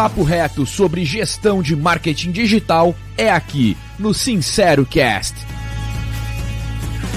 papo 0.00 0.22
reto 0.22 0.64
sobre 0.64 1.04
gestão 1.04 1.60
de 1.60 1.76
marketing 1.76 2.32
digital 2.32 2.94
é 3.18 3.30
aqui 3.30 3.76
no 3.98 4.14
Sincero 4.14 4.86
Cast. 4.86 5.34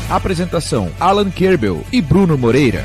Apresentação: 0.09 0.91
Alan 0.99 1.31
Kerbel 1.31 1.81
e 1.93 2.01
Bruno 2.01 2.37
Moreira. 2.37 2.83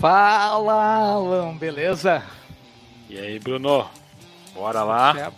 Fala, 0.00 1.12
Alan, 1.12 1.56
beleza? 1.56 2.24
E 3.08 3.16
aí, 3.16 3.38
Bruno? 3.38 3.86
Bora 4.56 4.82
lá? 4.82 5.32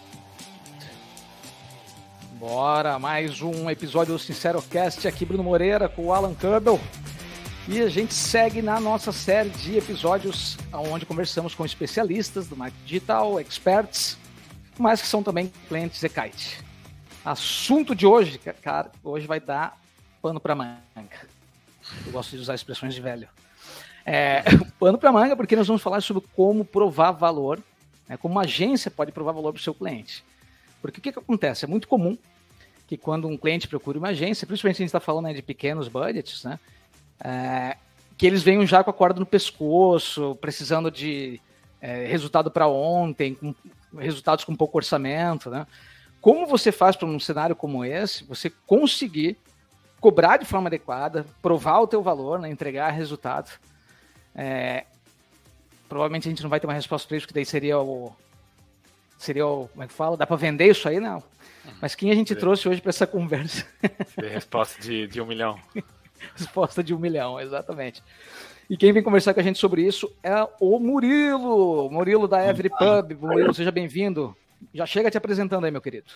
Bora, 2.39 2.99
mais 2.99 3.43
um 3.43 3.69
episódio 3.69 4.15
do 4.15 4.19
Sincero 4.19 4.63
Cast 4.63 5.07
aqui, 5.07 5.27
Bruno 5.27 5.45
Moreira 5.45 5.91
com 5.91 6.07
o 6.07 6.13
Alan 6.15 6.33
Kerbel. 6.33 6.81
E 7.73 7.81
a 7.81 7.89
gente 7.89 8.13
segue 8.13 8.61
na 8.61 8.81
nossa 8.81 9.13
série 9.13 9.49
de 9.49 9.79
episódios 9.79 10.59
onde 10.73 11.07
conversamos 11.07 11.55
com 11.55 11.65
especialistas 11.65 12.49
do 12.49 12.57
marketing 12.57 12.85
digital, 12.85 13.39
experts, 13.39 14.19
mas 14.77 15.01
que 15.01 15.07
são 15.07 15.23
também 15.23 15.53
clientes 15.69 16.03
e-kite. 16.03 16.59
Assunto 17.25 17.95
de 17.95 18.05
hoje, 18.05 18.41
cara, 18.61 18.91
hoje 19.05 19.25
vai 19.25 19.39
dar 19.39 19.79
pano 20.21 20.41
para 20.41 20.57
manga. 20.57 20.81
Eu 22.05 22.11
gosto 22.11 22.31
de 22.33 22.39
usar 22.39 22.57
expressões 22.57 22.93
de 22.93 23.01
velho. 23.01 23.29
É, 24.05 24.43
pano 24.81 24.99
para 24.99 25.13
manga, 25.13 25.37
porque 25.37 25.55
nós 25.55 25.69
vamos 25.69 25.81
falar 25.81 26.01
sobre 26.01 26.25
como 26.35 26.65
provar 26.65 27.13
valor, 27.13 27.63
né, 28.09 28.17
como 28.17 28.35
uma 28.35 28.43
agência 28.43 28.91
pode 28.91 29.13
provar 29.13 29.31
valor 29.31 29.53
para 29.53 29.61
o 29.61 29.63
seu 29.63 29.75
cliente. 29.75 30.25
Porque 30.83 30.99
o 30.99 31.03
que, 31.03 31.13
que 31.13 31.19
acontece? 31.21 31.67
É 31.67 31.69
muito 31.69 31.87
comum 31.87 32.19
que 32.89 32.97
quando 32.97 33.29
um 33.29 33.37
cliente 33.37 33.69
procura 33.69 33.97
uma 33.97 34.09
agência, 34.09 34.45
principalmente 34.45 34.79
a 34.79 34.83
gente 34.83 34.89
está 34.89 34.99
falando 34.99 35.27
né, 35.27 35.35
de 35.35 35.43
pequenos 35.43 35.87
budgets, 35.87 36.43
né, 36.43 36.59
é, 37.23 37.77
que 38.17 38.27
eles 38.27 38.43
venham 38.43 38.67
já 38.67 38.83
com 38.83 38.91
a 38.91 38.95
corda 38.95 39.21
no 39.21 39.27
pescoço, 39.27 40.37
precisando 40.41 40.91
de 40.91 41.41
é, 41.81 42.07
resultado 42.07 42.51
para 42.51 42.67
ontem, 42.69 43.35
com 43.35 43.55
resultados 43.97 44.45
com 44.45 44.55
pouco 44.55 44.79
orçamento, 44.79 45.51
né? 45.51 45.67
Como 46.21 46.47
você 46.47 46.71
faz 46.71 46.97
para 46.97 47.09
um 47.09 47.19
cenário 47.19 47.57
como 47.57 47.85
esse, 47.85 48.25
você 48.25 48.51
conseguir 48.67 49.39
cobrar 50.01 50.37
de 50.37 50.45
forma 50.45 50.69
adequada, 50.69 51.25
provar 51.41 51.81
o 51.81 51.87
teu 51.87 52.03
valor, 52.03 52.39
né, 52.39 52.51
entregar 52.51 52.91
resultado. 52.91 53.51
É, 54.35 54.85
provavelmente 55.89 56.29
a 56.29 56.31
gente 56.31 56.43
não 56.43 56.51
vai 56.51 56.61
ter 56.61 56.67
uma 56.67 56.75
resposta 56.75 57.09
para 57.09 57.17
isso, 57.17 57.27
porque 57.27 57.35
daí 57.35 57.47
seria 57.47 57.79
o 57.79 58.15
seria 59.19 59.47
o, 59.47 59.69
como 59.69 59.83
é 59.83 59.87
que 59.87 59.93
fala? 59.93 60.17
Dá 60.17 60.27
para 60.27 60.37
vender 60.37 60.71
isso 60.71 60.89
aí, 60.89 60.99
não? 60.99 61.23
Mas 61.81 61.95
quem 61.95 62.11
a 62.11 62.15
gente 62.15 62.35
trouxe 62.35 62.69
hoje 62.69 62.81
para 62.81 62.89
essa 62.89 63.07
conversa? 63.07 63.67
resposta 64.17 64.81
de, 64.81 65.07
de 65.07 65.21
um 65.21 65.27
milhão. 65.27 65.59
Resposta 66.37 66.83
de 66.83 66.95
um 66.95 66.99
milhão, 66.99 67.41
exatamente. 67.41 68.03
E 68.69 68.77
quem 68.77 68.93
vem 68.93 69.03
conversar 69.03 69.35
com 69.35 69.41
a 69.41 69.43
gente 69.43 69.59
sobre 69.59 69.83
isso 69.83 70.11
é 70.23 70.47
o 70.61 70.79
Murilo, 70.79 71.91
Murilo 71.91 72.29
da 72.29 72.47
Every 72.47 72.71
Pub. 72.71 73.19
Murilo, 73.21 73.53
seja 73.53 73.73
bem-vindo. 73.73 74.37
Já 74.73 74.87
chega 74.87 75.11
te 75.11 75.19
apresentando 75.19 75.65
aí, 75.65 75.71
meu 75.71 75.81
querido. 75.81 76.07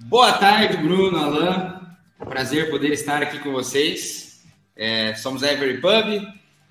Boa 0.00 0.32
tarde, 0.32 0.76
Bruno, 0.76 1.16
Alain. 1.16 1.80
Prazer 2.18 2.70
poder 2.70 2.92
estar 2.92 3.22
aqui 3.22 3.38
com 3.38 3.52
vocês. 3.52 4.44
É, 4.74 5.14
somos 5.14 5.44
a 5.44 5.52
Every 5.52 5.80
Pub, 5.80 6.26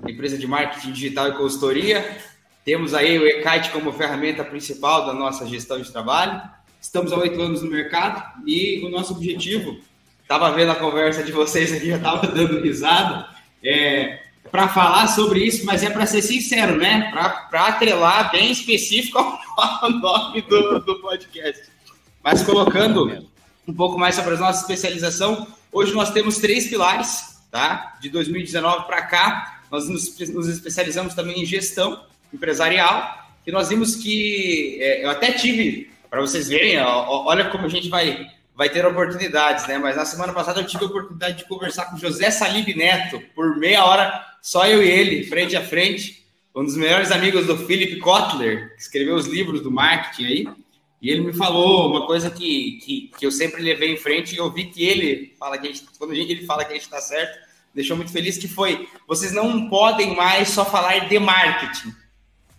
empresa 0.10 0.38
de 0.38 0.46
marketing 0.46 0.92
digital 0.92 1.30
e 1.30 1.38
consultoria. 1.38 2.18
Temos 2.66 2.94
aí 2.94 3.18
o 3.18 3.26
eKite 3.26 3.72
como 3.72 3.94
ferramenta 3.94 4.44
principal 4.44 5.06
da 5.06 5.14
nossa 5.14 5.46
gestão 5.46 5.80
de 5.80 5.90
trabalho. 5.90 6.42
Estamos 6.82 7.14
há 7.14 7.18
oito 7.18 7.42
anos 7.42 7.62
no 7.62 7.72
mercado 7.72 8.46
e 8.46 8.84
o 8.86 8.90
nosso 8.90 9.14
objetivo 9.14 9.80
Tava 10.28 10.52
vendo 10.52 10.72
a 10.72 10.76
conversa 10.76 11.24
de 11.24 11.32
vocês 11.32 11.72
aqui, 11.72 11.90
já 11.90 12.00
tava 12.00 12.28
dando 12.32 12.62
risada. 12.62 13.28
É, 13.64 14.20
para 14.52 14.68
falar 14.68 15.08
sobre 15.08 15.44
isso, 15.44 15.66
mas 15.66 15.84
é 15.84 15.90
para 15.90 16.06
ser 16.06 16.22
sincero, 16.22 16.78
né? 16.78 17.12
Para 17.12 17.68
atrelar 17.68 18.32
bem 18.32 18.52
específico 18.52 19.18
ao 19.58 19.90
nome 19.90 20.42
do, 20.42 20.80
do 20.80 21.00
podcast. 21.00 21.72
Mas 22.24 22.44
colocando 22.44 23.28
um 23.68 23.74
pouco 23.74 23.98
mais 23.98 24.16
sobre 24.16 24.36
a 24.36 24.38
nossa 24.38 24.62
especialização, 24.62 25.48
hoje 25.72 25.94
nós 25.94 26.12
temos 26.12 26.38
três 26.38 26.68
pilares, 26.68 27.42
tá? 27.52 27.98
De 28.02 28.10
2019 28.10 28.86
para 28.86 29.02
cá, 29.04 29.62
nós 29.72 29.88
nos, 29.90 30.18
nos, 30.30 30.48
especializamos 30.48 31.14
também 31.14 31.42
em 31.42 31.46
gestão 31.46 32.04
empresarial, 32.34 33.24
e 33.46 33.52
nós 33.52 33.70
vimos 33.70 33.96
que 33.96 34.78
é, 34.80 35.04
eu 35.04 35.10
até 35.10 35.32
tive, 35.32 35.92
para 36.10 36.22
vocês 36.22 36.48
verem, 36.48 36.80
ó, 36.80 37.26
olha 37.26 37.50
como 37.50 37.66
a 37.66 37.70
gente 37.70 37.90
vai 37.90 38.28
vai 38.56 38.70
ter 38.70 38.86
oportunidades, 38.86 39.68
né? 39.68 39.78
Mas 39.78 39.96
na 39.96 40.06
semana 40.06 40.34
passada 40.34 40.62
eu 40.62 40.68
tive 40.68 40.86
a 40.86 40.88
oportunidade 40.88 41.38
de 41.38 41.46
conversar 41.46 41.86
com 41.86 41.98
José 41.98 42.30
Salib 42.32 42.68
Neto 42.76 43.22
por 43.36 43.58
meia 43.58 43.84
hora, 43.86 44.24
só 44.42 44.68
eu 44.68 44.84
e 44.84 44.90
ele, 44.90 45.26
frente 45.26 45.56
a 45.56 45.64
frente, 45.64 46.26
um 46.56 46.64
dos 46.64 46.78
melhores 46.78 47.12
amigos 47.12 47.48
do 47.48 47.58
Philip 47.58 48.00
Kotler, 48.00 48.76
que 48.76 48.82
escreveu 48.82 49.16
os 49.16 49.26
livros 49.26 49.62
do 49.62 49.72
marketing 49.72 50.26
aí. 50.26 50.48
E 51.02 51.10
ele 51.10 51.22
me 51.22 51.34
falou 51.34 51.90
uma 51.90 52.06
coisa 52.06 52.30
que, 52.30 52.80
que, 52.84 53.12
que 53.18 53.26
eu 53.26 53.32
sempre 53.32 53.62
levei 53.62 53.92
em 53.92 53.98
frente 53.98 54.34
e 54.34 54.38
eu 54.38 54.50
vi 54.52 54.66
que 54.66 54.86
ele 54.86 55.36
fala 55.38 55.58
que 55.58 55.68
a 55.68 55.72
gente, 55.72 55.86
quando 55.98 56.12
a 56.12 56.16
gente, 56.16 56.32
ele 56.32 56.46
fala 56.46 56.64
que 56.64 56.72
a 56.72 56.76
gente 56.76 56.86
está 56.86 57.02
certo, 57.02 57.38
deixou 57.74 57.98
muito 57.98 58.12
feliz 58.12 58.38
que 58.38 58.48
foi: 58.48 58.88
vocês 59.06 59.34
não 59.34 59.68
podem 59.70 60.16
mais 60.16 60.50
só 60.50 60.64
falar 60.64 61.10
de 61.10 61.20
marketing, 61.20 61.94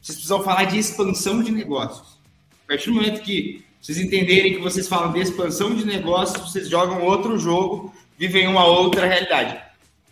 vocês 0.02 0.16
precisam 0.16 0.42
falar 0.42 0.64
de 0.64 0.78
expansão 0.78 1.42
de 1.42 1.52
negócios. 1.52 2.18
A 2.64 2.68
partir 2.68 2.90
do 2.90 2.96
momento 2.96 3.22
que 3.22 3.63
vocês 3.84 3.98
entenderem 3.98 4.54
que 4.54 4.60
vocês 4.60 4.88
falam 4.88 5.12
de 5.12 5.20
expansão 5.20 5.74
de 5.74 5.84
negócios, 5.84 6.50
vocês 6.50 6.70
jogam 6.70 7.02
outro 7.02 7.38
jogo, 7.38 7.94
vivem 8.16 8.48
uma 8.48 8.64
outra 8.64 9.04
realidade. 9.04 9.60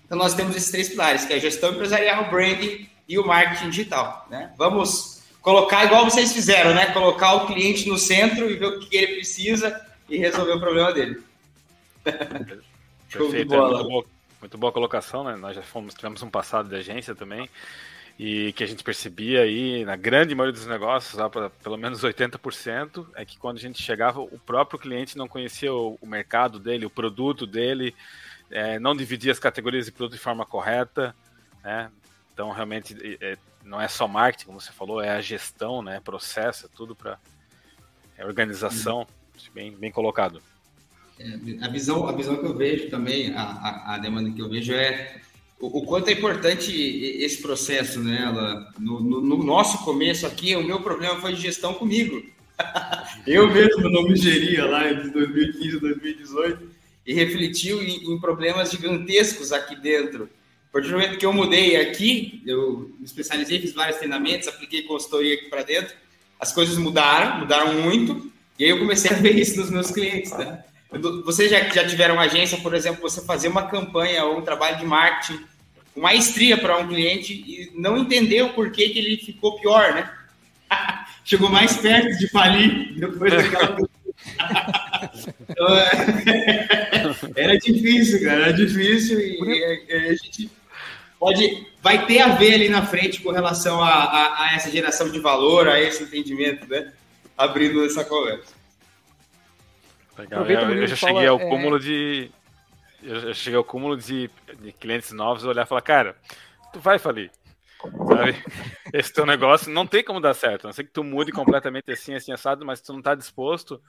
Então 0.05 0.19
nós 0.19 0.35
temos 0.35 0.55
esses 0.55 0.71
três 0.71 0.91
pilares, 0.91 1.25
que 1.25 1.33
é 1.33 1.37
a 1.37 1.39
gestão 1.39 1.73
empresarial, 1.73 2.29
branding 2.29 2.87
e 3.09 3.19
o 3.19 3.27
marketing 3.27 3.71
digital. 3.71 4.27
Né? 4.31 4.53
Vamos 4.59 5.23
colocar 5.41 5.87
igual 5.87 6.05
vocês 6.05 6.35
fizeram, 6.35 6.75
né? 6.75 6.93
Colocar 6.93 7.33
o 7.33 7.47
cliente 7.47 7.89
no 7.89 7.97
centro 7.97 8.51
e 8.51 8.59
ver 8.59 8.67
o 8.67 8.81
que 8.81 8.95
ele 8.95 9.15
precisa 9.15 9.81
e 10.07 10.19
resolver 10.19 10.53
o 10.53 10.61
problema 10.61 10.93
dele. 10.93 11.23
Perfeito, 12.05 13.55
é 13.55 13.57
muito, 13.57 13.89
boa, 13.89 14.05
muito 14.39 14.59
boa 14.59 14.73
colocação, 14.73 15.25
né? 15.25 15.35
Nós 15.35 15.57
já 15.57 15.63
fomos, 15.63 15.95
tivemos 15.95 16.23
um 16.23 16.29
passado 16.29 16.69
de 16.69 16.77
agência 16.77 17.15
também 17.15 17.49
e 18.25 18.53
que 18.53 18.63
a 18.63 18.67
gente 18.69 18.85
percebia 18.85 19.43
aí 19.43 19.85
na 19.85 19.97
grande 19.97 20.33
maioria 20.33 20.53
dos 20.53 20.69
negócios, 20.69 21.15
lá 21.15 21.29
para 21.29 21.51
pelo 21.51 21.77
menos 21.77 22.03
80%, 22.03 23.05
é 23.17 23.25
que 23.25 23.37
quando 23.37 23.57
a 23.57 23.61
gente 23.61 23.83
chegava, 23.83 24.21
o 24.21 24.39
próprio 24.39 24.79
cliente 24.79 25.19
não 25.19 25.27
conhecia 25.27 25.75
o, 25.75 25.99
o 26.01 26.07
mercado 26.07 26.61
dele, 26.61 26.87
o 26.87 26.91
produto 26.91 27.49
dele, 27.49 27.93
é, 28.49 28.79
não 28.79 28.95
dividia 28.95 29.33
as 29.33 29.41
categorias 29.41 29.87
de 29.87 29.91
produto 29.91 30.13
de 30.13 30.23
forma 30.23 30.47
correta, 30.47 31.13
né? 31.65 31.91
Então, 32.33 32.53
realmente, 32.53 32.97
é, 33.21 33.37
não 33.65 33.81
é 33.81 33.89
só 33.89 34.07
marketing, 34.07 34.47
como 34.47 34.61
você 34.61 34.71
falou, 34.71 35.03
é 35.03 35.11
a 35.11 35.21
gestão, 35.21 35.83
né? 35.83 35.99
Processo, 35.99 36.67
é 36.67 36.69
tudo 36.77 36.95
para 36.95 37.19
é 38.17 38.25
organização, 38.25 39.01
uhum. 39.01 39.53
bem, 39.53 39.73
bem 39.73 39.91
colocado. 39.91 40.41
É, 41.19 41.65
a, 41.65 41.69
visão, 41.69 42.07
a 42.07 42.13
visão 42.13 42.37
que 42.37 42.47
eu 42.47 42.55
vejo 42.57 42.89
também, 42.89 43.35
a, 43.35 43.43
a, 43.43 43.95
a 43.97 43.99
demanda 43.99 44.31
que 44.31 44.41
eu 44.41 44.49
vejo 44.49 44.73
é 44.73 45.21
o, 45.63 45.87
quanto 45.87 46.09
é 46.09 46.13
importante 46.13 46.73
esse 46.73 47.41
processo, 47.41 48.01
né? 48.01 48.33
No, 48.81 49.01
no, 49.01 49.21
no, 49.21 49.45
nosso 49.45 49.85
começo 49.85 50.27
aqui, 50.27 50.57
o 50.57 50.65
meu 50.65 50.81
problema 50.81 51.21
foi 51.21 51.35
de 51.35 51.41
gestão 51.41 51.73
comigo. 51.73 52.21
eu 53.25 53.49
mesmo 53.49 53.89
não 53.89 54.03
me 54.03 54.17
geria 54.17 54.65
lá 54.65 54.91
entre 54.91 55.11
2015 55.11 55.77
e 55.77 55.81
2018 55.81 56.71
e 57.07 57.15
refletiu 57.15 57.81
em, 57.81 58.13
em, 58.13 58.19
problemas 58.19 58.73
gigantescos 58.73 59.53
aqui 59.53 59.77
dentro. 59.77 60.29
A 60.69 60.73
partir 60.73 60.89
do 60.89 60.95
momento 60.95 61.17
que 61.17 61.27
eu 61.27 61.33
mudei 61.33 61.77
aqui, 61.77 62.43
eu 62.45 62.91
me 62.99 63.05
especializei, 63.05 63.61
fiz 63.61 63.73
vários 63.73 63.99
treinamentos, 63.99 64.49
apliquei 64.49 64.83
consultoria 64.83 65.35
aqui 65.35 65.49
para 65.49 65.63
dentro, 65.63 65.95
as 66.41 66.53
coisas 66.53 66.77
mudaram, 66.77 67.39
mudaram 67.39 67.75
muito, 67.75 68.33
e 68.59 68.65
aí 68.65 68.71
eu 68.71 68.81
comecei 68.81 69.13
a 69.13 69.15
ver 69.15 69.39
isso 69.39 69.61
nos 69.61 69.71
meus 69.71 69.93
clientes, 69.93 70.33
né? 70.33 70.65
Vocês 71.25 71.51
já, 71.51 71.61
já 71.69 71.87
tiveram 71.87 72.21
agência, 72.21 72.59
por 72.59 72.75
exemplo, 72.75 73.01
você 73.01 73.25
fazer 73.25 73.49
uma 73.49 73.69
campanha 73.69 74.25
ou 74.25 74.39
um 74.39 74.43
trabalho 74.43 74.79
de 74.79 74.85
marketing 74.85 75.52
maestria 75.97 76.57
para 76.57 76.79
um 76.79 76.89
cliente 76.89 77.33
e 77.33 77.73
não 77.75 77.99
entendeu 77.99 78.51
por 78.51 78.71
que, 78.71 78.89
que 78.89 78.99
ele 78.99 79.17
ficou 79.17 79.59
pior, 79.61 79.95
né? 79.95 80.11
Chegou 81.25 81.49
mais 81.51 81.77
perto 81.77 82.19
de 82.19 82.29
falir 82.29 82.95
depois 82.99 83.33
daquela. 83.33 83.79
é... 87.37 87.37
era 87.45 87.59
difícil, 87.59 88.23
cara, 88.23 88.43
era 88.43 88.53
difícil 88.53 89.21
e, 89.21 89.39
e, 89.43 89.93
a 89.93 90.15
gente 90.15 90.51
pode, 91.19 91.67
vai 91.81 92.07
ter 92.07 92.21
a 92.21 92.29
ver 92.29 92.55
ali 92.55 92.69
na 92.69 92.85
frente 92.85 93.21
com 93.21 93.31
relação 93.31 93.83
a, 93.83 93.91
a, 93.91 94.45
a 94.45 94.55
essa 94.55 94.71
geração 94.71 95.11
de 95.11 95.21
valor, 95.21 95.69
a 95.69 95.81
esse 95.81 96.03
entendimento, 96.03 96.69
né? 96.69 96.93
Abrindo 97.37 97.85
essa 97.85 98.05
conversa. 98.05 98.55
Legal. 100.19 100.45
Eu, 100.45 100.71
eu 100.77 100.87
já 100.87 100.97
cheguei 100.97 101.27
ao 101.27 101.41
é... 101.41 101.49
cúmulo 101.49 101.79
de 101.79 102.31
eu 103.03 103.35
cheguei 103.35 103.57
ao 103.57 103.65
cúmulo 103.65 103.97
de, 103.97 104.31
de 104.61 104.73
clientes 104.73 105.13
novos 105.13 105.45
olhar 105.45 105.65
e 105.65 105.69
falar, 105.69 105.83
cara, 105.83 106.17
tu 106.73 106.81
vai 106.81 106.99
falir. 106.99 107.31
Sabe? 107.81 108.45
Esse 108.93 109.13
teu 109.13 109.27
negócio 109.27 109.73
não 109.73 109.87
tem 109.87 110.05
como 110.05 110.21
dar 110.21 110.35
certo. 110.35 110.65
Não 110.65 110.73
sei 110.73 110.85
que 110.85 110.93
tu 110.93 111.03
mude 111.03 111.33
completamente 111.33 111.91
assim, 111.91 112.15
assim, 112.15 112.33
assado, 112.33 112.65
mas 112.65 112.79
se 112.79 112.87
tu 112.87 112.93
não 112.93 113.03
tá 113.03 113.15
disposto, 113.15 113.81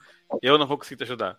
eu 0.42 0.58
não 0.58 0.66
vou 0.66 0.76
conseguir 0.76 0.98
te 0.98 1.04
ajudar. 1.04 1.38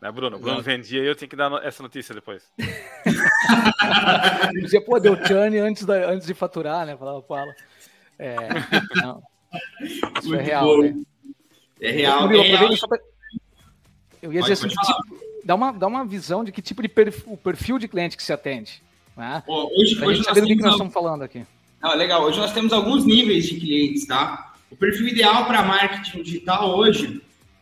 Né, 0.00 0.10
Bruno? 0.10 0.36
Bruno 0.36 0.54
Exato. 0.54 0.64
vendia 0.64 1.02
e 1.02 1.06
eu 1.06 1.14
tinha 1.14 1.28
que 1.28 1.36
dar 1.36 1.64
essa 1.64 1.82
notícia 1.82 2.14
depois. 2.14 2.44
Dizia, 4.62 4.84
pô, 4.84 4.98
deu 4.98 5.16
churn 5.26 5.58
antes, 5.58 5.84
da, 5.84 6.10
antes 6.10 6.26
de 6.26 6.34
faturar, 6.34 6.86
né? 6.86 6.96
Falava, 6.96 7.22
fala. 7.22 7.54
É, 8.18 8.36
não. 8.96 9.22
Isso 10.20 10.34
é 10.34 10.42
real, 10.42 10.64
bom. 10.64 10.82
né? 10.82 10.94
É 11.80 11.90
real. 11.90 12.32
Eu, 12.32 12.40
é 12.40 12.44
real. 12.44 12.70
eu 14.22 14.32
ia 14.32 14.40
dizer 14.40 14.52
assim, 14.54 14.68
tipo, 14.68 14.82
dá, 15.44 15.54
uma, 15.54 15.72
dá 15.72 15.86
uma 15.86 16.04
visão 16.04 16.44
de 16.44 16.52
que 16.52 16.62
tipo 16.62 16.82
de 16.82 16.88
perfil, 16.88 17.32
o 17.32 17.36
perfil 17.36 17.78
de 17.78 17.88
cliente 17.88 18.16
que 18.16 18.22
se 18.22 18.32
atende. 18.32 18.82
Né? 19.16 19.42
Pô, 19.46 19.70
hoje, 19.76 19.96
pra 19.96 20.06
hoje 20.06 20.16
gente 20.16 20.26
saber 20.26 20.40
do 20.42 20.46
que 20.46 20.56
nós 20.56 20.72
estamos 20.72 20.92
falando 20.92 21.22
aqui. 21.22 21.44
Ah, 21.80 21.94
legal. 21.94 22.22
Hoje 22.22 22.38
nós 22.38 22.52
temos 22.52 22.72
alguns 22.72 23.04
níveis 23.04 23.46
de 23.46 23.58
clientes, 23.58 24.06
tá? 24.06 24.54
O 24.70 24.76
perfil 24.76 25.08
ideal 25.08 25.46
para 25.46 25.62
marketing 25.62 26.22
digital 26.22 26.76
hoje, 26.78 27.20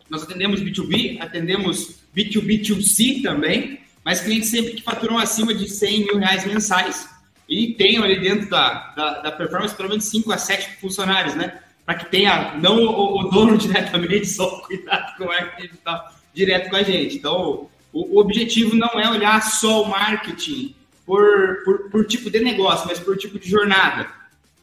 nós 0.08 0.22
atendemos 0.22 0.60
B2B, 0.60 1.20
atendemos 1.20 2.00
B2B2C 2.14 3.22
também, 3.22 3.80
mas 4.04 4.20
clientes 4.20 4.50
sempre 4.50 4.74
que 4.74 4.82
faturam 4.82 5.18
acima 5.18 5.54
de 5.54 5.68
100 5.68 6.04
mil 6.04 6.18
reais 6.18 6.44
mensais 6.44 7.08
e 7.48 7.74
tenham 7.74 8.04
ali 8.04 8.20
dentro 8.20 8.48
da, 8.48 8.92
da, 8.94 9.22
da 9.22 9.32
performance 9.32 9.74
pelo 9.74 9.88
menos 9.88 10.04
5 10.04 10.32
a 10.32 10.38
7 10.38 10.76
funcionários, 10.80 11.34
né? 11.34 11.60
Para 11.86 11.94
que 11.94 12.10
tenha, 12.10 12.56
não 12.58 12.76
o, 12.84 13.20
o, 13.20 13.30
dono 13.30 13.56
diretamente, 13.58 14.26
só 14.26 14.60
cuidado 14.60 15.16
com 15.16 15.24
o 15.24 15.26
marketing 15.28 15.68
digital 15.68 16.12
direto 16.34 16.70
com 16.70 16.76
a 16.76 16.82
gente. 16.82 17.16
Então, 17.16 17.69
o, 17.92 18.16
o 18.16 18.20
objetivo 18.20 18.76
não 18.76 19.00
é 19.00 19.10
olhar 19.10 19.42
só 19.42 19.82
o 19.82 19.88
marketing 19.88 20.74
por, 21.04 21.64
por, 21.64 21.90
por 21.90 22.06
tipo 22.06 22.30
de 22.30 22.40
negócio, 22.40 22.86
mas 22.86 22.98
por 22.98 23.16
tipo 23.16 23.38
de 23.38 23.48
jornada. 23.48 24.08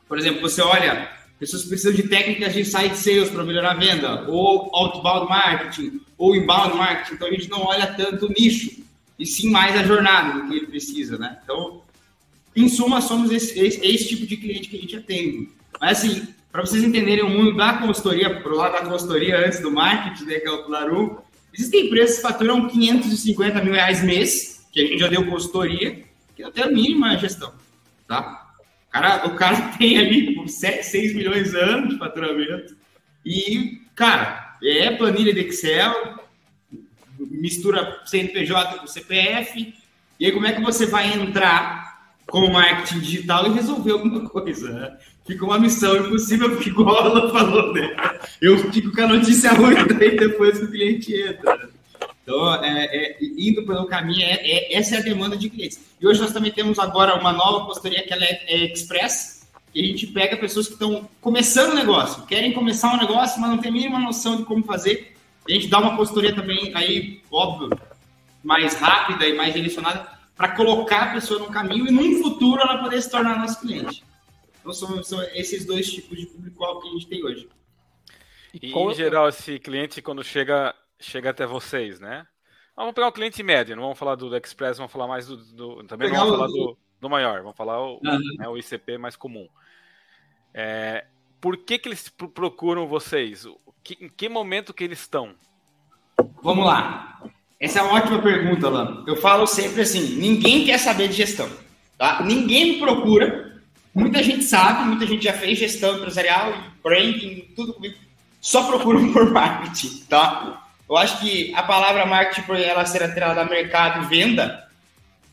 Por 0.07 0.18
exemplo, 0.18 0.41
você 0.41 0.62
olha, 0.62 1.12
pessoas 1.39 1.65
precisam 1.65 1.94
de 1.94 2.03
técnicas 2.03 2.53
de 2.53 2.63
site 2.63 2.97
sales 2.97 3.29
para 3.29 3.44
melhorar 3.44 3.71
a 3.71 3.75
venda, 3.75 4.25
ou 4.29 4.69
outbound 4.74 5.27
marketing, 5.27 6.00
ou 6.18 6.35
inbound 6.35 6.77
marketing. 6.77 7.15
Então 7.15 7.27
a 7.27 7.31
gente 7.31 7.50
não 7.50 7.63
olha 7.63 7.88
tanto 7.88 8.27
o 8.27 8.29
nicho, 8.29 8.81
e 9.19 9.25
sim 9.25 9.50
mais 9.50 9.75
a 9.75 9.83
jornada 9.83 10.39
do 10.39 10.47
que 10.47 10.56
ele 10.56 10.68
precisa, 10.68 11.18
né? 11.18 11.38
Então, 11.44 11.81
em 12.56 12.69
suma, 12.69 13.01
somos 13.01 13.31
esse, 13.31 13.59
esse, 13.59 13.85
esse 13.85 14.07
tipo 14.07 14.25
de 14.25 14.38
cliente 14.38 14.69
que 14.69 14.77
a 14.77 14.81
gente 14.81 14.95
atende. 14.95 15.50
Mas 15.79 16.00
assim, 16.00 16.27
para 16.51 16.65
vocês 16.65 16.83
entenderem 16.83 17.24
o 17.24 17.29
mundo 17.29 17.56
da 17.56 17.74
consultoria, 17.74 18.41
pro 18.41 18.56
lado 18.56 18.74
da 18.74 18.89
consultoria 18.89 19.45
antes 19.45 19.59
do 19.59 19.71
marketing, 19.71 20.25
né, 20.25 20.39
que 20.39 20.47
é 20.47 20.51
o 20.51 20.69
Laru, 20.69 21.21
existem 21.57 21.88
empresas 21.88 22.18
que 22.18 22.21
faturam 22.21 22.68
550 22.68 23.63
mil 23.63 23.74
reais 23.74 24.04
mês, 24.04 24.68
que 24.71 24.80
a 24.80 24.86
gente 24.86 25.00
já 25.00 25.07
deu 25.07 25.25
consultoria, 25.25 26.04
que 26.36 26.44
até 26.44 26.63
a 26.63 26.71
mínima 26.71 27.18
gestão, 27.18 27.54
tá? 28.07 28.45
O 28.88 28.92
cara, 28.92 29.27
o 29.27 29.36
cara 29.36 29.62
tem 29.77 29.98
ali 29.98 30.48
7, 30.48 30.83
6 30.83 31.15
milhões 31.15 31.51
de 31.51 31.57
anos 31.57 31.89
de 31.89 31.98
faturamento 31.98 32.77
e, 33.25 33.81
cara, 33.95 34.57
é 34.63 34.92
planilha 34.92 35.33
de 35.33 35.42
Excel, 35.42 36.19
mistura 37.19 38.01
CNPJ 38.06 38.80
com 38.80 38.88
CPF, 38.88 39.74
e 40.19 40.25
aí 40.25 40.31
como 40.31 40.45
é 40.45 40.53
que 40.53 40.62
você 40.62 40.86
vai 40.86 41.12
entrar 41.13 42.13
como 42.27 42.51
marketing 42.51 43.00
digital 43.00 43.48
e 43.48 43.53
resolver 43.53 43.92
alguma 43.92 44.27
coisa, 44.30 44.71
né? 44.71 44.98
Fica 45.27 45.44
uma 45.44 45.59
missão 45.59 45.97
impossível, 45.97 46.50
porque 46.51 46.69
igual 46.69 47.06
ela 47.06 47.29
falou, 47.29 47.74
né? 47.74 47.94
Eu 48.41 48.57
fico 48.71 48.91
com 48.94 49.01
a 49.01 49.07
notícia 49.07 49.51
ruim 49.51 49.75
daí 50.00 50.15
depois 50.15 50.57
que 50.57 50.65
o 50.65 50.71
cliente 50.71 51.13
entra. 51.13 51.69
Então, 52.24 52.63
é, 52.63 52.85
é, 52.85 53.18
indo 53.21 53.65
pelo 53.65 53.85
caminho, 53.85 54.21
é, 54.21 54.35
é, 54.35 54.77
essa 54.77 54.95
é 54.95 55.00
a 55.00 55.01
demanda 55.01 55.35
de 55.35 55.50
clientes. 55.50 55.79
E 56.00 56.07
hoje 56.07 56.21
nós 56.21 56.31
também 56.31 56.51
temos 56.51 56.79
agora 56.79 57.15
uma 57.15 57.33
nova 57.33 57.65
consultoria 57.65 58.03
que 58.03 58.13
é, 58.13 58.44
é 58.47 58.71
Express, 58.71 59.47
que 59.74 59.81
a 59.81 59.83
gente 59.85 60.07
pega 60.07 60.38
pessoas 60.38 60.68
que 60.68 60.74
estão 60.74 61.09
começando 61.19 61.71
o 61.71 61.75
negócio, 61.75 62.25
querem 62.25 62.53
começar 62.53 62.94
um 62.94 62.97
negócio, 62.97 63.39
mas 63.41 63.50
não 63.50 63.57
tem 63.57 63.69
a 63.69 63.74
mínima 63.74 64.00
noção 64.00 64.38
de 64.38 64.44
como 64.44 64.63
fazer. 64.63 65.15
A 65.47 65.51
gente 65.51 65.68
dá 65.68 65.79
uma 65.79 65.95
consultoria 65.95 66.33
também, 66.33 66.71
aí, 66.74 67.21
óbvio, 67.31 67.69
mais 68.44 68.75
rápida 68.75 69.27
e 69.27 69.33
mais 69.33 69.53
direcionada, 69.53 70.07
para 70.35 70.50
colocar 70.50 71.03
a 71.03 71.13
pessoa 71.13 71.39
no 71.39 71.47
caminho 71.47 71.88
e 71.88 71.91
num 71.91 72.21
futuro 72.21 72.62
ela 72.62 72.77
poder 72.77 73.01
se 73.01 73.09
tornar 73.09 73.39
nosso 73.39 73.59
cliente. 73.59 74.03
Então, 74.67 74.73
são, 74.73 75.03
são 75.03 75.23
esses 75.33 75.65
dois 75.65 75.89
tipos 75.89 76.17
de 76.17 76.25
público-alvo 76.25 76.81
que 76.81 76.89
a 76.89 76.91
gente 76.91 77.07
tem 77.07 77.23
hoje. 77.23 77.47
E, 78.61 78.71
em 78.71 78.93
geral, 78.93 79.29
esse 79.29 79.59
cliente, 79.59 80.01
quando 80.01 80.23
chega 80.23 80.75
chega 80.99 81.29
até 81.29 81.45
vocês, 81.45 81.99
né? 81.99 82.25
Vamos 82.75 82.93
pegar 82.93 83.07
o 83.07 83.11
cliente 83.11 83.41
médio, 83.41 83.75
não 83.75 83.83
vamos 83.83 83.97
falar 83.97 84.15
do 84.15 84.35
Express, 84.35 84.77
vamos 84.77 84.91
falar 84.91 85.07
mais 85.07 85.27
do. 85.27 85.37
do 85.37 85.83
também 85.83 86.09
não 86.09 86.17
vamos 86.17 86.35
falar 86.35 86.47
do, 86.47 86.77
do 86.99 87.09
maior, 87.09 87.41
vamos 87.41 87.55
falar 87.57 87.79
o, 87.81 87.93
uhum. 88.03 88.19
né, 88.37 88.47
o 88.47 88.57
ICP 88.57 88.97
mais 88.97 89.15
comum. 89.15 89.47
É, 90.53 91.05
por 91.39 91.57
que, 91.57 91.79
que 91.79 91.87
eles 91.87 92.09
procuram 92.09 92.87
vocês? 92.87 93.47
Que, 93.83 93.97
em 94.01 94.09
que 94.09 94.27
momento 94.27 94.73
que 94.73 94.83
eles 94.83 94.99
estão? 94.99 95.35
Vamos 96.41 96.65
lá. 96.65 97.21
Essa 97.59 97.79
é 97.79 97.83
uma 97.83 97.93
ótima 97.93 98.21
pergunta, 98.21 98.69
Lano. 98.69 99.03
Eu 99.07 99.15
falo 99.15 99.47
sempre 99.47 99.81
assim: 99.81 100.17
ninguém 100.17 100.65
quer 100.65 100.77
saber 100.77 101.07
de 101.07 101.15
gestão. 101.15 101.49
Tá? 101.97 102.21
Ninguém 102.23 102.73
me 102.73 102.79
procura. 102.79 103.46
Muita 103.97 104.21
gente 104.21 104.44
sabe, 104.44 104.85
muita 104.85 105.07
gente 105.07 105.23
já 105.23 105.33
fez 105.33 105.57
gestão 105.57 105.97
empresarial, 105.97 106.53
branding, 106.83 107.47
tudo 107.55 107.73
comigo. 107.73 107.95
Só 108.39 108.67
procuram 108.67 109.09
por 109.11 109.31
marketing, 109.31 110.03
tá? 110.07 110.69
Eu 110.88 110.95
acho 110.95 111.19
que 111.19 111.51
a 111.55 111.63
palavra 111.63 112.05
marketing, 112.05 112.44
por 112.44 112.55
ela 112.57 112.85
ser 112.85 113.01
atrelada 113.01 113.41
a 113.41 113.45
mercado 113.45 114.03
e 114.03 114.07
venda, 114.07 114.69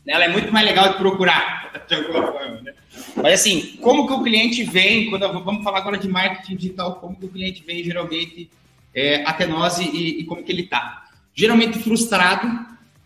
ela 0.07 0.25
é 0.25 0.29
muito 0.29 0.51
mais 0.51 0.65
legal 0.65 0.89
de 0.89 0.97
procurar, 0.97 1.73
de 1.87 1.93
alguma 1.93 2.25
forma. 2.25 2.61
Né? 2.61 2.73
Mas 3.15 3.41
assim, 3.41 3.77
como 3.81 4.07
que 4.07 4.13
o 4.13 4.23
cliente 4.23 4.63
vem, 4.63 5.11
quando 5.11 5.31
vamos 5.43 5.63
falar 5.63 5.77
agora 5.77 5.99
de 5.99 6.07
marketing 6.07 6.55
digital, 6.55 6.95
como 6.95 7.15
que 7.15 7.25
o 7.27 7.29
cliente 7.29 7.63
vem 7.63 7.83
geralmente 7.83 8.49
é, 8.95 9.23
até 9.27 9.45
nós 9.45 9.77
e, 9.77 9.83
e, 10.21 10.25
como 10.25 10.43
que 10.43 10.51
ele 10.51 10.63
está? 10.63 11.05
Geralmente 11.35 11.77
frustrado, 11.77 12.47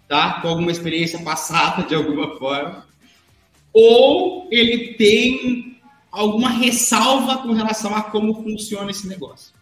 tá? 0.08 0.40
Com 0.42 0.48
alguma 0.48 0.72
experiência 0.72 1.20
passada 1.20 1.84
de 1.84 1.96
alguma 1.96 2.38
forma, 2.38 2.88
ou 3.74 4.48
ele 4.52 4.94
tem 4.94 5.78
alguma 6.12 6.50
ressalva 6.50 7.38
com 7.38 7.54
relação 7.54 7.96
a 7.96 8.02
como 8.02 8.44
funciona 8.44 8.92
esse 8.92 9.08
negócio. 9.08 9.54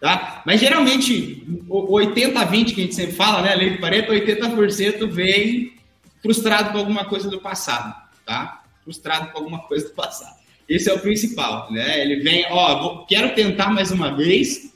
Tá? 0.00 0.42
Mas 0.44 0.60
geralmente, 0.60 1.42
o 1.68 1.94
80-20 1.94 2.74
que 2.74 2.80
a 2.80 2.84
gente 2.84 2.94
sempre 2.94 3.14
fala, 3.14 3.42
né? 3.42 3.54
Lei 3.54 3.70
do 3.70 3.80
Pareto, 3.80 4.12
80% 4.12 5.08
vem 5.08 5.74
frustrado 6.22 6.70
com 6.70 6.78
alguma 6.78 7.06
coisa 7.06 7.30
do 7.30 7.40
passado, 7.40 7.94
tá? 8.24 8.62
Frustrado 8.84 9.32
com 9.32 9.38
alguma 9.38 9.60
coisa 9.60 9.88
do 9.88 9.94
passado. 9.94 10.36
Esse 10.68 10.90
é 10.90 10.94
o 10.94 11.00
principal, 11.00 11.72
né? 11.72 12.02
Ele 12.02 12.16
vem, 12.16 12.44
ó, 12.50 12.82
vou, 12.82 13.06
quero 13.06 13.34
tentar 13.34 13.70
mais 13.70 13.90
uma 13.90 14.14
vez, 14.14 14.72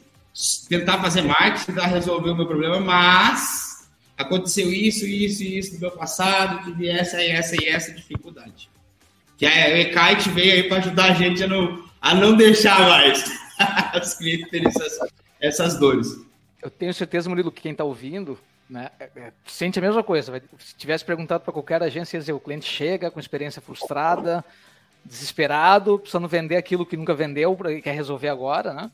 tentar 0.68 0.98
fazer 1.00 1.22
marketing, 1.22 1.66
tentar 1.66 1.86
resolver 1.86 2.30
o 2.30 2.36
meu 2.36 2.46
problema, 2.46 2.80
mas 2.80 3.88
aconteceu 4.16 4.72
isso, 4.72 5.04
isso 5.04 5.42
e 5.42 5.58
isso 5.58 5.74
do 5.74 5.80
meu 5.80 5.90
passado, 5.90 6.64
tive 6.64 6.88
essa 6.88 7.22
e 7.22 7.28
essa 7.28 7.56
e 7.62 7.68
essa 7.68 7.92
dificuldade. 7.92 8.69
Que 9.40 9.46
a 9.46 9.70
Ekite 9.70 10.28
veio 10.28 10.52
aí 10.52 10.62
para 10.64 10.76
ajudar 10.76 11.12
a 11.12 11.14
gente 11.14 11.42
a 11.42 11.46
não, 11.46 11.82
a 11.98 12.14
não 12.14 12.36
deixar 12.36 12.78
mais. 12.78 13.24
os 13.98 14.12
clientes 14.12 14.50
terem 14.50 14.68
essas, 14.68 15.10
essas 15.40 15.78
dores. 15.78 16.08
Eu 16.62 16.68
tenho 16.68 16.92
certeza, 16.92 17.26
Murilo, 17.26 17.50
que 17.50 17.62
quem 17.62 17.72
está 17.72 17.82
ouvindo 17.82 18.38
né, 18.68 18.90
é, 19.00 19.10
é, 19.16 19.32
sente 19.46 19.78
a 19.78 19.82
mesma 19.82 20.04
coisa. 20.04 20.42
Se 20.58 20.74
tivesse 20.76 21.06
perguntado 21.06 21.42
para 21.42 21.54
qualquer 21.54 21.82
agência, 21.82 22.18
ia 22.18 22.20
dizer, 22.20 22.34
o 22.34 22.38
cliente 22.38 22.66
chega 22.66 23.10
com 23.10 23.18
experiência 23.18 23.62
frustrada, 23.62 24.44
desesperado, 25.06 25.98
precisando 25.98 26.28
vender 26.28 26.56
aquilo 26.56 26.84
que 26.84 26.94
nunca 26.94 27.14
vendeu 27.14 27.58
e 27.70 27.80
quer 27.80 27.94
resolver 27.94 28.28
agora, 28.28 28.74
né? 28.74 28.90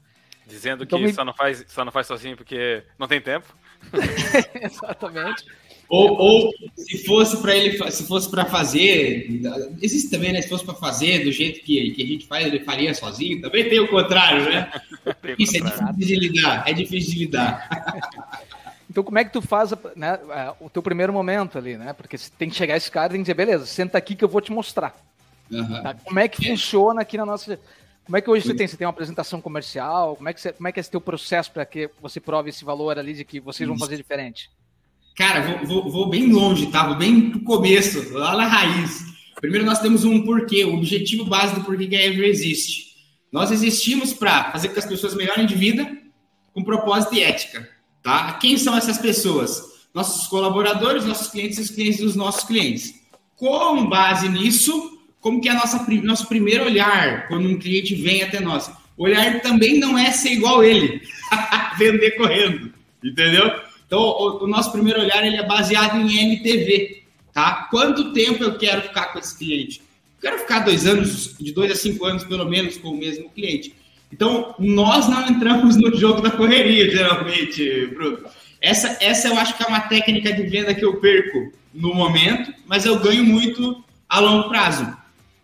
Dizendo 0.47 0.85
então, 0.85 1.01
que 1.01 1.07
me... 1.07 1.13
só, 1.13 1.25
não 1.25 1.35
faz, 1.35 1.65
só 1.67 1.85
não 1.85 1.91
faz 1.91 2.07
sozinho 2.07 2.37
porque 2.37 2.85
não 2.97 3.09
tem 3.09 3.21
tempo. 3.21 3.53
Exatamente. 4.63 5.45
Ou, 5.89 6.19
ou 6.19 6.53
se 6.77 7.05
fosse 7.05 7.37
para 7.41 7.55
ele, 7.55 7.91
se 7.91 8.07
fosse 8.07 8.29
para 8.29 8.45
fazer, 8.45 9.41
existe 9.81 10.11
também, 10.11 10.33
né? 10.33 10.43
Se 10.43 10.49
fosse 10.49 10.65
para 10.65 10.75
fazer 10.75 11.25
do 11.25 11.31
jeito 11.31 11.61
que, 11.61 11.91
que 11.93 12.03
a 12.03 12.07
gente 12.07 12.27
faz, 12.27 12.47
ele 12.47 12.61
faria 12.61 12.93
sozinho. 12.93 13.41
Também 13.41 13.69
tem 13.69 13.79
o 13.79 13.89
contrário, 13.89 14.45
né? 14.45 14.71
Isso 15.39 15.57
é 15.57 15.61
difícil 15.61 15.97
de 15.97 16.17
lidar, 16.17 16.69
é 16.69 16.73
difícil 16.73 17.13
de 17.13 17.19
lidar. 17.21 17.69
Então, 18.89 19.05
como 19.05 19.19
é 19.19 19.25
que 19.25 19.33
tu 19.33 19.43
faz 19.43 19.73
né, 19.95 20.19
é, 20.31 20.55
o 20.59 20.71
teu 20.71 20.83
primeiro 20.83 21.13
momento 21.13 21.59
ali, 21.59 21.77
né? 21.77 21.93
Porque 21.93 22.17
você 22.17 22.31
tem 22.31 22.49
que 22.49 22.55
chegar 22.55 22.79
esse 22.79 22.91
cara 22.91 23.09
e 23.09 23.11
tem 23.11 23.19
que 23.19 23.25
dizer, 23.25 23.35
beleza, 23.35 23.67
senta 23.67 23.99
aqui 23.99 24.15
que 24.15 24.25
eu 24.25 24.29
vou 24.29 24.41
te 24.41 24.51
mostrar. 24.51 24.97
Uhum. 25.51 25.83
Tá? 25.83 25.95
Como 26.03 26.19
é 26.19 26.27
que 26.29 26.47
é. 26.47 26.51
funciona 26.51 27.03
aqui 27.03 27.19
na 27.19 27.27
nossa. 27.27 27.61
Como 28.07 28.17
é 28.17 28.23
que 28.23 28.31
hoje 28.31 28.47
você 28.47 28.55
tem? 28.55 28.67
Você 28.67 28.77
tem 28.77 28.87
uma 28.87 28.93
apresentação 28.93 29.39
comercial? 29.39 30.17
Como 30.17 30.29
é 30.29 30.33
que, 30.33 30.41
você, 30.41 30.53
como 30.53 30.69
é, 30.69 30.73
que 30.73 30.79
é 30.79 30.83
esse 30.83 30.91
teu 30.91 31.01
processo 31.01 31.51
para 31.51 31.67
que 31.67 31.91
você 32.01 32.21
prove 32.21 32.49
esse 32.49 32.65
valor 32.65 32.99
ali 32.99 33.13
de 33.13 33.25
que 33.25 33.39
vocês 33.39 33.69
vão 33.69 33.77
fazer 33.77 33.97
diferente? 33.97 34.51
Cara, 35.17 35.41
vou, 35.41 35.67
vou, 35.67 35.91
vou, 35.91 36.09
bem 36.11 36.31
longe, 36.31 36.67
tá? 36.67 36.87
Vou 36.87 36.97
bem 36.97 37.31
pro 37.31 37.41
começo, 37.41 38.13
lá 38.13 38.37
na 38.37 38.47
raiz. 38.47 39.03
Primeiro, 39.41 39.65
nós 39.65 39.81
temos 39.81 40.05
um 40.05 40.23
porquê, 40.23 40.65
o 40.65 40.75
objetivo 40.75 41.25
base 41.25 41.55
do 41.55 41.65
porquê 41.65 41.87
que 41.87 41.97
a 41.97 42.05
Ever 42.05 42.29
existe. 42.29 42.89
Nós 43.33 43.51
existimos 43.51 44.13
para 44.13 44.53
fazer 44.53 44.69
com 44.69 44.75
que 44.75 44.81
as 44.81 44.87
pessoas 44.87 45.15
melhorem 45.15 45.47
de 45.47 45.55
vida 45.55 45.91
com 46.53 46.63
propósito 46.63 47.15
e 47.15 47.23
ética, 47.23 47.69
tá? 48.03 48.35
Quem 48.35 48.59
são 48.59 48.77
essas 48.77 48.99
pessoas? 48.99 49.63
Nossos 49.95 50.27
colaboradores, 50.27 51.07
nossos 51.07 51.29
clientes 51.29 51.59
e 51.59 51.63
os 51.63 51.71
clientes 51.71 52.01
dos 52.01 52.15
nossos 52.15 52.45
clientes. 52.45 52.95
Com 53.37 53.87
base 53.87 54.29
nisso, 54.29 55.01
como 55.21 55.41
que 55.41 55.49
é 55.49 55.53
a 55.53 55.55
nossa, 55.55 55.87
nosso 56.03 56.27
primeiro 56.27 56.65
olhar 56.65 57.27
quando 57.29 57.49
um 57.49 57.59
cliente 57.59 57.95
vem 57.95 58.23
até 58.23 58.39
nós? 58.39 58.71
Olhar 58.99 59.41
também 59.41 59.79
não 59.79 59.99
é 59.99 60.11
ser 60.11 60.33
igual 60.33 60.63
ele, 60.63 61.01
vender 61.79 62.13
correndo, 62.13 62.73
entendeu? 63.03 63.66
Então, 63.87 64.01
o, 64.01 64.45
o 64.45 64.47
nosso 64.47 64.73
primeiro 64.73 65.01
olhar 65.01 65.25
ele 65.25 65.37
é 65.37 65.47
baseado 65.47 66.01
em 66.01 66.19
NTV, 66.19 67.03
tá? 67.33 67.69
Quanto 67.71 68.13
tempo 68.13 68.43
eu 68.43 68.59
quero 68.59 68.83
ficar 68.83 69.07
com 69.07 69.19
esse 69.19 69.37
cliente? 69.37 69.83
Quero 70.21 70.39
ficar 70.39 70.61
dois 70.61 70.87
anos, 70.87 71.37
de 71.39 71.53
dois 71.53 71.71
a 71.71 71.75
cinco 71.75 72.05
anos 72.05 72.25
pelo 72.25 72.45
menos, 72.49 72.77
com 72.77 72.89
o 72.89 72.97
mesmo 72.97 73.31
cliente. 73.31 73.75
Então, 74.13 74.55
nós 74.59 75.09
não 75.09 75.29
entramos 75.29 75.77
no 75.77 75.97
jogo 75.97 76.21
da 76.21 76.31
correria, 76.31 76.91
geralmente, 76.91 77.87
Bruno. 77.87 78.19
Essa, 78.61 78.97
essa 79.01 79.29
eu 79.29 79.39
acho 79.39 79.57
que 79.57 79.63
é 79.63 79.67
uma 79.67 79.81
técnica 79.81 80.33
de 80.33 80.43
venda 80.45 80.75
que 80.75 80.85
eu 80.85 80.97
perco 80.97 81.53
no 81.73 81.95
momento, 81.95 82.53
mas 82.67 82.87
eu 82.87 82.99
ganho 82.99 83.25
muito 83.25 83.85
a 84.09 84.19
longo 84.19 84.49
prazo. 84.49 84.97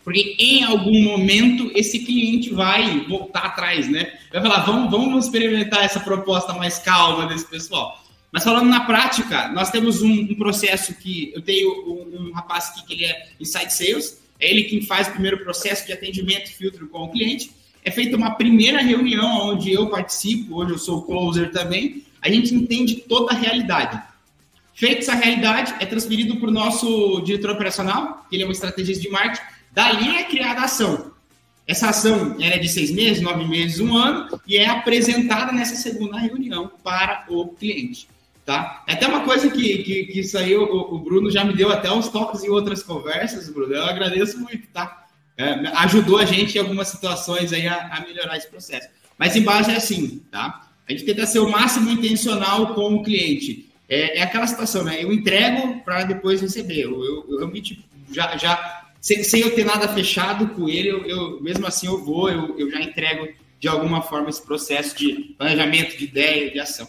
Porque 0.04 0.34
em 0.38 0.64
algum 0.64 1.02
momento 1.02 1.70
esse 1.74 2.00
cliente 2.00 2.52
vai 2.52 3.06
voltar 3.08 3.40
atrás, 3.40 3.88
né? 3.88 4.12
Vai 4.32 4.42
falar, 4.42 4.64
vamos, 4.64 4.90
vamos 4.90 5.26
experimentar 5.26 5.84
essa 5.84 6.00
proposta 6.00 6.52
mais 6.54 6.78
calma 6.78 7.26
desse 7.26 7.46
pessoal. 7.48 8.01
Mas 8.32 8.44
falando 8.44 8.70
na 8.70 8.80
prática, 8.80 9.48
nós 9.48 9.70
temos 9.70 10.00
um, 10.00 10.10
um 10.10 10.34
processo 10.34 10.94
que 10.94 11.30
eu 11.34 11.42
tenho 11.42 11.70
um, 11.86 12.28
um, 12.28 12.32
rapaz 12.32 12.70
aqui 12.70 12.86
que 12.86 12.92
ele 12.94 13.04
é 13.04 13.28
inside 13.38 13.72
sales, 13.72 14.22
é 14.40 14.50
ele 14.50 14.64
quem 14.64 14.80
faz 14.80 15.08
o 15.08 15.12
primeiro 15.12 15.44
processo 15.44 15.86
de 15.86 15.92
atendimento 15.92 16.50
e 16.50 16.54
filtro 16.54 16.88
com 16.88 17.00
o 17.00 17.10
cliente. 17.10 17.52
É 17.84 17.90
feita 17.90 18.16
uma 18.16 18.30
primeira 18.30 18.80
reunião 18.80 19.50
onde 19.50 19.70
eu 19.70 19.90
participo, 19.90 20.56
hoje 20.56 20.72
eu 20.72 20.78
sou 20.78 21.02
closer 21.02 21.52
também. 21.52 22.04
A 22.22 22.30
gente 22.30 22.54
entende 22.54 22.96
toda 22.96 23.32
a 23.32 23.36
realidade. 23.36 24.00
Feita 24.74 25.00
essa 25.00 25.14
realidade, 25.14 25.74
é 25.78 25.84
transferido 25.84 26.36
para 26.36 26.48
o 26.48 26.52
nosso 26.52 27.20
diretor 27.20 27.50
operacional, 27.50 28.26
que 28.30 28.36
ele 28.36 28.44
é 28.44 28.46
um 28.46 28.50
estrategista 28.50 29.02
de 29.02 29.10
marketing. 29.10 29.42
Dali 29.72 30.16
é 30.16 30.24
criada 30.24 30.60
a 30.60 30.64
ação. 30.64 31.12
Essa 31.66 31.90
ação 31.90 32.36
é 32.40 32.58
de 32.58 32.68
seis 32.68 32.90
meses, 32.90 33.22
nove 33.22 33.44
meses, 33.46 33.78
um 33.78 33.94
ano, 33.96 34.40
e 34.46 34.56
é 34.56 34.66
apresentada 34.66 35.52
nessa 35.52 35.76
segunda 35.76 36.18
reunião 36.18 36.70
para 36.82 37.24
o 37.28 37.48
cliente. 37.48 38.08
Tá? 38.44 38.82
É 38.88 38.94
até 38.94 39.06
uma 39.06 39.20
coisa 39.20 39.48
que, 39.48 39.78
que, 39.84 40.04
que 40.06 40.20
isso 40.20 40.36
aí 40.36 40.56
o, 40.56 40.64
o, 40.64 40.98
Bruno 40.98 41.30
já 41.30 41.44
me 41.44 41.54
deu 41.54 41.70
até 41.70 41.92
uns 41.92 42.08
toques 42.08 42.42
em 42.42 42.48
outras 42.48 42.82
conversas, 42.82 43.48
Bruno. 43.48 43.72
Eu 43.72 43.84
agradeço 43.84 44.38
muito, 44.40 44.66
tá? 44.72 45.06
É, 45.36 45.52
ajudou 45.76 46.18
a 46.18 46.24
gente 46.24 46.56
em 46.56 46.60
algumas 46.60 46.88
situações 46.88 47.52
aí 47.52 47.68
a, 47.68 47.86
a, 47.86 48.00
melhorar 48.00 48.36
esse 48.36 48.48
processo. 48.48 48.88
Mas 49.16 49.36
em 49.36 49.42
base 49.42 49.70
é 49.70 49.76
assim, 49.76 50.22
tá? 50.30 50.68
A 50.88 50.92
gente 50.92 51.04
tenta 51.04 51.24
ser 51.24 51.38
o 51.38 51.48
máximo 51.48 51.88
intencional 51.88 52.74
com 52.74 52.96
o 52.96 53.02
cliente. 53.04 53.70
É, 53.88 54.18
é 54.18 54.22
aquela 54.22 54.46
situação, 54.46 54.82
né? 54.82 55.02
Eu 55.02 55.12
entrego 55.12 55.80
para 55.84 56.02
depois 56.02 56.40
receber. 56.40 56.80
Eu, 56.80 57.04
eu, 57.04 57.26
eu 57.28 57.38
realmente 57.38 57.84
já, 58.10 58.36
já 58.36 58.82
sem, 59.00 59.22
sem, 59.22 59.42
eu 59.42 59.54
ter 59.54 59.64
nada 59.64 59.86
fechado 59.86 60.48
com 60.48 60.68
ele, 60.68 60.88
eu, 60.88 61.06
eu 61.06 61.40
mesmo 61.40 61.64
assim 61.66 61.86
eu 61.86 62.04
vou, 62.04 62.28
eu, 62.28 62.58
eu 62.58 62.70
já 62.70 62.80
entrego 62.80 63.28
de 63.60 63.68
alguma 63.68 64.02
forma 64.02 64.28
esse 64.28 64.42
processo 64.42 64.96
de 64.98 65.34
planejamento, 65.38 65.96
de 65.96 66.04
ideia, 66.04 66.50
de 66.50 66.58
ação. 66.58 66.88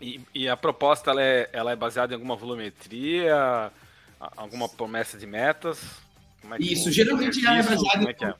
E, 0.00 0.20
e, 0.34 0.48
a 0.48 0.56
proposta 0.56 1.10
ela 1.10 1.22
é, 1.22 1.48
ela 1.52 1.72
é 1.72 1.76
baseada 1.76 2.12
em 2.12 2.16
alguma 2.16 2.36
volumetria, 2.36 3.72
alguma 4.36 4.68
promessa 4.68 5.16
de 5.16 5.26
metas? 5.26 5.80
É 6.50 6.56
Isso, 6.62 6.92
geralmente 6.92 7.44
ela 7.44 7.58
é 7.58 7.62
baseada 7.62 8.10
é 8.10 8.24
é? 8.24 8.34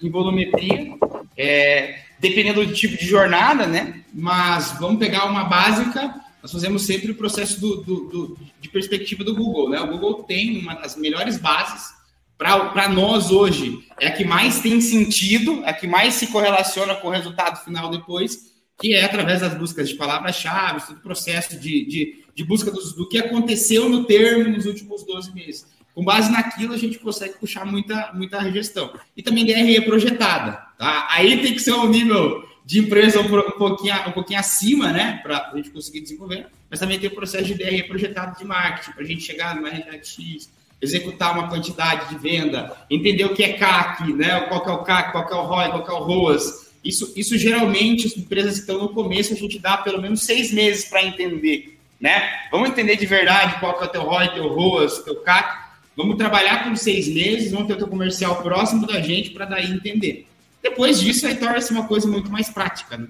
em 0.00 0.10
volumetria, 0.10 0.96
é, 1.36 2.04
dependendo 2.18 2.64
do 2.64 2.72
tipo 2.72 2.96
de 2.96 3.06
jornada, 3.06 3.66
né? 3.66 4.04
Mas 4.12 4.78
vamos 4.78 4.98
pegar 4.98 5.24
uma 5.26 5.44
básica, 5.44 6.14
nós 6.40 6.52
fazemos 6.52 6.82
sempre 6.82 7.10
o 7.10 7.16
processo 7.16 7.60
do, 7.60 7.82
do, 7.82 8.08
do 8.08 8.38
de 8.60 8.68
perspectiva 8.68 9.24
do 9.24 9.34
Google, 9.34 9.70
né? 9.70 9.80
O 9.80 9.88
Google 9.88 10.22
tem 10.22 10.58
uma 10.58 10.74
das 10.74 10.96
melhores 10.96 11.38
bases 11.38 11.92
para 12.38 12.88
nós 12.88 13.30
hoje, 13.30 13.86
é 14.00 14.08
a 14.08 14.12
que 14.12 14.24
mais 14.24 14.60
tem 14.60 14.80
sentido, 14.80 15.62
é 15.64 15.70
a 15.70 15.72
que 15.72 15.86
mais 15.86 16.14
se 16.14 16.26
correlaciona 16.28 16.94
com 16.94 17.08
o 17.08 17.10
resultado 17.10 17.64
final 17.64 17.90
depois, 17.90 18.53
que 18.80 18.94
é 18.94 19.04
através 19.04 19.40
das 19.40 19.54
buscas 19.54 19.88
de 19.88 19.94
palavras-chave, 19.94 20.86
todo 20.86 20.96
o 20.96 21.00
processo 21.00 21.58
de, 21.58 21.84
de, 21.86 22.24
de 22.34 22.44
busca 22.44 22.70
do 22.70 23.08
que 23.08 23.18
aconteceu 23.18 23.88
no 23.88 24.04
termo 24.04 24.48
nos 24.48 24.66
últimos 24.66 25.04
12 25.04 25.32
meses. 25.32 25.66
Com 25.94 26.04
base 26.04 26.30
naquilo, 26.30 26.74
a 26.74 26.76
gente 26.76 26.98
consegue 26.98 27.34
puxar 27.34 27.64
muita, 27.64 28.10
muita 28.12 28.50
gestão. 28.50 28.92
E 29.16 29.22
também 29.22 29.46
DRE 29.46 29.80
projetada. 29.82 30.60
Tá? 30.76 31.06
Aí 31.10 31.40
tem 31.40 31.54
que 31.54 31.60
ser 31.60 31.72
um 31.72 31.88
nível 31.88 32.44
de 32.64 32.80
empresa 32.80 33.20
um, 33.20 33.28
pouquinho, 33.28 33.94
um 34.08 34.12
pouquinho 34.12 34.40
acima, 34.40 34.90
né? 34.90 35.20
Para 35.22 35.50
a 35.52 35.56
gente 35.56 35.70
conseguir 35.70 36.00
desenvolver. 36.00 36.46
Mas 36.68 36.80
também 36.80 36.98
tem 36.98 37.08
o 37.08 37.14
processo 37.14 37.44
de 37.44 37.54
DRE 37.54 37.84
projetado 37.84 38.36
de 38.36 38.44
marketing, 38.44 38.90
para 38.90 39.04
a 39.04 39.06
gente 39.06 39.20
chegar 39.20 39.54
numa 39.54 39.68
realidade 39.68 40.08
X, 40.08 40.50
executar 40.82 41.38
uma 41.38 41.48
quantidade 41.48 42.08
de 42.08 42.18
venda, 42.18 42.76
entender 42.90 43.24
o 43.24 43.34
que 43.34 43.44
é 43.44 43.52
CAC, 43.52 44.12
né? 44.14 44.40
Qual 44.48 44.64
que 44.64 44.70
é 44.70 44.72
o 44.72 44.82
CAC, 44.82 45.12
qual 45.12 45.26
que 45.26 45.32
é 45.32 45.36
o 45.36 45.42
ROI, 45.42 45.68
qual 45.70 45.84
que 45.84 45.90
é 45.90 45.94
o 45.94 46.02
ROAS 46.02 46.63
isso, 46.84 47.12
isso 47.16 47.38
geralmente, 47.38 48.06
as 48.06 48.16
empresas 48.16 48.54
que 48.54 48.60
estão 48.60 48.78
no 48.78 48.90
começo, 48.90 49.32
a 49.32 49.36
gente 49.36 49.58
dá 49.58 49.78
pelo 49.78 50.00
menos 50.00 50.22
seis 50.22 50.52
meses 50.52 50.84
para 50.84 51.02
entender. 51.02 51.78
Né? 52.00 52.48
Vamos 52.50 52.68
entender 52.68 52.96
de 52.96 53.06
verdade 53.06 53.58
qual 53.60 53.78
que 53.78 53.84
é 53.84 53.86
o 53.86 53.90
teu 53.90 54.02
ROI, 54.02 54.34
teu 54.34 54.48
ROAS, 54.48 54.98
teu 54.98 55.16
CAC. 55.22 55.64
Vamos 55.96 56.16
trabalhar 56.16 56.64
com 56.64 56.76
seis 56.76 57.08
meses, 57.08 57.52
vamos 57.52 57.66
ter 57.68 57.74
o 57.74 57.78
teu 57.78 57.88
comercial 57.88 58.42
próximo 58.42 58.86
da 58.86 59.00
gente 59.00 59.30
para 59.30 59.46
daí 59.46 59.70
entender. 59.70 60.26
Depois 60.62 61.00
disso, 61.00 61.26
aí 61.26 61.36
torna-se 61.36 61.72
uma 61.72 61.86
coisa 61.86 62.06
muito 62.06 62.30
mais 62.30 62.50
prática. 62.50 62.96
Né? 62.96 63.08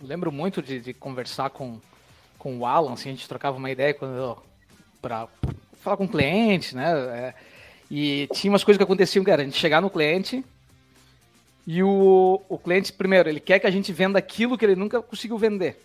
lembro 0.00 0.32
muito 0.32 0.62
de, 0.62 0.80
de, 0.80 0.94
conversar 0.94 1.50
com, 1.50 1.78
com 2.38 2.58
o 2.58 2.66
Alan, 2.66 2.94
assim, 2.94 3.10
a 3.10 3.12
gente 3.12 3.28
trocava 3.28 3.56
uma 3.56 3.70
ideia 3.70 3.94
para 5.00 5.28
falar 5.80 5.96
com 5.96 6.04
o 6.04 6.08
cliente, 6.08 6.74
né? 6.74 6.90
É, 6.90 7.34
e 7.90 8.28
tinha 8.32 8.50
umas 8.50 8.64
coisas 8.64 8.78
que 8.78 8.84
aconteciam, 8.84 9.24
cara, 9.24 9.42
a 9.42 9.44
gente 9.44 9.58
chegar 9.58 9.80
no 9.80 9.90
cliente, 9.90 10.44
e 11.72 11.84
o, 11.84 12.42
o 12.48 12.58
cliente, 12.58 12.92
primeiro, 12.92 13.28
ele 13.28 13.38
quer 13.38 13.60
que 13.60 13.66
a 13.66 13.70
gente 13.70 13.92
venda 13.92 14.18
aquilo 14.18 14.58
que 14.58 14.64
ele 14.64 14.74
nunca 14.74 15.00
conseguiu 15.00 15.38
vender. 15.38 15.80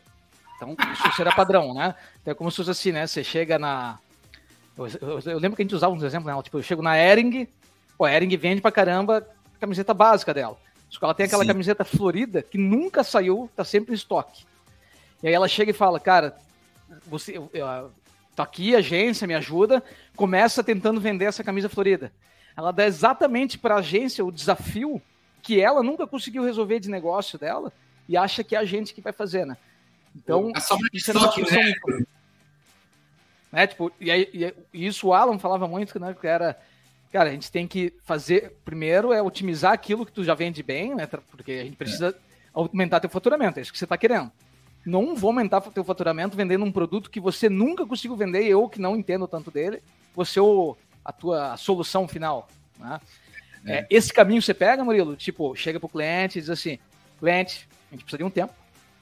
Então, 0.56 0.76
isso 0.92 1.16
será 1.16 1.32
padrão, 1.32 1.76
né? 1.76 1.94
Então, 2.20 2.32
é 2.32 2.34
como 2.34 2.50
se 2.50 2.58
fosse 2.58 2.72
assim, 2.72 2.92
né? 2.92 3.06
Você 3.06 3.24
chega 3.24 3.60
na. 3.60 4.00
Eu, 4.76 4.88
eu, 4.88 5.20
eu 5.34 5.38
lembro 5.38 5.56
que 5.56 5.62
a 5.62 5.64
gente 5.64 5.76
usava 5.76 5.94
uns 5.94 6.02
exemplos, 6.02 6.36
né? 6.36 6.42
Tipo, 6.42 6.58
eu 6.58 6.64
chego 6.64 6.82
na 6.82 6.98
Ering, 6.98 7.48
pô, 8.00 8.06
a 8.06 8.12
Ering 8.12 8.36
vende 8.36 8.62
pra 8.62 8.72
caramba 8.72 9.28
a 9.56 9.60
camiseta 9.60 9.94
básica 9.94 10.34
dela. 10.34 10.58
Só 10.90 10.98
que 10.98 11.06
ela 11.06 11.14
tem 11.14 11.28
aquela 11.28 11.44
Sim. 11.44 11.50
camiseta 11.50 11.86
florida 11.86 12.42
que 12.42 12.58
nunca 12.58 13.04
saiu, 13.04 13.48
tá 13.56 13.64
sempre 13.64 13.92
em 13.92 13.96
estoque. 13.96 14.44
E 15.22 15.28
aí 15.28 15.36
ela 15.36 15.48
chega 15.48 15.70
e 15.70 15.74
fala, 15.74 16.00
cara, 16.00 16.36
você, 17.06 17.38
eu, 17.38 17.48
eu, 17.54 17.92
tô 18.36 18.42
aqui, 18.42 18.76
agência, 18.76 19.28
me 19.28 19.36
ajuda, 19.36 19.84
começa 20.16 20.64
tentando 20.64 21.00
vender 21.00 21.26
essa 21.26 21.44
camisa 21.44 21.70
florida. 21.70 22.12
Ela 22.58 22.72
dá 22.72 22.88
exatamente 22.88 23.60
para 23.60 23.76
a 23.76 23.80
agência 23.80 24.26
o 24.26 24.32
desafio 24.32 25.00
que 25.46 25.62
ela 25.62 25.84
nunca 25.84 26.08
conseguiu 26.08 26.44
resolver 26.44 26.80
de 26.80 26.90
negócio 26.90 27.38
dela 27.38 27.72
e 28.10 28.18
acha 28.18 28.44
que 28.44 28.56
é 28.56 28.60
a 28.60 28.66
gente 28.66 28.96
que 28.96 29.00
vai 29.00 29.14
fazer, 29.14 29.46
né? 29.46 29.56
Então, 30.16 30.52
isso 30.92 31.12
é 31.12 31.14
uma 31.14 31.30
discussão 31.30 31.62
né? 31.62 32.06
né? 33.52 33.68
Tipo, 33.68 33.92
e, 34.02 34.10
aí, 34.10 34.28
e, 34.74 34.86
isso 34.86 35.08
o 35.08 35.14
Alan 35.14 35.38
falava 35.38 35.68
muito, 35.68 36.00
né? 36.00 36.16
Que 36.20 36.26
era, 36.26 36.60
cara, 37.12 37.30
a 37.30 37.32
gente 37.32 37.52
tem 37.52 37.68
que 37.68 37.94
fazer, 38.04 38.56
primeiro 38.66 39.14
é 39.14 39.22
otimizar 39.22 39.72
aquilo 39.72 40.04
que 40.04 40.12
tu 40.12 40.24
já 40.24 40.34
vende 40.34 40.64
bem, 40.64 40.96
né? 40.96 41.06
Porque 41.06 41.52
a 41.52 41.64
gente 41.64 41.78
precisa 41.78 42.10
é. 42.10 42.14
aumentar 42.52 43.00
teu 43.00 43.10
faturamento, 43.10 43.60
é 43.60 43.62
isso 43.62 43.72
que 43.72 43.78
você 43.78 43.86
está 43.86 44.00
querendo. 44.00 44.32
Não 44.84 45.16
vou 45.16 45.30
aumentar 45.30 45.62
teu 45.62 45.84
faturamento 45.84 46.36
vendendo 46.36 46.66
um 46.66 46.72
produto 46.72 47.12
que 47.12 47.20
você 47.20 47.50
nunca 47.50 47.86
conseguiu 47.86 48.16
vender, 48.16 48.46
eu 48.46 48.68
que 48.68 48.82
não 48.82 48.96
entendo 48.96 49.28
tanto 49.28 49.52
dele, 49.52 49.84
você 50.16 50.40
o, 50.40 50.76
a 51.04 51.12
tua 51.12 51.56
solução 51.56 52.08
final, 52.08 52.48
né? 52.80 53.00
É. 53.66 53.78
É, 53.78 53.88
esse 53.90 54.14
caminho 54.14 54.42
você 54.42 54.54
pega, 54.54 54.84
Murilo? 54.84 55.16
Tipo, 55.16 55.56
chega 55.56 55.80
pro 55.80 55.90
cliente 55.90 56.38
e 56.38 56.42
diz 56.42 56.50
assim: 56.50 56.78
cliente, 57.20 57.68
a 57.92 57.96
gente 57.96 58.04
precisa 58.04 58.18
de 58.18 58.24
um 58.24 58.30
tempo. 58.30 58.54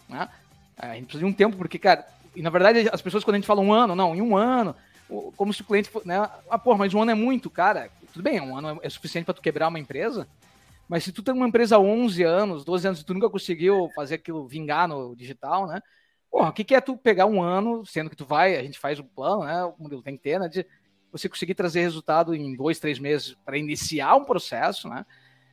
Né? 0.07 0.29
A 0.77 0.95
gente 0.95 1.05
precisa 1.05 1.25
de 1.25 1.29
um 1.29 1.33
tempo, 1.33 1.57
porque, 1.57 1.77
cara, 1.77 2.05
e 2.35 2.41
na 2.41 2.49
verdade 2.49 2.89
as 2.91 3.01
pessoas 3.01 3.23
quando 3.23 3.35
a 3.35 3.37
gente 3.39 3.47
fala 3.47 3.61
um 3.61 3.73
ano, 3.73 3.95
não, 3.95 4.15
em 4.15 4.21
um 4.21 4.35
ano, 4.35 4.75
como 5.35 5.53
se 5.53 5.61
o 5.61 5.65
cliente 5.65 5.89
né? 6.05 6.17
Ah, 6.49 6.57
porra, 6.57 6.79
mas 6.79 6.93
um 6.93 7.01
ano 7.01 7.11
é 7.11 7.15
muito, 7.15 7.49
cara. 7.49 7.89
Tudo 8.11 8.23
bem, 8.23 8.39
um 8.39 8.57
ano 8.57 8.79
é 8.81 8.89
suficiente 8.89 9.25
para 9.25 9.33
tu 9.33 9.41
quebrar 9.41 9.67
uma 9.67 9.79
empresa, 9.79 10.27
mas 10.87 11.03
se 11.03 11.11
tu 11.11 11.23
tem 11.23 11.33
uma 11.33 11.47
empresa 11.47 11.75
há 11.75 11.79
11 11.79 12.23
anos, 12.23 12.63
12 12.63 12.87
anos 12.87 13.01
e 13.01 13.05
tu 13.05 13.13
nunca 13.13 13.29
conseguiu 13.29 13.89
fazer 13.95 14.15
aquilo 14.15 14.47
vingar 14.47 14.87
no 14.87 15.15
digital, 15.15 15.67
né? 15.67 15.81
Porra, 16.29 16.49
o 16.49 16.53
que, 16.53 16.63
que 16.63 16.75
é 16.75 16.81
tu 16.81 16.97
pegar 16.97 17.25
um 17.25 17.41
ano, 17.41 17.85
sendo 17.85 18.09
que 18.09 18.15
tu 18.15 18.25
vai, 18.25 18.55
a 18.55 18.63
gente 18.63 18.79
faz 18.79 18.99
o 18.99 19.03
plano, 19.03 19.43
né? 19.43 19.63
O 19.65 19.75
modelo 19.77 20.01
tem 20.01 20.15
que 20.15 20.23
ter, 20.23 20.39
né? 20.39 20.47
De, 20.47 20.65
você 21.13 21.29
conseguir 21.29 21.53
trazer 21.53 21.81
resultado 21.81 22.33
em 22.33 22.55
dois, 22.55 22.79
três 22.79 22.97
meses 22.97 23.37
para 23.45 23.57
iniciar 23.57 24.15
um 24.15 24.25
processo, 24.25 24.89
né? 24.89 25.05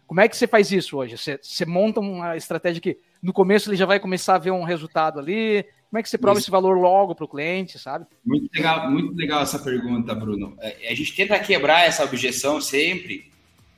Como 0.06 0.20
é 0.20 0.28
que 0.28 0.36
você 0.36 0.46
faz 0.46 0.72
isso 0.72 0.96
hoje? 0.96 1.16
Você, 1.16 1.38
você, 1.40 1.64
monta 1.64 2.00
uma 2.00 2.36
estratégia 2.36 2.80
que 2.80 2.98
no 3.22 3.32
começo 3.32 3.70
ele 3.70 3.76
já 3.76 3.86
vai 3.86 4.00
começar 4.00 4.34
a 4.34 4.38
ver 4.38 4.50
um 4.50 4.64
resultado 4.64 5.20
ali. 5.20 5.64
Como 5.88 6.00
é 6.00 6.02
que 6.02 6.08
você 6.08 6.18
prova 6.18 6.38
isso. 6.38 6.46
esse 6.46 6.50
valor 6.50 6.76
logo 6.78 7.14
para 7.14 7.24
o 7.24 7.28
cliente, 7.28 7.78
sabe? 7.78 8.06
Muito 8.24 8.50
legal, 8.52 8.90
muito 8.90 9.14
legal 9.14 9.42
essa 9.42 9.58
pergunta, 9.58 10.14
Bruno. 10.14 10.56
É, 10.60 10.90
a 10.90 10.94
gente 10.94 11.14
tenta 11.14 11.38
quebrar 11.38 11.86
essa 11.86 12.02
objeção 12.02 12.60
sempre, 12.60 13.30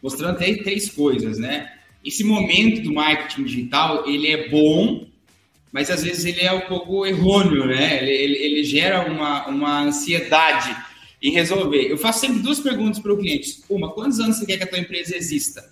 mostrando 0.02 0.36
até 0.36 0.54
três 0.54 0.88
coisas, 0.88 1.38
né? 1.38 1.70
Esse 2.02 2.24
momento 2.24 2.80
do 2.80 2.94
marketing 2.94 3.44
digital, 3.44 4.08
ele 4.08 4.28
é 4.28 4.48
bom, 4.48 5.06
mas 5.70 5.90
às 5.90 6.02
vezes 6.02 6.24
ele 6.24 6.40
é 6.40 6.52
um 6.52 6.62
pouco 6.62 7.04
errôneo, 7.04 7.66
né? 7.66 8.02
Ele, 8.02 8.10
ele, 8.10 8.38
ele 8.38 8.64
gera 8.64 9.10
uma, 9.10 9.48
uma 9.48 9.80
ansiedade 9.82 10.74
e 11.22 11.30
resolver. 11.30 11.88
Eu 11.88 11.96
faço 11.96 12.20
sempre 12.20 12.40
duas 12.40 12.58
perguntas 12.58 12.98
para 12.98 13.12
o 13.12 13.16
cliente. 13.16 13.62
Uma, 13.70 13.92
quantos 13.92 14.18
anos 14.18 14.38
você 14.38 14.44
quer 14.44 14.56
que 14.56 14.64
a 14.64 14.66
tua 14.66 14.80
empresa 14.80 15.16
exista? 15.16 15.70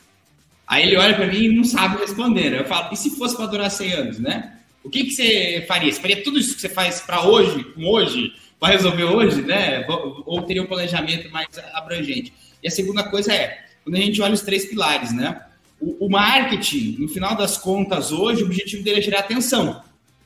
Aí 0.67 0.85
ele 0.85 0.97
olha 0.97 1.15
para 1.15 1.27
mim 1.27 1.47
e 1.47 1.53
não 1.53 1.65
sabe 1.65 1.99
responder. 1.99 2.55
Eu 2.55 2.65
falo, 2.65 2.95
e 2.95 2.97
se 2.97 3.11
fosse 3.11 3.37
para 3.37 3.47
durar 3.47 3.69
100 3.69 3.93
anos, 3.93 4.19
né? 4.21 4.57
O 4.85 4.89
que, 4.89 5.05
que 5.05 5.11
você 5.11 5.65
faria? 5.67 5.93
Você 5.93 6.01
faria 6.01 6.23
tudo 6.23 6.39
isso 6.39 6.55
que 6.55 6.61
você 6.61 6.69
faz 6.69 7.01
para 7.01 7.27
hoje, 7.27 7.65
com 7.75 7.85
hoje, 7.85 8.33
para 8.61 8.73
resolver 8.75 9.05
hoje, 9.05 9.43
né? 9.43 9.85
Ou 9.89 10.43
teria 10.43 10.63
um 10.63 10.67
planejamento 10.67 11.29
mais 11.31 11.49
abrangente? 11.75 12.33
E 12.63 12.69
a 12.69 12.71
segunda 12.71 13.03
coisa 13.03 13.35
é, 13.35 13.65
quando 13.83 13.97
a 13.97 13.99
gente 13.99 14.23
olha 14.23 14.33
os 14.33 14.43
três 14.43 14.65
pilares, 14.67 15.13
né? 15.13 15.45
O, 15.81 16.07
o 16.07 16.09
marketing, 16.09 16.97
no 17.01 17.09
final 17.09 17.35
das 17.35 17.59
contas, 17.59 18.13
hoje, 18.13 18.43
o 18.43 18.47
objetivo 18.47 18.85
dele 18.85 19.01
é 19.01 19.03
gerar 19.03 19.21
atenção 19.21 19.83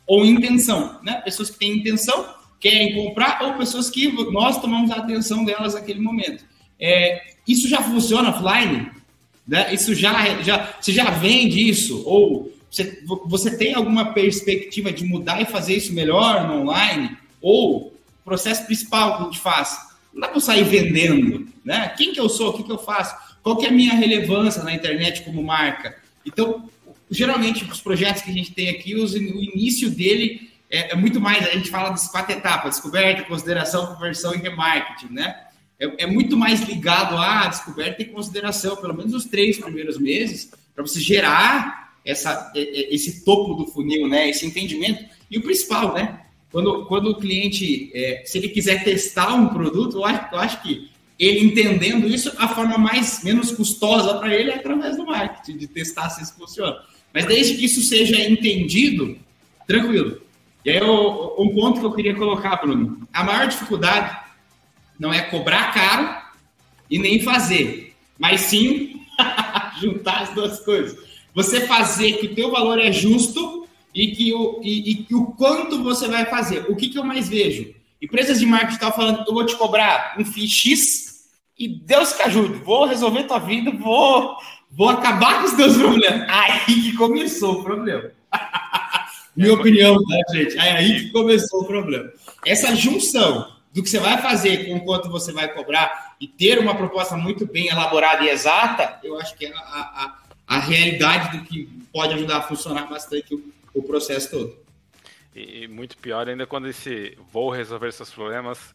ou 0.06 0.24
intenção, 0.24 1.00
né? 1.02 1.22
Pessoas 1.22 1.48
que 1.48 1.58
têm 1.58 1.78
intenção, 1.78 2.28
querem 2.64 2.94
comprar, 2.94 3.42
ou 3.42 3.58
pessoas 3.58 3.90
que 3.90 4.10
nós 4.32 4.58
tomamos 4.58 4.90
a 4.90 4.96
atenção 4.96 5.44
delas 5.44 5.74
naquele 5.74 6.00
momento. 6.00 6.46
É, 6.80 7.22
isso 7.46 7.68
já 7.68 7.82
funciona 7.82 8.30
offline? 8.30 8.90
Né? 9.46 9.74
Isso 9.74 9.94
já, 9.94 10.40
já, 10.40 10.74
você 10.80 10.90
já 10.90 11.10
vende 11.10 11.68
isso? 11.68 12.02
Ou 12.06 12.50
você, 12.70 13.02
você 13.26 13.54
tem 13.58 13.74
alguma 13.74 14.14
perspectiva 14.14 14.90
de 14.90 15.04
mudar 15.04 15.42
e 15.42 15.44
fazer 15.44 15.74
isso 15.74 15.92
melhor 15.92 16.48
no 16.48 16.62
online? 16.62 17.14
Ou 17.42 17.88
o 17.88 17.92
processo 18.24 18.64
principal 18.64 19.18
que 19.18 19.22
a 19.22 19.24
gente 19.26 19.40
faz? 19.40 19.78
Não 20.10 20.22
dá 20.22 20.28
para 20.28 20.40
sair 20.40 20.64
vendendo, 20.64 21.46
né? 21.62 21.92
Quem 21.98 22.14
que 22.14 22.20
eu 22.20 22.30
sou? 22.30 22.48
O 22.48 22.52
que, 22.54 22.62
que 22.62 22.72
eu 22.72 22.78
faço? 22.78 23.14
Qual 23.42 23.58
que 23.58 23.66
é 23.66 23.68
a 23.68 23.72
minha 23.72 23.92
relevância 23.92 24.62
na 24.62 24.72
internet 24.72 25.20
como 25.20 25.42
marca? 25.42 25.98
Então, 26.24 26.66
geralmente, 27.10 27.62
os 27.62 27.82
projetos 27.82 28.22
que 28.22 28.30
a 28.30 28.34
gente 28.34 28.52
tem 28.52 28.70
aqui, 28.70 28.94
os, 28.94 29.12
o 29.12 29.18
início 29.18 29.90
dele 29.90 30.53
é, 30.70 30.92
é, 30.92 30.96
muito 30.96 31.20
mais, 31.20 31.46
a 31.46 31.50
gente 31.50 31.70
fala 31.70 31.90
das 31.90 32.08
quatro 32.08 32.32
etapas, 32.32 32.74
descoberta, 32.74 33.24
consideração, 33.24 33.94
conversão 33.94 34.34
e 34.34 34.38
remarketing, 34.38 35.12
né? 35.12 35.34
É, 35.78 36.04
é 36.04 36.06
muito 36.06 36.36
mais 36.36 36.60
ligado 36.62 37.16
à 37.16 37.46
descoberta 37.46 38.02
e 38.02 38.06
consideração, 38.06 38.76
pelo 38.76 38.94
menos 38.94 39.14
os 39.14 39.24
três 39.24 39.58
primeiros 39.58 39.98
meses, 39.98 40.50
para 40.74 40.84
você 40.84 41.00
gerar 41.00 41.94
essa, 42.04 42.52
esse 42.54 43.24
topo 43.24 43.54
do 43.54 43.66
funil, 43.66 44.08
né? 44.08 44.28
Esse 44.28 44.46
entendimento. 44.46 45.04
E 45.30 45.38
o 45.38 45.42
principal, 45.42 45.94
né? 45.94 46.20
Quando, 46.50 46.86
quando 46.86 47.10
o 47.10 47.16
cliente, 47.16 47.90
é, 47.94 48.22
se 48.24 48.38
ele 48.38 48.48
quiser 48.48 48.84
testar 48.84 49.34
um 49.34 49.48
produto, 49.48 49.96
eu 49.96 50.04
acho, 50.04 50.34
eu 50.34 50.38
acho 50.38 50.62
que 50.62 50.88
ele 51.18 51.44
entendendo 51.44 52.08
isso, 52.08 52.32
a 52.38 52.48
forma 52.48 52.76
mais 52.76 53.22
menos 53.22 53.52
custosa 53.52 54.14
para 54.18 54.34
ele 54.34 54.50
é 54.50 54.56
através 54.56 54.96
do 54.96 55.06
marketing, 55.06 55.56
de 55.56 55.66
testar 55.66 56.10
se 56.10 56.22
isso 56.22 56.34
funciona. 56.34 56.76
Mas 57.12 57.26
desde 57.26 57.54
que 57.54 57.64
isso 57.64 57.82
seja 57.82 58.20
entendido, 58.20 59.16
tranquilo. 59.66 60.23
E 60.64 60.70
aí, 60.70 60.82
um 60.82 61.52
ponto 61.54 61.80
que 61.80 61.86
eu 61.86 61.92
queria 61.92 62.14
colocar, 62.14 62.56
Bruno. 62.56 63.06
A 63.12 63.22
maior 63.22 63.46
dificuldade 63.46 64.16
não 64.98 65.12
é 65.12 65.22
cobrar 65.22 65.72
caro 65.72 66.16
e 66.90 66.98
nem 66.98 67.20
fazer, 67.20 67.94
mas 68.18 68.42
sim 68.42 69.00
juntar 69.80 70.22
as 70.22 70.30
duas 70.30 70.60
coisas. 70.60 70.98
Você 71.34 71.66
fazer 71.66 72.14
que 72.14 72.26
o 72.26 72.34
teu 72.34 72.50
valor 72.50 72.78
é 72.78 72.90
justo 72.92 73.66
e 73.94 74.12
que 74.12 74.32
o, 74.32 74.60
e, 74.62 75.06
e 75.10 75.14
o 75.14 75.26
quanto 75.26 75.82
você 75.82 76.08
vai 76.08 76.24
fazer. 76.26 76.64
O 76.70 76.76
que, 76.76 76.88
que 76.88 76.98
eu 76.98 77.04
mais 77.04 77.28
vejo? 77.28 77.74
Empresas 78.00 78.38
de 78.38 78.46
marketing 78.46 78.74
estão 78.74 78.92
falando, 78.92 79.24
eu 79.26 79.34
vou 79.34 79.44
te 79.44 79.56
cobrar 79.56 80.16
um 80.18 80.24
FII 80.24 80.48
X 80.48 81.24
e 81.58 81.68
Deus 81.68 82.12
que 82.12 82.22
ajude, 82.22 82.54
vou 82.64 82.86
resolver 82.86 83.24
tua 83.24 83.38
vida, 83.38 83.70
vou 83.70 84.36
Vou 84.76 84.88
acabar 84.88 85.40
com 85.40 85.46
os 85.46 85.52
teus 85.52 85.76
problemas. 85.76 86.28
Aí 86.28 86.64
que 86.64 86.96
começou 86.96 87.60
o 87.60 87.62
problema. 87.62 88.10
Minha 89.36 89.54
opinião, 89.54 89.96
tá, 90.04 90.34
gente? 90.34 90.56
É 90.56 90.72
aí 90.72 91.00
que 91.00 91.10
começou 91.10 91.62
o 91.62 91.66
problema. 91.66 92.12
Essa 92.46 92.74
junção 92.74 93.52
do 93.72 93.82
que 93.82 93.90
você 93.90 93.98
vai 93.98 94.22
fazer 94.22 94.68
com 94.68 94.80
quanto 94.80 95.10
você 95.10 95.32
vai 95.32 95.52
cobrar 95.52 96.14
e 96.20 96.28
ter 96.28 96.60
uma 96.60 96.76
proposta 96.76 97.16
muito 97.16 97.44
bem 97.44 97.66
elaborada 97.66 98.22
e 98.22 98.28
exata, 98.28 99.00
eu 99.02 99.18
acho 99.18 99.36
que 99.36 99.46
é 99.46 99.52
a, 99.52 99.58
a, 99.58 100.18
a 100.46 100.58
realidade 100.60 101.36
do 101.36 101.44
que 101.44 101.68
pode 101.92 102.14
ajudar 102.14 102.38
a 102.38 102.42
funcionar 102.42 102.88
bastante 102.88 103.34
o, 103.34 103.52
o 103.74 103.82
processo 103.82 104.30
todo. 104.30 104.56
E, 105.34 105.66
muito 105.66 105.96
pior 105.98 106.28
ainda 106.28 106.46
quando 106.46 106.68
esse 106.68 107.18
vou 107.32 107.50
resolver 107.50 107.90
seus 107.92 108.10
problemas 108.10 108.72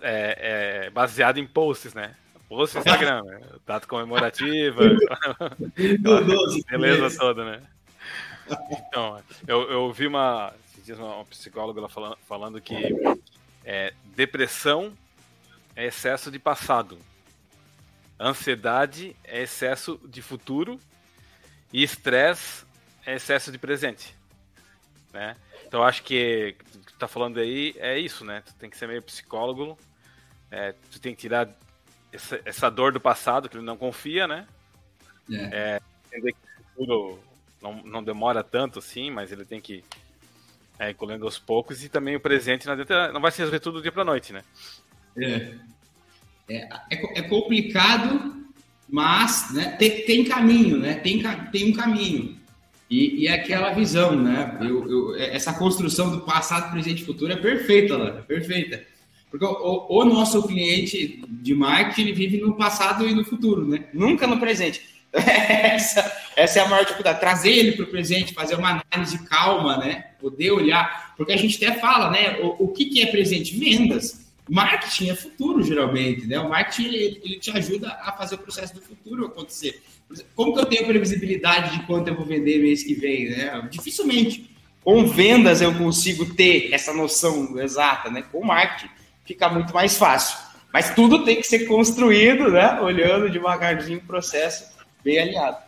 é, 0.00 0.86
é 0.86 0.90
baseado 0.90 1.36
em 1.36 1.46
posts, 1.46 1.92
né? 1.92 2.14
Post 2.48 2.78
Instagram, 2.78 3.22
né? 3.24 3.40
Data 3.66 3.86
comemorativa. 3.86 4.80
beleza 6.70 7.18
toda, 7.18 7.44
né? 7.44 7.62
Então, 8.70 9.22
eu, 9.46 9.70
eu 9.70 9.92
vi 9.92 10.06
uma, 10.06 10.52
uma 10.98 11.24
psicóloga 11.24 11.88
falando, 11.88 12.18
falando 12.26 12.60
que 12.60 12.74
é, 13.64 13.92
depressão 14.14 14.96
é 15.74 15.86
excesso 15.86 16.30
de 16.30 16.38
passado, 16.38 16.98
ansiedade 18.18 19.14
é 19.24 19.42
excesso 19.42 20.00
de 20.04 20.22
futuro 20.22 20.80
e 21.72 21.82
estresse 21.82 22.64
é 23.04 23.14
excesso 23.14 23.52
de 23.52 23.58
presente, 23.58 24.14
né? 25.12 25.36
Então 25.66 25.82
acho 25.82 26.02
que 26.02 26.56
o 26.74 26.78
que 26.78 26.92
tu 26.92 26.98
tá 26.98 27.08
falando 27.08 27.38
aí 27.38 27.74
é 27.78 27.98
isso, 27.98 28.24
né? 28.24 28.42
Tu 28.44 28.54
tem 28.54 28.70
que 28.70 28.76
ser 28.76 28.88
meio 28.88 29.02
psicólogo, 29.02 29.78
é, 30.50 30.72
tu 30.90 31.00
tem 31.00 31.14
que 31.14 31.20
tirar 31.20 31.48
essa, 32.12 32.40
essa, 32.44 32.70
dor 32.70 32.92
do 32.92 33.00
passado, 33.00 33.48
que 33.48 33.56
ele 33.56 33.64
não 33.64 33.76
confia, 33.76 34.26
né? 34.26 34.46
É. 35.30 35.36
É, 35.52 35.80
entender 36.06 36.32
que 36.32 36.38
o 36.38 36.64
futuro 36.64 37.20
não, 37.66 37.82
não 37.84 38.02
demora 38.02 38.44
tanto 38.44 38.78
assim, 38.78 39.10
mas 39.10 39.32
ele 39.32 39.44
tem 39.44 39.60
que 39.60 39.82
é, 40.78 40.92
colhendo 40.94 41.24
aos 41.24 41.38
poucos 41.38 41.82
e 41.82 41.88
também 41.88 42.14
o 42.14 42.20
presente 42.20 42.66
não, 42.66 43.20
vai 43.20 43.32
se 43.32 43.38
resolver 43.38 43.60
tudo 43.60 43.78
do 43.78 43.82
dia 43.82 43.92
para 43.92 44.04
noite, 44.04 44.32
né? 44.32 44.42
É. 45.18 45.54
É, 46.48 46.68
é, 46.90 47.18
é, 47.18 47.22
complicado, 47.22 48.46
mas 48.88 49.52
né, 49.52 49.72
tem, 49.72 50.02
tem 50.02 50.24
caminho, 50.24 50.78
né? 50.78 50.94
Tem, 50.94 51.20
tem 51.50 51.70
um 51.70 51.72
caminho. 51.72 52.38
E, 52.88 53.22
e 53.22 53.26
é 53.26 53.32
aquela 53.32 53.72
visão, 53.72 54.14
né? 54.14 54.56
Eu, 54.60 54.88
eu, 54.88 55.16
essa 55.16 55.52
construção 55.52 56.10
do 56.10 56.20
passado, 56.20 56.70
presente 56.70 57.02
e 57.02 57.04
futuro 57.04 57.32
é 57.32 57.36
perfeita, 57.36 57.96
lá, 57.96 58.18
é 58.18 58.22
perfeita. 58.22 58.86
Porque 59.28 59.44
o, 59.44 59.86
o, 59.88 60.04
nosso 60.04 60.46
cliente 60.46 61.20
de 61.28 61.52
marketing 61.52 62.02
ele 62.02 62.12
vive 62.12 62.38
no 62.38 62.54
passado 62.54 63.08
e 63.08 63.12
no 63.12 63.24
futuro, 63.24 63.66
né? 63.66 63.88
Nunca 63.92 64.24
no 64.24 64.38
presente. 64.38 64.95
essa, 65.12 66.12
essa 66.36 66.58
é 66.58 66.62
a 66.62 66.68
maior 66.68 66.82
dificuldade. 66.82 67.20
Trazer 67.20 67.50
ele 67.50 67.72
para 67.72 67.84
o 67.84 67.88
presente, 67.88 68.34
fazer 68.34 68.54
uma 68.54 68.82
análise 68.92 69.18
calma, 69.26 69.76
né? 69.78 70.10
Poder 70.20 70.50
olhar. 70.50 71.14
Porque 71.16 71.32
a 71.32 71.36
gente 71.36 71.64
até 71.64 71.78
fala, 71.78 72.10
né? 72.10 72.38
O, 72.40 72.64
o 72.64 72.68
que, 72.68 72.86
que 72.86 73.02
é 73.02 73.06
presente? 73.06 73.56
Vendas. 73.56 74.26
Marketing 74.48 75.10
é 75.10 75.14
futuro, 75.14 75.62
geralmente, 75.62 76.26
né? 76.26 76.38
O 76.38 76.48
marketing 76.48 76.84
ele, 76.84 77.20
ele, 77.24 77.38
te 77.38 77.50
ajuda 77.50 77.88
a 78.00 78.12
fazer 78.12 78.36
o 78.36 78.38
processo 78.38 78.74
do 78.74 78.80
futuro 78.80 79.26
acontecer. 79.26 79.82
Como 80.36 80.54
que 80.54 80.60
eu 80.60 80.66
tenho 80.66 80.86
previsibilidade 80.86 81.76
de 81.76 81.84
quanto 81.84 82.08
eu 82.08 82.14
vou 82.14 82.24
vender 82.24 82.60
mês 82.60 82.84
que 82.84 82.94
vem, 82.94 83.30
né? 83.30 83.68
Dificilmente. 83.70 84.54
Com 84.84 85.04
vendas 85.04 85.60
eu 85.60 85.74
consigo 85.74 86.34
ter 86.34 86.72
essa 86.72 86.92
noção 86.92 87.58
exata, 87.58 88.08
né? 88.08 88.22
Com 88.30 88.44
marketing 88.44 88.88
fica 89.24 89.48
muito 89.48 89.74
mais 89.74 89.98
fácil. 89.98 90.38
Mas 90.72 90.94
tudo 90.94 91.24
tem 91.24 91.36
que 91.36 91.42
ser 91.42 91.66
construído, 91.66 92.48
né? 92.50 92.80
Olhando 92.80 93.28
devagarzinho 93.28 93.98
o 93.98 94.06
processo 94.06 94.75
bem 95.06 95.20
alinhado. 95.20 95.58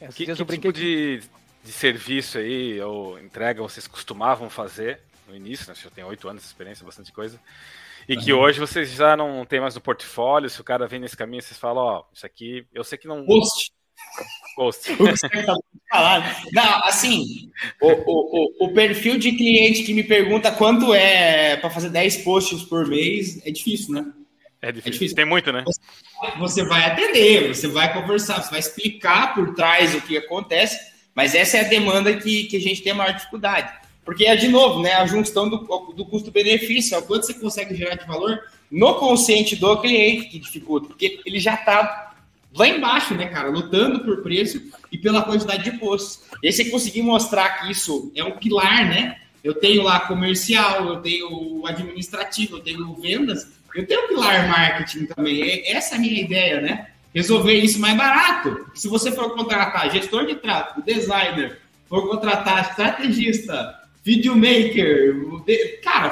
É, 0.00 0.08
que, 0.08 0.26
que 0.26 0.34
tipo 0.34 0.72
de, 0.72 1.22
de 1.64 1.72
serviço 1.72 2.38
aí 2.38 2.80
ou 2.80 3.18
entrega 3.20 3.62
vocês 3.62 3.86
costumavam 3.86 4.50
fazer 4.50 4.98
no 5.28 5.36
início, 5.36 5.68
né? 5.68 5.74
Você 5.74 5.84
já 5.84 5.90
tem 5.90 6.02
oito 6.02 6.28
anos 6.28 6.42
de 6.42 6.48
experiência, 6.48 6.84
bastante 6.84 7.12
coisa. 7.12 7.38
E 8.08 8.16
uhum. 8.16 8.20
que 8.20 8.32
hoje 8.32 8.58
vocês 8.58 8.90
já 8.90 9.16
não 9.16 9.46
tem 9.46 9.60
mais 9.60 9.76
no 9.76 9.80
portfólio, 9.80 10.50
se 10.50 10.60
o 10.60 10.64
cara 10.64 10.88
vem 10.88 10.98
nesse 10.98 11.16
caminho, 11.16 11.40
vocês 11.40 11.58
falam, 11.58 11.84
ó, 11.84 12.04
isso 12.12 12.26
aqui, 12.26 12.66
eu 12.74 12.82
sei 12.82 12.98
que 12.98 13.06
não. 13.06 13.24
Post. 13.24 13.72
Post. 14.56 14.90
Não, 16.52 16.84
assim, 16.84 17.50
o, 17.80 17.90
o, 17.90 18.66
o, 18.66 18.74
perfil 18.74 19.18
de 19.18 19.32
cliente 19.32 19.84
que 19.84 19.94
me 19.94 20.02
pergunta 20.02 20.50
quanto 20.50 20.92
é 20.92 21.56
para 21.58 21.70
fazer 21.70 21.90
10 21.90 22.18
posts 22.18 22.62
por 22.64 22.88
mês 22.88 23.40
é 23.46 23.50
difícil, 23.52 23.94
né? 23.94 24.12
É 24.62 24.70
difícil. 24.70 24.88
É 24.88 24.92
difícil. 24.92 25.16
Tem 25.16 25.24
muito, 25.24 25.52
né? 25.52 25.64
Você 26.38 26.64
vai 26.64 26.84
atender, 26.84 27.54
você 27.54 27.66
vai 27.66 27.92
conversar, 27.92 28.40
você 28.40 28.50
vai 28.50 28.60
explicar 28.60 29.34
por 29.34 29.54
trás 29.54 29.92
o 29.94 30.00
que 30.00 30.16
acontece, 30.16 30.78
mas 31.14 31.34
essa 31.34 31.58
é 31.58 31.60
a 31.62 31.68
demanda 31.68 32.16
que, 32.16 32.44
que 32.44 32.56
a 32.56 32.60
gente 32.60 32.80
tem 32.80 32.92
a 32.92 32.94
maior 32.94 33.12
dificuldade. 33.12 33.72
Porque 34.04 34.24
é, 34.24 34.36
de 34.36 34.48
novo, 34.48 34.80
né, 34.80 34.94
a 34.94 35.06
junção 35.06 35.48
do, 35.48 35.58
do 35.94 36.04
custo-benefício, 36.06 36.94
é 36.94 36.98
o 36.98 37.02
quanto 37.02 37.26
você 37.26 37.34
consegue 37.34 37.74
gerar 37.74 37.96
de 37.96 38.06
valor 38.06 38.40
no 38.70 38.94
consciente 38.94 39.56
do 39.56 39.80
cliente 39.80 40.28
que 40.28 40.38
dificulta, 40.38 40.88
porque 40.88 41.20
ele 41.26 41.38
já 41.38 41.54
está 41.54 42.14
lá 42.54 42.68
embaixo, 42.68 43.14
né, 43.14 43.26
cara, 43.26 43.48
lutando 43.48 44.00
por 44.00 44.22
preço 44.22 44.62
e 44.90 44.98
pela 44.98 45.22
quantidade 45.22 45.64
de 45.64 45.78
postos. 45.78 46.24
E 46.42 46.46
aí 46.46 46.52
você 46.52 46.66
conseguir 46.66 47.02
mostrar 47.02 47.60
que 47.60 47.70
isso 47.70 48.12
é 48.14 48.24
um 48.24 48.32
pilar, 48.32 48.88
né? 48.88 49.18
Eu 49.42 49.54
tenho 49.54 49.82
lá 49.82 50.00
comercial, 50.00 50.86
eu 50.86 50.96
tenho 50.96 51.66
administrativo, 51.66 52.56
eu 52.56 52.60
tenho 52.60 52.94
vendas, 52.94 53.48
eu 53.74 53.86
tenho 53.86 54.08
pilar 54.08 54.48
marketing 54.48 55.06
também. 55.06 55.62
Essa 55.66 55.94
é 55.94 55.98
a 55.98 56.00
minha 56.00 56.20
ideia, 56.20 56.60
né? 56.60 56.88
Resolver 57.14 57.54
isso 57.54 57.78
mais 57.80 57.96
barato. 57.96 58.66
Se 58.74 58.88
você 58.88 59.12
for 59.12 59.34
contratar 59.34 59.90
gestor 59.90 60.26
de 60.26 60.36
tráfego, 60.36 60.82
designer, 60.82 61.58
for 61.88 62.08
contratar 62.08 62.70
estrategista, 62.70 63.78
videomaker, 64.02 65.14
cara, 65.82 66.10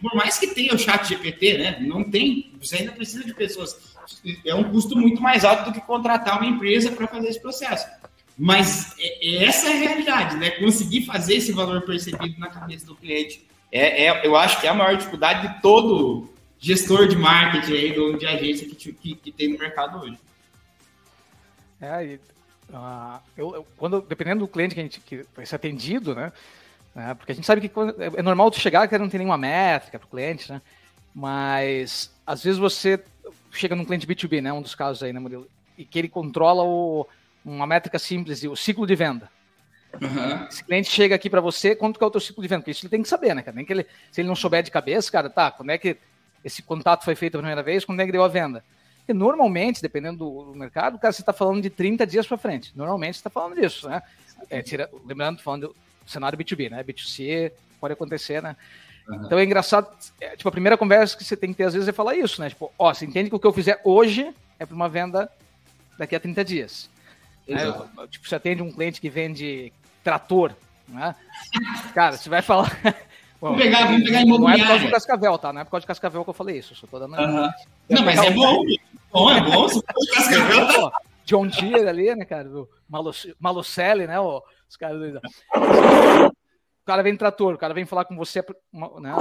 por 0.00 0.14
mais 0.14 0.38
que 0.38 0.48
tenha 0.48 0.74
o 0.74 0.78
chat 0.78 1.08
GPT, 1.08 1.58
né? 1.58 1.78
Não 1.80 2.04
tem, 2.04 2.52
você 2.60 2.76
ainda 2.76 2.92
precisa 2.92 3.24
de 3.24 3.34
pessoas 3.34 3.96
é 4.44 4.54
um 4.54 4.64
custo 4.64 4.96
muito 4.96 5.20
mais 5.20 5.44
alto 5.44 5.64
do 5.64 5.72
que 5.72 5.80
contratar 5.80 6.38
uma 6.40 6.48
empresa 6.48 6.92
para 6.92 7.06
fazer 7.06 7.28
esse 7.28 7.40
processo. 7.40 7.86
Mas 8.38 8.94
é, 8.98 9.26
é, 9.26 9.44
essa 9.44 9.68
é 9.68 9.72
a 9.72 9.80
realidade, 9.80 10.36
né? 10.36 10.50
Conseguir 10.50 11.06
fazer 11.06 11.36
esse 11.36 11.52
valor 11.52 11.82
percebido 11.82 12.38
na 12.38 12.48
cabeça 12.48 12.86
do 12.86 12.94
cliente 12.94 13.44
é, 13.72 14.06
é 14.06 14.26
eu 14.26 14.36
acho 14.36 14.60
que 14.60 14.66
é 14.66 14.70
a 14.70 14.74
maior 14.74 14.96
dificuldade 14.96 15.48
de 15.48 15.62
todo 15.62 16.28
gestor 16.58 17.08
de 17.08 17.16
marketing 17.16 17.72
aí, 17.72 17.94
dono 17.94 18.18
de 18.18 18.26
agência 18.26 18.68
que, 18.68 18.92
que, 18.92 19.14
que 19.14 19.32
tem 19.32 19.52
no 19.52 19.58
mercado 19.58 20.00
hoje. 20.00 20.18
É, 21.80 22.04
e, 22.04 22.14
uh, 22.70 23.20
eu, 23.36 23.54
eu, 23.54 23.66
quando, 23.76 24.00
dependendo 24.00 24.40
do 24.40 24.48
cliente 24.48 24.74
que 24.74 24.80
a 24.80 24.82
gente 24.82 25.00
que 25.00 25.26
vai 25.34 25.44
ser 25.44 25.56
atendido, 25.56 26.14
né? 26.14 26.32
né 26.94 27.14
porque 27.14 27.32
a 27.32 27.34
gente 27.34 27.46
sabe 27.46 27.60
que 27.60 27.68
quando, 27.68 28.00
é, 28.02 28.06
é 28.16 28.22
normal 28.22 28.50
tu 28.50 28.58
chegar 28.58 28.88
que 28.88 28.98
não 28.98 29.08
tem 29.08 29.18
nenhuma 29.18 29.38
métrica 29.38 29.98
para 29.98 30.06
o 30.06 30.10
cliente, 30.10 30.50
né? 30.50 30.62
Mas 31.14 32.14
às 32.26 32.42
vezes 32.42 32.58
você 32.58 33.02
chega 33.52 33.76
num 33.76 33.84
cliente 33.84 34.06
B2B, 34.06 34.42
né? 34.42 34.52
Um 34.52 34.62
dos 34.62 34.74
casos 34.74 35.02
aí, 35.02 35.12
né, 35.12 35.20
Murilo? 35.20 35.48
E 35.76 35.84
que 35.84 35.98
ele 35.98 36.08
controla 36.08 36.62
o, 36.62 37.06
uma 37.44 37.66
métrica 37.66 37.98
simples, 37.98 38.42
o 38.44 38.56
ciclo 38.56 38.86
de 38.86 38.94
venda. 38.94 39.30
Uhum. 40.00 40.46
Esse 40.46 40.62
cliente 40.62 40.90
chega 40.90 41.14
aqui 41.14 41.30
para 41.30 41.40
você, 41.40 41.74
quanto 41.74 41.98
que 41.98 42.04
é 42.04 42.06
o 42.06 42.10
teu 42.10 42.20
ciclo 42.20 42.42
de 42.42 42.48
venda? 42.48 42.60
Porque 42.60 42.70
isso 42.70 42.84
ele 42.84 42.90
tem 42.90 43.02
que 43.02 43.08
saber, 43.08 43.34
né, 43.34 43.42
cara? 43.42 43.54
Nem 43.54 43.64
que 43.64 43.72
ele, 43.72 43.86
se 44.10 44.20
ele 44.20 44.28
não 44.28 44.36
souber 44.36 44.62
de 44.62 44.70
cabeça, 44.70 45.10
cara, 45.10 45.30
tá, 45.30 45.50
quando 45.50 45.70
é 45.70 45.78
que 45.78 45.96
esse 46.44 46.62
contato 46.62 47.04
foi 47.04 47.14
feito 47.14 47.36
a 47.36 47.40
primeira 47.40 47.62
vez, 47.62 47.84
quando 47.84 48.00
é 48.00 48.06
que 48.06 48.12
deu 48.12 48.24
a 48.24 48.28
venda? 48.28 48.62
E 49.08 49.12
normalmente, 49.12 49.80
dependendo 49.80 50.18
do 50.18 50.54
mercado, 50.54 50.98
cara, 50.98 51.12
você 51.12 51.22
está 51.22 51.32
falando 51.32 51.62
de 51.62 51.70
30 51.70 52.06
dias 52.06 52.26
para 52.26 52.36
frente. 52.36 52.72
Normalmente 52.74 53.14
você 53.14 53.20
está 53.20 53.30
falando 53.30 53.54
disso, 53.54 53.88
né? 53.88 54.02
É, 54.50 54.62
tira, 54.62 54.90
lembrando, 55.04 55.40
falando 55.40 55.68
do 55.68 56.10
cenário 56.10 56.36
B2B, 56.36 56.70
né? 56.70 56.82
B2C, 56.82 57.52
pode 57.80 57.92
acontecer, 57.92 58.42
né? 58.42 58.56
Uhum. 59.08 59.26
Então 59.26 59.38
é 59.38 59.44
engraçado, 59.44 59.88
é, 60.20 60.36
tipo, 60.36 60.48
a 60.48 60.52
primeira 60.52 60.76
conversa 60.76 61.16
que 61.16 61.24
você 61.24 61.36
tem 61.36 61.50
que 61.50 61.56
ter 61.56 61.64
às 61.64 61.74
vezes 61.74 61.88
é 61.88 61.92
falar 61.92 62.16
isso, 62.16 62.40
né? 62.40 62.48
Tipo, 62.48 62.72
ó, 62.78 62.92
você 62.92 63.04
entende 63.04 63.30
que 63.30 63.36
o 63.36 63.38
que 63.38 63.46
eu 63.46 63.52
fizer 63.52 63.80
hoje 63.84 64.34
é 64.58 64.66
para 64.66 64.74
uma 64.74 64.88
venda 64.88 65.30
daqui 65.96 66.16
a 66.16 66.20
30 66.20 66.44
dias. 66.44 66.90
Né? 67.46 67.60
Tipo, 68.10 68.28
você 68.28 68.34
atende 68.34 68.62
um 68.62 68.72
cliente 68.72 69.00
que 69.00 69.08
vende 69.08 69.72
trator, 70.02 70.52
né? 70.88 71.14
Cara, 71.94 72.16
você 72.16 72.28
vai 72.28 72.42
falar. 72.42 72.76
Bom, 73.40 73.48
vamos 73.48 73.62
pegar, 73.62 73.86
vamos 73.86 74.04
pegar 74.04 74.22
imobiliária. 74.22 74.64
Não 74.64 74.64
é 74.64 74.66
por 74.66 74.68
causa 74.68 74.86
do 74.86 74.92
Cascavel, 74.92 75.38
tá? 75.38 75.52
Não 75.52 75.60
é 75.60 75.64
por 75.64 75.70
causa 75.70 75.82
de 75.82 75.86
Cascavel 75.86 76.24
que 76.24 76.30
eu 76.30 76.34
falei 76.34 76.58
isso. 76.58 76.74
Só 76.74 76.86
tô 76.86 76.98
dando. 76.98 77.16
Uhum. 77.16 77.50
Não, 77.88 78.04
mas 78.04 78.22
é 78.22 78.30
bom. 78.30 78.62
bom, 79.12 79.30
é 79.30 79.40
bom. 79.40 79.68
For 79.68 79.82
Cascavel, 80.14 80.66
tá. 80.66 81.00
John 81.24 81.46
Deere 81.48 81.88
ali, 81.88 82.14
né, 82.14 82.24
cara? 82.24 82.44
Do 82.44 82.68
Malucelli, 83.38 84.06
né? 84.06 84.18
Os 84.20 84.76
caras. 84.78 85.20
O 85.54 86.86
cara 86.86 87.02
vem 87.02 87.16
trator, 87.16 87.54
o 87.54 87.58
cara 87.58 87.74
vem 87.74 87.84
falar 87.84 88.04
com 88.04 88.16
você, 88.16 88.44
né? 89.00 89.14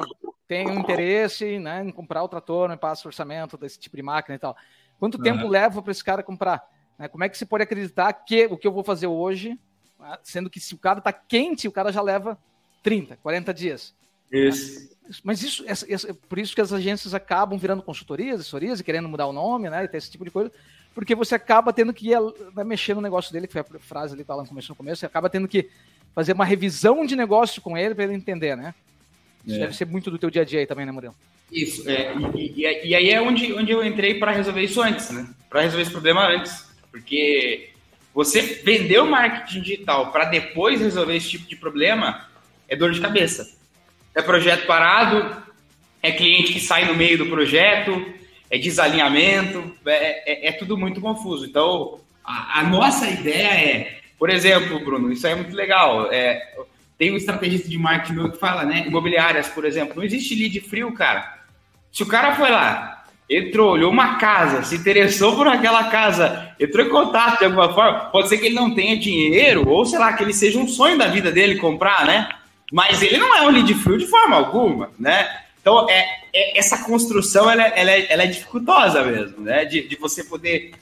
Tem 0.48 0.70
um 0.70 0.80
interesse 0.80 1.58
né, 1.58 1.84
em 1.84 1.92
comprar 1.92 2.22
o 2.22 2.28
trator, 2.28 2.70
né, 2.70 2.76
passa 2.76 3.08
o 3.08 3.10
orçamento 3.10 3.58
desse 3.58 3.80
tipo 3.80 3.96
de 3.96 4.04
máquina 4.04 4.36
e 4.36 4.40
tal. 4.40 4.56
Quanto 5.00 5.18
uhum. 5.18 5.24
tempo 5.24 5.48
leva 5.48 5.82
para 5.82 5.92
esse 5.92 6.04
cara 6.04 6.22
comprar? 6.22 6.64
Né? 7.00 7.08
Como 7.08 7.24
é 7.24 7.30
que 7.30 7.36
você 7.36 7.46
pode 7.46 7.64
acreditar 7.64 8.14
que 8.14 8.46
o 8.46 8.56
que 8.56 8.68
eu 8.68 8.72
vou 8.72 8.84
fazer 8.84 9.08
hoje, 9.08 9.60
né, 10.00 10.18
sendo 10.22 10.48
que 10.48 10.60
se 10.60 10.76
o 10.76 10.78
cara 10.78 11.00
está 11.00 11.12
quente, 11.12 11.68
o 11.68 11.72
cara 11.72 11.92
já 11.92 12.04
leva 12.04 12.38
30, 12.84 13.18
40 13.18 13.52
dias. 13.52 13.96
Isso. 14.32 14.90
Mas 15.24 15.44
isso, 15.44 15.64
essa, 15.68 15.92
essa, 15.92 16.14
por 16.14 16.40
isso 16.40 16.56
que 16.56 16.62
as 16.62 16.74
agências 16.74 17.14
acabam 17.14 17.58
virando 17.60 17.84
consultorias, 17.84 18.40
assessorias 18.40 18.80
e 18.80 18.84
querendo 18.84 19.08
mudar 19.08 19.28
o 19.28 19.34
nome, 19.34 19.70
né? 19.70 19.84
E 19.84 19.88
ter 19.88 19.98
esse 19.98 20.10
tipo 20.10 20.26
de 20.26 20.32
coisa, 20.32 20.52
porque 20.96 21.14
você 21.14 21.36
acaba 21.36 21.72
tendo 21.72 21.94
que 21.94 22.10
ir, 22.10 22.18
né, 22.56 22.64
mexer 22.64 22.96
no 22.96 23.02
negócio 23.02 23.32
dele, 23.32 23.48
que 23.48 23.54
foi 23.54 23.62
a 23.62 23.80
frase 23.80 24.14
ali 24.14 24.24
que 24.24 24.32
o 24.32 24.34
Alan 24.34 24.46
começou 24.46 24.74
no 24.74 24.78
começo, 24.78 25.02
você 25.02 25.06
acaba 25.06 25.30
tendo 25.30 25.48
que 25.48 25.70
fazer 26.16 26.34
uma 26.34 26.46
revisão 26.46 27.06
de 27.06 27.16
negócio 27.16 27.62
com 27.62 27.78
ele 27.78 27.94
para 27.94 28.06
ele 28.06 28.14
entender, 28.14 28.56
né? 28.56 28.74
Isso 29.46 29.58
é. 29.58 29.60
deve 29.60 29.76
ser 29.76 29.86
muito 29.86 30.10
do 30.10 30.18
teu 30.18 30.32
dia 30.32 30.42
a 30.42 30.46
dia 30.46 30.60
aí 30.62 30.66
também, 30.66 30.86
né, 30.86 30.92
Murilo? 30.92 31.16
Isso, 31.52 31.88
é, 31.88 32.16
e, 32.36 32.62
e, 32.62 32.88
e 32.88 32.96
aí 32.96 33.12
é 33.12 33.22
onde, 33.22 33.54
onde 33.54 33.72
eu 33.72 33.86
entrei 33.86 34.16
para 34.16 34.32
resolver 34.32 34.64
isso 34.64 34.82
antes, 34.82 35.12
né? 35.12 35.28
Para 35.50 35.62
resolver 35.62 35.84
esse 35.84 35.92
problema 35.92 36.28
antes. 36.28 36.66
Porque 36.90 37.70
você 38.14 38.42
vender 38.42 39.00
o 39.00 39.06
marketing 39.06 39.62
digital 39.62 40.12
para 40.12 40.26
depois 40.26 40.80
resolver 40.80 41.16
esse 41.16 41.32
tipo 41.32 41.46
de 41.46 41.58
problema 41.58 42.28
é 42.68 42.76
dor 42.76 42.92
de 42.92 43.02
cabeça. 43.02 43.54
É 44.16 44.22
projeto 44.22 44.66
parado, 44.66 45.44
é 46.02 46.12
cliente 46.12 46.54
que 46.54 46.60
sai 46.60 46.86
no 46.86 46.96
meio 46.96 47.18
do 47.18 47.26
projeto, 47.26 48.14
é 48.50 48.58
desalinhamento, 48.58 49.76
é, 49.86 50.48
é, 50.48 50.48
é 50.50 50.52
tudo 50.54 50.78
muito 50.78 51.02
confuso. 51.02 51.46
Então, 51.46 52.00
a, 52.24 52.60
a, 52.60 52.64
nossa 52.64 53.08
ideia 53.08 53.48
é, 53.48 54.00
por 54.18 54.30
exemplo, 54.30 54.80
Bruno, 54.80 55.12
isso 55.12 55.28
aí 55.28 55.34
é 55.34 55.36
muito 55.36 55.56
legal. 55.56 56.12
É, 56.12 56.42
tem 56.98 57.12
um 57.12 57.18
estrategista 57.18 57.68
de 57.68 57.78
marketing 57.78 58.30
que 58.32 58.38
fala, 58.38 58.64
né? 58.64 58.86
Imobiliárias, 58.88 59.50
por 59.50 59.66
exemplo, 59.66 59.96
não 59.96 60.04
existe 60.04 60.36
lead 60.36 60.60
frio, 60.62 60.94
cara. 60.94 61.44
Se 61.92 62.04
o 62.04 62.08
cara 62.08 62.36
foi 62.36 62.50
lá, 62.50 63.04
entrou, 63.30 63.72
olhou 63.72 63.92
uma 63.92 64.16
casa, 64.16 64.64
se 64.64 64.76
interessou 64.76 65.36
por 65.36 65.48
aquela 65.48 65.86
casa, 65.86 66.54
entrou 66.60 66.86
em 66.86 66.90
contato 66.90 67.40
de 67.40 67.46
alguma 67.46 67.74
forma, 67.74 68.06
pode 68.12 68.30
ser 68.30 68.38
que 68.38 68.46
ele 68.46 68.56
não 68.56 68.74
tenha 68.74 68.98
dinheiro, 68.98 69.68
ou 69.68 69.86
sei 69.86 69.98
lá, 69.98 70.14
que 70.14 70.24
ele 70.24 70.34
seja 70.34 70.60
um 70.60 70.68
sonho 70.68 70.98
da 70.98 71.08
vida 71.08 71.32
dele 71.32 71.56
comprar, 71.56 72.06
né? 72.06 72.30
Mas 72.72 73.02
ele 73.02 73.18
não 73.18 73.36
é 73.36 73.42
um 73.44 73.50
lead 73.50 73.74
frio 73.76 73.98
de 73.98 74.08
forma 74.08 74.36
alguma, 74.36 74.92
né? 75.00 75.42
Então, 75.62 75.90
é, 75.90 76.06
é 76.34 76.60
essa 76.60 76.84
construção, 76.84 77.50
ela, 77.50 77.64
ela, 77.64 77.92
é, 77.92 78.12
ela 78.12 78.24
é 78.24 78.28
dificultosa 78.28 79.04
mesmo, 79.04 79.42
né? 79.42 79.66
De, 79.66 79.88
de 79.88 79.96
você 79.96 80.24
poder 80.24 80.74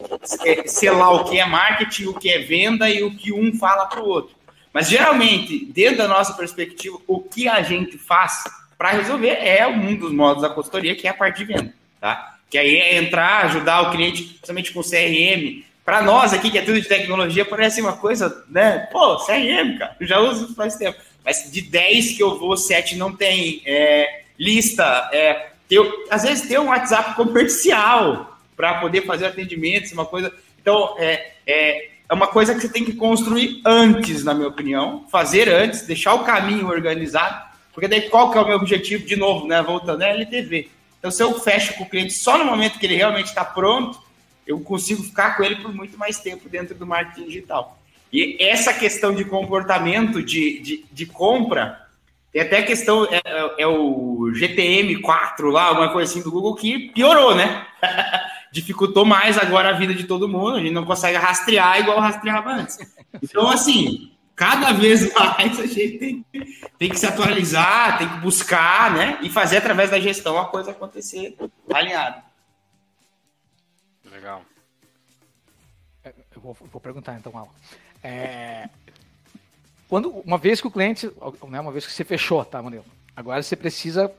é, 0.46 0.68
selar 0.68 1.14
o 1.14 1.24
que 1.26 1.40
é 1.40 1.46
marketing, 1.46 2.08
o 2.08 2.14
que 2.14 2.30
é 2.30 2.40
venda 2.40 2.90
e 2.90 3.02
o 3.04 3.16
que 3.16 3.32
um 3.32 3.58
fala 3.58 3.86
para 3.86 4.02
o 4.02 4.08
outro. 4.08 4.36
Mas, 4.74 4.90
geralmente, 4.90 5.66
dentro 5.66 5.98
da 5.98 6.08
nossa 6.08 6.34
perspectiva, 6.34 6.98
o 7.08 7.22
que 7.22 7.48
a 7.48 7.62
gente 7.62 7.98
faz 7.98 8.44
para 8.78 8.90
resolver 8.90 9.38
é 9.40 9.66
um 9.68 9.96
dos 9.96 10.12
modos 10.12 10.42
da 10.42 10.50
consultoria, 10.50 10.96
que 10.96 11.08
é 11.08 11.12
a 11.12 11.14
parte 11.14 11.38
de 11.38 11.54
venda, 11.54 11.74
tá? 12.02 12.34
que 12.54 12.58
aí 12.60 12.76
é 12.76 12.98
entrar, 12.98 13.46
ajudar 13.46 13.82
o 13.82 13.90
cliente, 13.90 14.26
principalmente 14.26 14.72
com 14.72 14.84
CRM. 14.84 15.64
Para 15.84 16.04
nós 16.04 16.34
aqui, 16.34 16.52
que 16.52 16.60
é 16.60 16.62
tudo 16.62 16.80
de 16.80 16.88
tecnologia, 16.88 17.44
parece 17.44 17.82
uma 17.82 17.94
coisa, 17.94 18.46
né? 18.48 18.88
Pô, 18.92 19.18
CRM, 19.18 19.76
cara, 19.80 19.96
eu 20.00 20.06
já 20.06 20.20
uso 20.20 20.54
faz 20.54 20.76
tempo. 20.76 21.00
Mas 21.26 21.52
de 21.52 21.62
10 21.62 22.18
que 22.18 22.24
eu 22.24 22.38
vou, 22.38 22.56
7 22.58 22.96
não 22.96 23.16
tem. 23.16 23.62
É, 23.66 24.24
lista, 24.38 25.10
é, 25.14 25.52
ter, 25.68 25.80
às 26.10 26.24
vezes 26.24 26.48
ter 26.48 26.60
um 26.60 26.68
WhatsApp 26.68 27.16
comercial 27.16 28.38
para 28.56 28.80
poder 28.80 29.06
fazer 29.06 29.26
atendimentos, 29.26 29.92
uma 29.92 30.06
coisa. 30.06 30.34
Então, 30.62 30.96
é, 30.98 31.34
é, 31.46 31.90
é 32.10 32.14
uma 32.14 32.28
coisa 32.28 32.54
que 32.54 32.62
você 32.62 32.70
tem 32.70 32.86
que 32.86 32.94
construir 32.94 33.62
antes, 33.66 34.24
na 34.24 34.34
minha 34.34 34.48
opinião, 34.48 35.06
fazer 35.10 35.50
antes, 35.50 35.84
deixar 35.84 36.14
o 36.14 36.24
caminho 36.24 36.68
organizado, 36.68 37.52
porque 37.74 37.88
daí 37.88 38.10
qual 38.10 38.32
que 38.32 38.38
é 38.38 38.42
o 38.42 38.48
meu 38.48 38.58
objetivo, 38.58 39.06
de 39.06 39.16
novo, 39.16 39.48
né? 39.48 39.62
Voltando, 39.62 40.04
é 40.04 40.12
LTV. 40.12 40.70
Então, 41.00 41.10
se 41.10 41.22
eu 41.22 41.40
fecho 41.40 41.74
com 41.74 41.84
o 41.84 41.90
cliente 41.90 42.14
só 42.14 42.38
no 42.38 42.46
momento 42.46 42.80
que 42.80 42.86
ele 42.86 42.96
realmente 42.96 43.28
está 43.28 43.44
pronto, 43.44 44.00
eu 44.46 44.60
consigo 44.60 45.04
ficar 45.04 45.36
com 45.36 45.44
ele 45.44 45.56
por 45.56 45.74
muito 45.74 45.98
mais 45.98 46.20
tempo 46.20 46.48
dentro 46.48 46.76
do 46.76 46.86
marketing 46.86 47.26
digital. 47.26 47.80
E 48.14 48.38
essa 48.40 48.72
questão 48.72 49.12
de 49.12 49.26
comportamento 49.26 50.22
de, 50.22 50.60
de, 50.60 50.86
de 50.92 51.06
compra, 51.08 51.88
tem 52.32 52.44
até 52.44 52.60
a 52.60 52.66
questão, 52.66 53.06
é, 53.06 53.22
é, 53.58 53.66
o 53.66 54.26
GTM4 54.36 55.50
lá, 55.50 55.64
alguma 55.64 55.92
coisa 55.92 56.12
assim 56.12 56.22
do 56.22 56.30
Google, 56.30 56.54
que 56.54 56.92
piorou, 56.92 57.34
né? 57.34 57.66
Dificultou 58.54 59.04
mais 59.04 59.36
agora 59.36 59.70
a 59.70 59.80
vida 59.80 59.96
de 59.96 60.04
todo 60.04 60.30
mundo, 60.30 60.58
a 60.58 60.60
gente 60.60 60.72
não 60.74 60.86
consegue 60.86 61.18
rastrear 61.18 61.80
igual 61.80 62.00
rastreava 62.00 62.52
antes. 62.52 62.78
Então, 63.20 63.50
assim, 63.50 64.12
cada 64.36 64.72
vez 64.74 65.12
mais 65.18 65.60
a 65.60 65.66
gente 65.66 65.98
tem, 65.98 66.26
tem 66.78 66.90
que 66.90 67.00
se 67.00 67.08
atualizar, 67.08 67.98
tem 67.98 68.08
que 68.08 68.18
buscar, 68.18 68.94
né? 68.94 69.18
E 69.24 69.30
fazer 69.30 69.58
através 69.58 69.90
da 69.90 70.00
gestão 70.00 70.38
a 70.38 70.46
coisa 70.46 70.70
acontecer 70.70 71.36
alinhada. 71.74 72.24
Legal. 74.12 74.44
É, 76.04 76.14
eu 76.36 76.42
vou, 76.42 76.56
vou 76.72 76.80
perguntar 76.80 77.16
então, 77.16 77.36
Alan. 77.36 77.50
É, 78.04 78.68
quando, 79.88 80.10
uma 80.26 80.38
vez 80.38 80.60
que 80.60 80.68
o 80.68 80.72
cliente, 80.72 81.10
né, 81.48 81.60
uma 81.60 81.72
vez 81.72 81.86
que 81.86 81.94
você 81.94 82.04
fechou, 82.04 82.44
tá, 82.44 82.62
Murilo? 82.62 82.86
Agora 83.16 83.42
você 83.42 83.56
precisa 83.56 84.12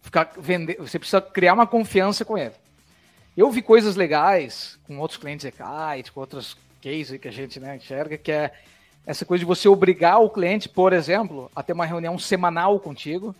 ficar 0.00 0.32
vender, 0.36 0.76
você 0.78 0.98
precisa 0.98 1.20
criar 1.20 1.54
uma 1.54 1.66
confiança 1.66 2.24
com 2.24 2.36
ele. 2.36 2.54
Eu 3.36 3.50
vi 3.50 3.62
coisas 3.62 3.96
legais 3.96 4.78
com 4.84 4.98
outros 4.98 5.18
clientes 5.18 5.46
EKITE, 5.46 6.10
com 6.12 6.20
outros 6.20 6.56
cases 6.82 7.18
que 7.20 7.28
a 7.28 7.32
gente 7.32 7.60
né, 7.60 7.76
enxerga, 7.76 8.18
que 8.18 8.32
é 8.32 8.52
essa 9.06 9.24
coisa 9.24 9.40
de 9.40 9.46
você 9.46 9.68
obrigar 9.68 10.20
o 10.20 10.30
cliente, 10.30 10.68
por 10.68 10.92
exemplo, 10.92 11.50
a 11.54 11.62
ter 11.62 11.72
uma 11.72 11.86
reunião 11.86 12.18
semanal 12.18 12.78
contigo, 12.78 13.34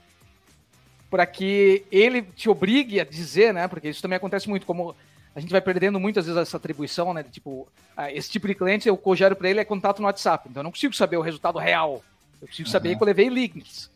para 1.11 1.27
que 1.27 1.85
ele 1.91 2.23
te 2.23 2.49
obrigue 2.49 2.99
a 3.01 3.05
dizer, 3.05 3.53
né? 3.53 3.69
Porque 3.69 3.89
isso 3.89 4.01
também 4.01 4.17
acontece 4.17 4.49
muito, 4.49 4.65
como 4.65 4.97
a 5.35 5.41
gente 5.41 5.51
vai 5.51 5.61
perdendo 5.61 5.99
muitas 5.99 6.27
vezes 6.27 6.41
essa 6.41 6.57
atribuição, 6.57 7.15
né? 7.15 7.23
De, 7.23 7.31
tipo, 7.31 7.67
ah, 7.97 8.13
esse 8.13 8.31
tipo 8.31 8.47
de 8.47 8.55
cliente, 8.55 8.89
eu 8.89 8.97
cogero 8.97 9.35
para 9.35 9.49
ele 9.49 9.61
é 9.61 9.65
contato 9.65 10.01
no 10.01 10.07
WhatsApp. 10.07 10.49
Então 10.49 10.61
eu 10.61 10.65
não 10.65 10.71
consigo 10.71 10.95
saber 10.95 11.17
o 11.17 11.23
resultado 11.23 11.59
real. 11.59 12.03
Eu 12.41 12.47
preciso 12.47 12.69
uhum. 12.69 12.73
saber 12.73 12.97
que 12.97 13.03
eu 13.03 13.07
levei 13.07 13.29
links. 13.29 13.91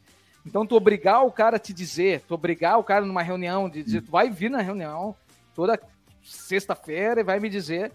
Então 0.47 0.65
tu 0.65 0.77
obrigar 0.77 1.25
o 1.25 1.33
cara 1.33 1.57
a 1.57 1.59
te 1.61 1.73
dizer, 1.73 2.23
tu 2.27 2.35
obrigar 2.35 2.79
o 2.79 2.85
cara 2.85 3.05
numa 3.05 3.23
reunião, 3.23 3.69
de 3.69 3.83
dizer, 3.83 4.03
tu 4.03 4.11
vai 4.11 4.31
vir 4.31 4.51
na 4.51 4.63
reunião 4.63 5.15
toda 5.55 5.81
sexta-feira 6.23 7.21
e 7.21 7.25
vai 7.25 7.41
me 7.41 7.49
dizer 7.49 7.93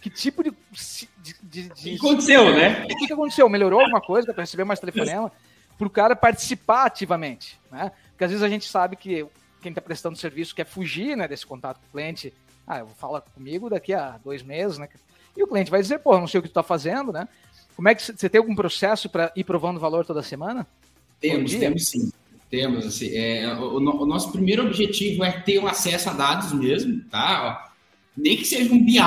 que 0.00 0.08
tipo 0.08 0.42
de. 0.42 0.50
de, 1.18 1.36
de, 1.42 1.68
de... 1.68 1.68
O 1.68 1.74
que 1.74 1.96
aconteceu, 1.96 2.54
né? 2.54 2.84
O 2.84 3.06
que 3.06 3.12
aconteceu? 3.12 3.48
Melhorou 3.48 3.80
alguma 3.80 4.00
coisa 4.00 4.32
para 4.32 4.42
receber 4.42 4.64
mais 4.64 4.80
telefonema? 4.80 5.30
Para 5.76 5.86
o 5.86 5.90
cara 5.90 6.16
participar 6.16 6.86
ativamente, 6.86 7.60
né? 7.70 7.92
Porque 8.10 8.24
às 8.24 8.30
vezes 8.30 8.42
a 8.42 8.48
gente 8.48 8.68
sabe 8.68 8.96
que 8.96 9.26
quem 9.60 9.70
está 9.70 9.80
prestando 9.80 10.16
serviço 10.16 10.54
quer 10.54 10.64
fugir 10.64 11.16
né, 11.16 11.28
desse 11.28 11.46
contato 11.46 11.78
com 11.78 11.86
o 11.86 11.90
cliente. 11.90 12.32
Ah, 12.70 12.86
falar 12.96 13.20
comigo 13.22 13.68
daqui 13.68 13.92
a 13.92 14.16
dois 14.24 14.44
meses, 14.44 14.78
né? 14.78 14.88
E 15.36 15.42
o 15.42 15.46
cliente 15.48 15.72
vai 15.72 15.82
dizer, 15.82 15.98
pô, 15.98 16.16
não 16.20 16.28
sei 16.28 16.38
o 16.38 16.42
que 16.42 16.48
tu 16.48 16.52
está 16.52 16.62
fazendo, 16.62 17.12
né? 17.12 17.26
Como 17.74 17.88
é 17.88 17.94
que 17.96 18.02
você 18.02 18.28
tem 18.28 18.38
algum 18.38 18.54
processo 18.54 19.08
para 19.08 19.32
ir 19.34 19.42
provando 19.42 19.80
valor 19.80 20.06
toda 20.06 20.22
semana? 20.22 20.64
Temos, 21.20 21.52
temos 21.52 21.86
sim. 21.86 22.12
Temos, 22.48 22.86
assim, 22.86 23.08
é, 23.16 23.52
o, 23.54 23.78
o, 23.78 24.06
nosso 24.06 24.30
primeiro 24.30 24.66
objetivo 24.66 25.24
é 25.24 25.32
ter 25.32 25.58
um 25.58 25.66
acesso 25.66 26.10
a 26.10 26.12
dados 26.12 26.52
mesmo, 26.52 27.02
tá? 27.10 27.72
Nem 28.16 28.36
que 28.36 28.44
seja 28.44 28.72
um 28.72 28.84
BI 28.84 29.00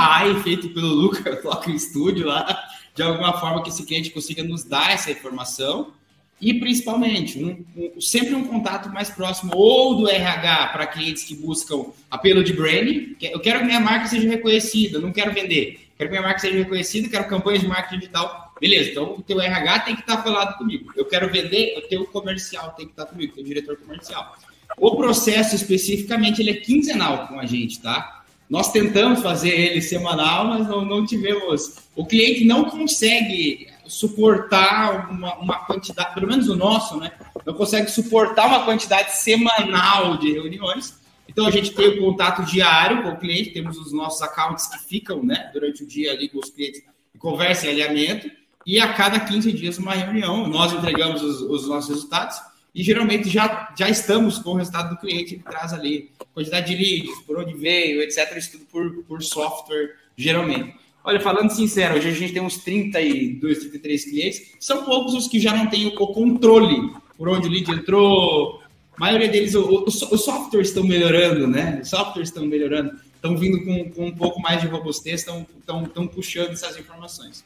feito 0.44 0.70
pelo 0.74 0.88
Lucas 0.88 1.24
Clock 1.42 1.80
Studio 1.80 2.28
lá, 2.28 2.68
de 2.94 3.02
alguma 3.02 3.40
forma 3.40 3.64
que 3.64 3.70
esse 3.70 3.86
cliente 3.86 4.10
consiga 4.10 4.44
nos 4.44 4.66
dar 4.66 4.92
essa 4.92 5.10
informação. 5.10 5.94
E 6.42 6.54
principalmente, 6.56 7.42
um, 7.42 7.66
um, 7.76 8.02
sempre 8.02 8.36
um 8.36 8.46
contato 8.46 8.90
mais 8.90 9.10
próximo 9.10 9.54
ou 9.56 9.96
do 9.96 10.10
RH 10.10 10.68
para 10.68 10.88
clientes 10.88 11.24
que 11.24 11.36
buscam 11.36 11.86
apelo 12.12 12.44
de 12.44 12.54
branding. 12.54 13.16
Eu 13.22 13.40
quero 13.40 13.60
que 13.60 13.66
minha 13.66 13.80
marca 13.80 14.08
seja 14.08 14.28
reconhecida, 14.28 15.00
não 15.00 15.12
quero 15.12 15.34
vender. 15.34 15.88
Quero 15.98 16.10
que 16.10 16.16
minha 16.16 16.22
marca 16.22 16.40
seja 16.40 16.58
reconhecida, 16.58 17.08
quero 17.08 17.28
campanhas 17.28 17.62
de 17.62 17.68
marketing 17.68 18.00
digital 18.00 18.44
Beleza, 18.64 18.92
então 18.92 19.16
o 19.16 19.22
teu 19.22 19.42
RH 19.42 19.80
tem 19.80 19.94
que 19.94 20.02
estar 20.04 20.24
falado 20.24 20.58
comigo. 20.58 20.90
Eu 20.96 21.04
quero 21.04 21.30
vender, 21.30 21.78
o 21.78 21.82
teu 21.82 22.06
comercial 22.06 22.72
tem 22.78 22.86
que 22.86 22.94
estar 22.94 23.06
comigo, 23.06 23.34
o 23.34 23.36
teu 23.36 23.44
diretor 23.44 23.76
comercial. 23.76 24.38
O 24.78 24.96
processo 24.96 25.54
especificamente 25.54 26.42
ele 26.42 26.52
é 26.52 26.54
quinzenal 26.54 27.28
com 27.28 27.38
a 27.38 27.46
gente, 27.46 27.82
tá? 27.82 28.24
Nós 28.50 28.72
tentamos 28.72 29.22
fazer 29.22 29.50
ele 29.50 29.82
semanal, 29.82 30.48
mas 30.48 30.66
não, 30.66 30.86
não 30.86 31.06
tivemos. 31.06 31.76
O 31.94 32.06
cliente 32.06 32.46
não 32.46 32.70
consegue 32.70 33.68
suportar 33.94 35.12
uma, 35.12 35.36
uma 35.36 35.66
quantidade, 35.66 36.14
pelo 36.14 36.28
menos 36.28 36.50
o 36.50 36.56
nosso, 36.56 36.98
né? 36.98 37.12
Não 37.46 37.54
consegue 37.54 37.90
suportar 37.90 38.48
uma 38.48 38.66
quantidade 38.66 39.18
semanal 39.18 40.18
de 40.18 40.32
reuniões. 40.32 41.00
Então 41.28 41.46
a 41.46 41.52
gente 41.52 41.72
tem 41.72 41.88
o 41.88 42.00
contato 42.00 42.44
diário 42.44 43.04
com 43.04 43.10
o 43.10 43.18
cliente, 43.18 43.52
temos 43.52 43.78
os 43.78 43.94
nossos 43.94 44.22
accounts 44.22 44.68
que 44.68 44.80
ficam, 44.80 45.24
né, 45.24 45.50
durante 45.54 45.84
o 45.84 45.88
dia 45.88 46.12
ali 46.12 46.28
com 46.28 46.40
os 46.40 46.50
clientes 46.50 46.82
e 47.14 47.18
conversa 47.18 47.68
em 47.68 47.70
alinhamento 47.70 48.30
e 48.66 48.80
a 48.80 48.94
cada 48.94 49.20
15 49.20 49.52
dias 49.52 49.78
uma 49.78 49.94
reunião, 49.94 50.48
nós 50.48 50.74
entregamos 50.74 51.22
os, 51.22 51.42
os, 51.42 51.68
nossos 51.68 51.90
resultados 51.90 52.38
e 52.74 52.82
geralmente 52.82 53.30
já, 53.30 53.74
já 53.78 53.90
estamos 53.90 54.40
com 54.40 54.52
o 54.52 54.56
resultado 54.56 54.92
do 54.92 54.98
cliente, 55.00 55.36
ele 55.36 55.44
traz 55.44 55.74
ali 55.74 56.12
quantidade 56.34 56.68
de 56.68 56.82
leads, 56.82 57.22
por 57.26 57.38
onde 57.38 57.54
veio, 57.54 58.02
etc, 58.02 58.36
isso 58.38 58.54
tudo 58.54 58.66
por, 58.66 59.04
por 59.04 59.22
software, 59.22 59.96
geralmente. 60.18 60.76
Olha, 61.04 61.20
falando 61.20 61.50
sincero, 61.50 61.96
hoje 61.96 62.08
a 62.08 62.14
gente 62.14 62.32
tem 62.32 62.42
uns 62.42 62.58
32, 62.58 63.60
33 63.60 64.06
clientes, 64.06 64.56
são 64.60 64.86
poucos 64.86 65.14
os 65.14 65.28
que 65.28 65.38
já 65.40 65.54
não 65.54 65.68
têm 65.68 65.86
o, 65.86 65.92
controle 65.92 66.94
por 67.18 67.28
onde 67.28 67.48
o 67.48 67.52
lead 67.52 67.70
entrou, 67.70 68.62
a 68.96 69.00
maioria 69.00 69.28
deles, 69.28 69.54
os 69.54 70.24
softwares 70.24 70.70
estão 70.70 70.84
melhorando, 70.84 71.46
né? 71.48 71.80
Os 71.82 71.90
softwares 71.90 72.30
estão 72.30 72.46
melhorando, 72.46 72.98
estão 73.16 73.36
vindo 73.36 73.64
com, 73.66 73.90
com 73.92 74.06
um 74.06 74.16
pouco 74.16 74.42
mais 74.42 74.62
de 74.62 74.68
robustez, 74.68 75.22
estão, 75.22 75.46
estão, 75.60 75.84
estão 75.84 76.08
puxando 76.08 76.52
essas 76.52 76.78
informações. 76.78 77.44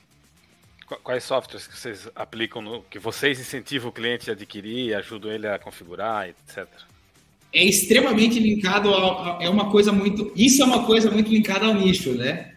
Quais 1.03 1.23
softwares 1.23 1.67
que 1.67 1.77
vocês 1.77 2.07
aplicam, 2.15 2.61
no, 2.61 2.81
que 2.83 2.99
vocês 2.99 3.39
incentivam 3.39 3.89
o 3.89 3.91
cliente 3.91 4.29
a 4.29 4.33
adquirir, 4.33 4.93
ajudam 4.93 5.31
ele 5.31 5.47
a 5.47 5.57
configurar, 5.57 6.29
etc? 6.29 6.67
É 7.51 7.63
extremamente 7.63 8.39
linkado 8.39 8.93
a, 8.93 9.39
é 9.41 9.49
uma 9.49 9.71
coisa 9.71 9.91
muito, 9.91 10.31
isso 10.35 10.61
é 10.61 10.65
uma 10.65 10.85
coisa 10.85 11.09
muito 11.09 11.29
linkada 11.31 11.65
ao 11.65 11.73
nicho, 11.73 12.13
né? 12.13 12.56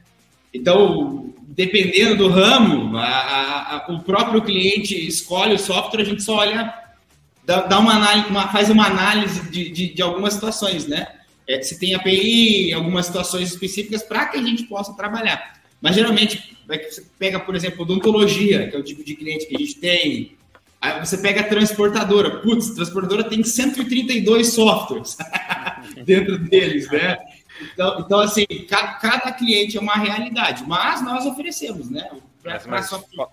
Então, 0.52 1.32
dependendo 1.48 2.16
do 2.16 2.28
ramo, 2.28 2.96
a, 2.96 3.86
a, 3.86 3.92
o 3.92 4.00
próprio 4.00 4.42
cliente 4.42 4.94
escolhe 5.06 5.54
o 5.54 5.58
software, 5.58 6.02
a 6.02 6.04
gente 6.04 6.22
só 6.22 6.36
olha, 6.36 6.72
dá, 7.44 7.62
dá 7.62 7.78
uma, 7.78 7.94
análise, 7.94 8.28
uma, 8.28 8.48
faz 8.48 8.70
uma 8.70 8.86
análise 8.86 9.50
de, 9.50 9.70
de, 9.70 9.94
de 9.94 10.02
algumas 10.02 10.34
situações, 10.34 10.86
né? 10.86 11.06
É, 11.48 11.60
se 11.62 11.78
tem 11.78 11.94
API, 11.94 12.72
algumas 12.72 13.06
situações 13.06 13.52
específicas 13.52 14.02
para 14.02 14.26
que 14.26 14.38
a 14.38 14.42
gente 14.42 14.64
possa 14.64 14.92
trabalhar. 14.94 15.60
Mas 15.80 15.96
geralmente, 15.96 16.56
você 16.66 17.04
pega, 17.18 17.40
por 17.40 17.56
exemplo, 17.56 17.82
odontologia, 17.82 18.68
que 18.68 18.76
é 18.76 18.78
o 18.78 18.82
tipo 18.82 19.02
de 19.02 19.14
cliente 19.16 19.46
que 19.46 19.56
a 19.56 19.58
gente 19.58 19.74
tem. 19.76 20.36
Aí 20.80 21.00
você 21.00 21.18
pega 21.18 21.40
a 21.40 21.44
transportadora. 21.44 22.38
Putz, 22.38 22.70
transportadora 22.70 23.24
tem 23.24 23.42
132 23.42 24.52
softwares 24.52 25.16
dentro 26.04 26.38
deles, 26.38 26.88
né? 26.90 27.16
Então, 27.72 28.00
então 28.00 28.20
assim, 28.20 28.46
cada, 28.68 28.94
cada, 28.94 29.32
cliente 29.32 29.76
é 29.76 29.80
uma 29.80 29.94
realidade, 29.94 30.64
mas 30.66 31.02
nós 31.02 31.26
oferecemos, 31.26 31.90
né? 31.90 32.10
Pra, 32.42 32.54
mas, 32.54 32.66
mas, 32.66 32.88
software... 32.88 33.28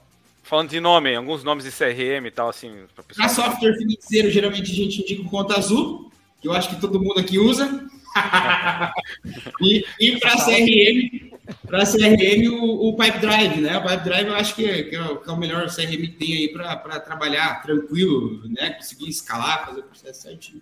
Falando 0.47 0.69
de 0.69 0.79
nome, 0.79 1.13
alguns 1.13 1.43
nomes 1.43 1.65
de 1.65 1.71
CRM 1.71 2.25
e 2.25 2.31
tal, 2.31 2.47
assim. 2.47 2.73
Para 3.15 3.27
software 3.27 3.75
financeiro, 3.75 4.31
geralmente 4.31 4.71
a 4.71 4.75
gente 4.75 5.01
indica 5.01 5.21
o 5.21 5.29
Conta 5.29 5.57
Azul, 5.57 6.09
que 6.41 6.47
eu 6.47 6.53
acho 6.53 6.69
que 6.69 6.79
todo 6.79 7.01
mundo 7.01 7.19
aqui 7.19 7.37
usa. 7.37 7.85
e 9.61 9.85
e 9.99 10.17
para 10.19 10.37
CRM, 10.37 11.37
para 11.65 11.85
CRM, 11.85 12.47
o, 12.47 12.89
o, 12.89 12.95
Pipe 12.95 13.19
Drive, 13.19 13.59
né? 13.59 13.77
O 13.77 13.83
Pipe 13.83 14.03
Drive 14.05 14.27
eu 14.27 14.35
acho 14.35 14.55
que 14.55 14.65
é, 14.65 14.83
que 14.83 14.95
é, 14.95 15.03
o, 15.03 15.17
que 15.17 15.29
é 15.29 15.33
o 15.33 15.37
melhor 15.37 15.67
CRM 15.67 15.97
que 15.97 16.07
tem 16.11 16.33
aí 16.33 16.47
para 16.49 16.99
trabalhar 17.01 17.61
tranquilo, 17.61 18.41
né? 18.47 18.69
Conseguir 18.71 19.09
escalar, 19.09 19.65
fazer 19.65 19.81
o 19.81 19.83
processo 19.83 20.21
certinho. 20.21 20.61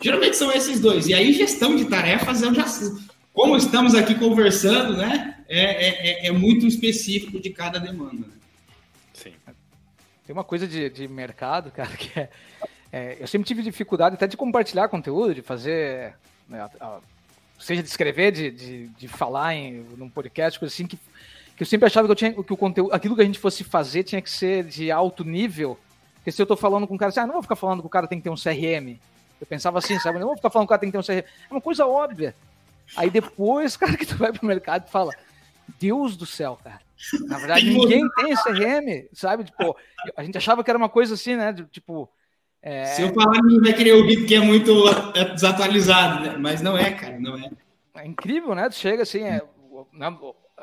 Geralmente 0.00 0.36
são 0.36 0.50
esses 0.50 0.80
dois. 0.80 1.06
E 1.08 1.14
aí, 1.14 1.32
gestão 1.32 1.76
de 1.76 1.84
tarefas, 1.84 2.42
eu 2.42 2.54
já. 2.54 2.64
Como 3.32 3.56
estamos 3.56 3.94
aqui 3.94 4.14
conversando, 4.14 4.96
né? 4.96 5.36
É, 5.48 5.60
é, 5.60 5.88
é, 5.88 6.26
é 6.28 6.32
muito 6.32 6.66
específico 6.66 7.40
de 7.40 7.50
cada 7.50 7.78
demanda. 7.78 8.26
Né? 8.26 8.32
Sim. 9.12 9.32
Tem 10.26 10.32
uma 10.32 10.44
coisa 10.44 10.66
de, 10.66 10.88
de 10.88 11.06
mercado, 11.06 11.70
cara, 11.74 11.90
que 11.90 12.18
é, 12.18 12.30
é, 12.92 13.16
Eu 13.20 13.26
sempre 13.26 13.46
tive 13.46 13.62
dificuldade 13.62 14.14
até 14.14 14.26
de 14.26 14.36
compartilhar 14.36 14.88
conteúdo, 14.88 15.34
de 15.34 15.42
fazer. 15.42 16.14
Né, 16.48 16.68
seja 17.58 17.82
de 17.82 17.88
escrever, 17.88 18.32
de, 18.32 18.50
de, 18.50 18.86
de 18.88 19.08
falar 19.08 19.54
em 19.54 19.84
num 19.96 20.08
podcast, 20.08 20.58
coisa 20.58 20.74
assim, 20.74 20.86
que, 20.86 20.96
que 21.56 21.62
eu 21.62 21.66
sempre 21.66 21.86
achava 21.86 22.08
que 22.08 22.12
eu 22.12 22.16
tinha 22.16 22.32
que 22.32 22.52
o 22.52 22.56
conteúdo, 22.56 22.92
aquilo 22.92 23.14
que 23.14 23.20
a 23.20 23.24
gente 23.24 23.38
fosse 23.38 23.62
fazer 23.62 24.02
tinha 24.02 24.22
que 24.22 24.30
ser 24.30 24.64
de 24.64 24.90
alto 24.90 25.24
nível. 25.24 25.78
Porque 26.16 26.32
se 26.32 26.40
eu 26.40 26.46
tô 26.46 26.56
falando 26.56 26.86
com 26.86 26.94
um 26.94 26.98
cara 26.98 27.10
assim, 27.10 27.20
ah, 27.20 27.26
não 27.26 27.34
vou 27.34 27.42
ficar 27.42 27.56
falando 27.56 27.80
que 27.80 27.86
o 27.86 27.90
cara 27.90 28.06
tem 28.06 28.18
que 28.18 28.24
ter 28.24 28.30
um 28.30 28.34
CRM. 28.34 28.98
Eu 29.40 29.46
pensava 29.46 29.78
assim, 29.78 29.98
sabe? 29.98 30.18
Não 30.18 30.26
vou 30.26 30.36
ficar 30.36 30.50
falando 30.50 30.66
que 30.66 30.74
o 30.74 30.76
cara 30.76 30.80
tem 30.80 30.90
que 30.90 30.98
ter 30.98 30.98
um 30.98 31.22
CRM. 31.22 31.26
É 31.26 31.52
uma 31.54 31.60
coisa 31.60 31.86
óbvia. 31.86 32.34
Aí 32.96 33.10
depois, 33.10 33.76
cara, 33.78 33.96
que 33.96 34.06
tu 34.06 34.16
vai 34.16 34.32
pro 34.32 34.46
mercado 34.46 34.86
e 34.86 34.90
fala, 34.90 35.12
Deus 35.78 36.16
do 36.16 36.26
céu, 36.26 36.58
cara. 36.62 36.80
Na 37.26 37.38
verdade, 37.38 37.70
ninguém 37.70 38.06
tem 38.10 38.34
CRM, 38.36 39.08
sabe? 39.14 39.44
Tipo, 39.44 39.74
a 40.14 40.22
gente 40.22 40.36
achava 40.36 40.62
que 40.62 40.70
era 40.70 40.76
uma 40.76 40.88
coisa 40.88 41.14
assim, 41.14 41.34
né? 41.34 41.54
Tipo, 41.70 42.10
é... 42.62 42.84
Se 42.84 43.02
eu 43.02 43.14
falar, 43.14 43.42
ninguém 43.42 43.60
vai 43.60 43.72
querer 43.72 43.92
ouvir 43.94 44.18
porque 44.18 44.34
é 44.34 44.40
muito 44.40 44.84
desatualizado, 45.32 46.24
né? 46.24 46.36
Mas 46.38 46.60
não 46.60 46.76
é, 46.76 46.90
cara, 46.90 47.18
não 47.18 47.38
é. 47.38 47.50
É 47.94 48.06
incrível, 48.06 48.54
né? 48.54 48.68
Tu 48.68 48.76
chega 48.76 49.02
assim, 49.02 49.22
é, 49.24 49.40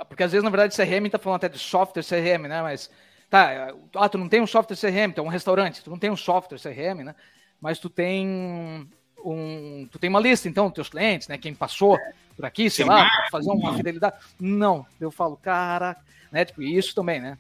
porque 0.07 0.23
às 0.23 0.31
vezes, 0.31 0.43
na 0.43 0.49
verdade, 0.49 0.75
CRM 0.75 1.09
tá 1.09 1.17
falando 1.17 1.37
até 1.37 1.49
de 1.49 1.59
software 1.59 2.03
CRM, 2.03 2.47
né? 2.47 2.61
Mas, 2.61 2.89
tá, 3.29 3.73
ah, 3.95 4.09
tu 4.09 4.17
não 4.17 4.29
tem 4.29 4.41
um 4.41 4.47
software 4.47 4.77
CRM, 4.77 5.11
tu 5.13 5.21
é 5.21 5.23
um 5.23 5.27
restaurante, 5.27 5.83
tu 5.83 5.89
não 5.89 5.97
tem 5.97 6.11
um 6.11 6.15
software 6.15 6.59
CRM, 6.59 7.03
né? 7.03 7.15
Mas 7.61 7.79
tu 7.79 7.89
tem 7.89 8.87
um, 9.23 9.87
tu 9.91 9.99
tem 9.99 10.09
uma 10.09 10.19
lista, 10.19 10.47
então, 10.47 10.65
dos 10.65 10.75
teus 10.75 10.89
clientes, 10.89 11.27
né? 11.27 11.37
Quem 11.37 11.53
passou 11.53 11.97
por 12.35 12.45
aqui, 12.45 12.69
sei 12.69 12.85
lá, 12.85 13.09
fazer 13.31 13.49
uma 13.49 13.75
fidelidade. 13.75 14.15
Não, 14.39 14.85
eu 14.99 15.11
falo, 15.11 15.35
cara, 15.37 15.97
né? 16.31 16.45
Tipo, 16.45 16.61
isso 16.61 16.93
também, 16.93 17.19
né? 17.19 17.37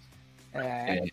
É, 0.53 0.59
é. 0.59 1.03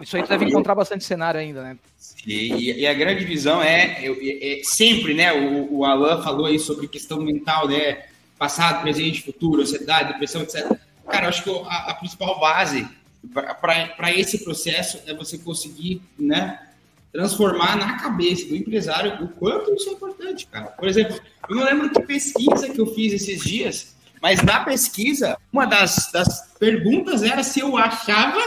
Isso 0.00 0.16
aí 0.16 0.26
deve 0.26 0.44
encontrar 0.44 0.74
bastante 0.74 1.04
cenário 1.04 1.40
ainda, 1.40 1.62
né? 1.62 1.78
E, 2.26 2.80
e 2.80 2.86
a 2.86 2.92
grande 2.92 3.24
visão 3.24 3.62
é, 3.62 4.04
é, 4.04 4.60
é 4.60 4.62
sempre, 4.62 5.14
né? 5.14 5.32
O, 5.32 5.78
o, 5.78 5.84
Alan 5.84 6.22
falou 6.22 6.46
aí 6.46 6.58
sobre 6.58 6.86
questão 6.86 7.20
mental, 7.20 7.66
né? 7.66 8.04
Passado, 8.38 8.82
presente, 8.82 9.22
futuro, 9.22 9.62
ansiedade, 9.62 10.12
depressão, 10.12 10.42
etc. 10.42 10.76
Cara, 11.08 11.26
eu 11.26 11.28
acho 11.28 11.44
que 11.44 11.50
a, 11.50 11.90
a 11.90 11.94
principal 11.94 12.38
base 12.38 12.86
para 13.32 14.12
esse 14.12 14.44
processo 14.44 15.00
é 15.06 15.14
você 15.14 15.38
conseguir, 15.38 16.02
né? 16.18 16.69
Transformar 17.12 17.76
na 17.76 17.98
cabeça 17.98 18.46
do 18.46 18.56
empresário 18.56 19.24
o 19.24 19.28
quanto 19.28 19.74
isso 19.74 19.88
é 19.88 19.92
importante, 19.92 20.46
cara. 20.46 20.66
Por 20.66 20.88
exemplo, 20.88 21.18
eu 21.48 21.56
não 21.56 21.64
lembro 21.64 21.90
que 21.90 22.00
pesquisa 22.02 22.68
que 22.68 22.80
eu 22.80 22.86
fiz 22.86 23.12
esses 23.12 23.42
dias, 23.42 23.96
mas 24.22 24.42
na 24.42 24.60
pesquisa, 24.60 25.36
uma 25.52 25.66
das, 25.66 26.10
das 26.12 26.54
perguntas 26.58 27.22
era 27.22 27.42
se 27.42 27.60
eu 27.60 27.76
achava 27.76 28.40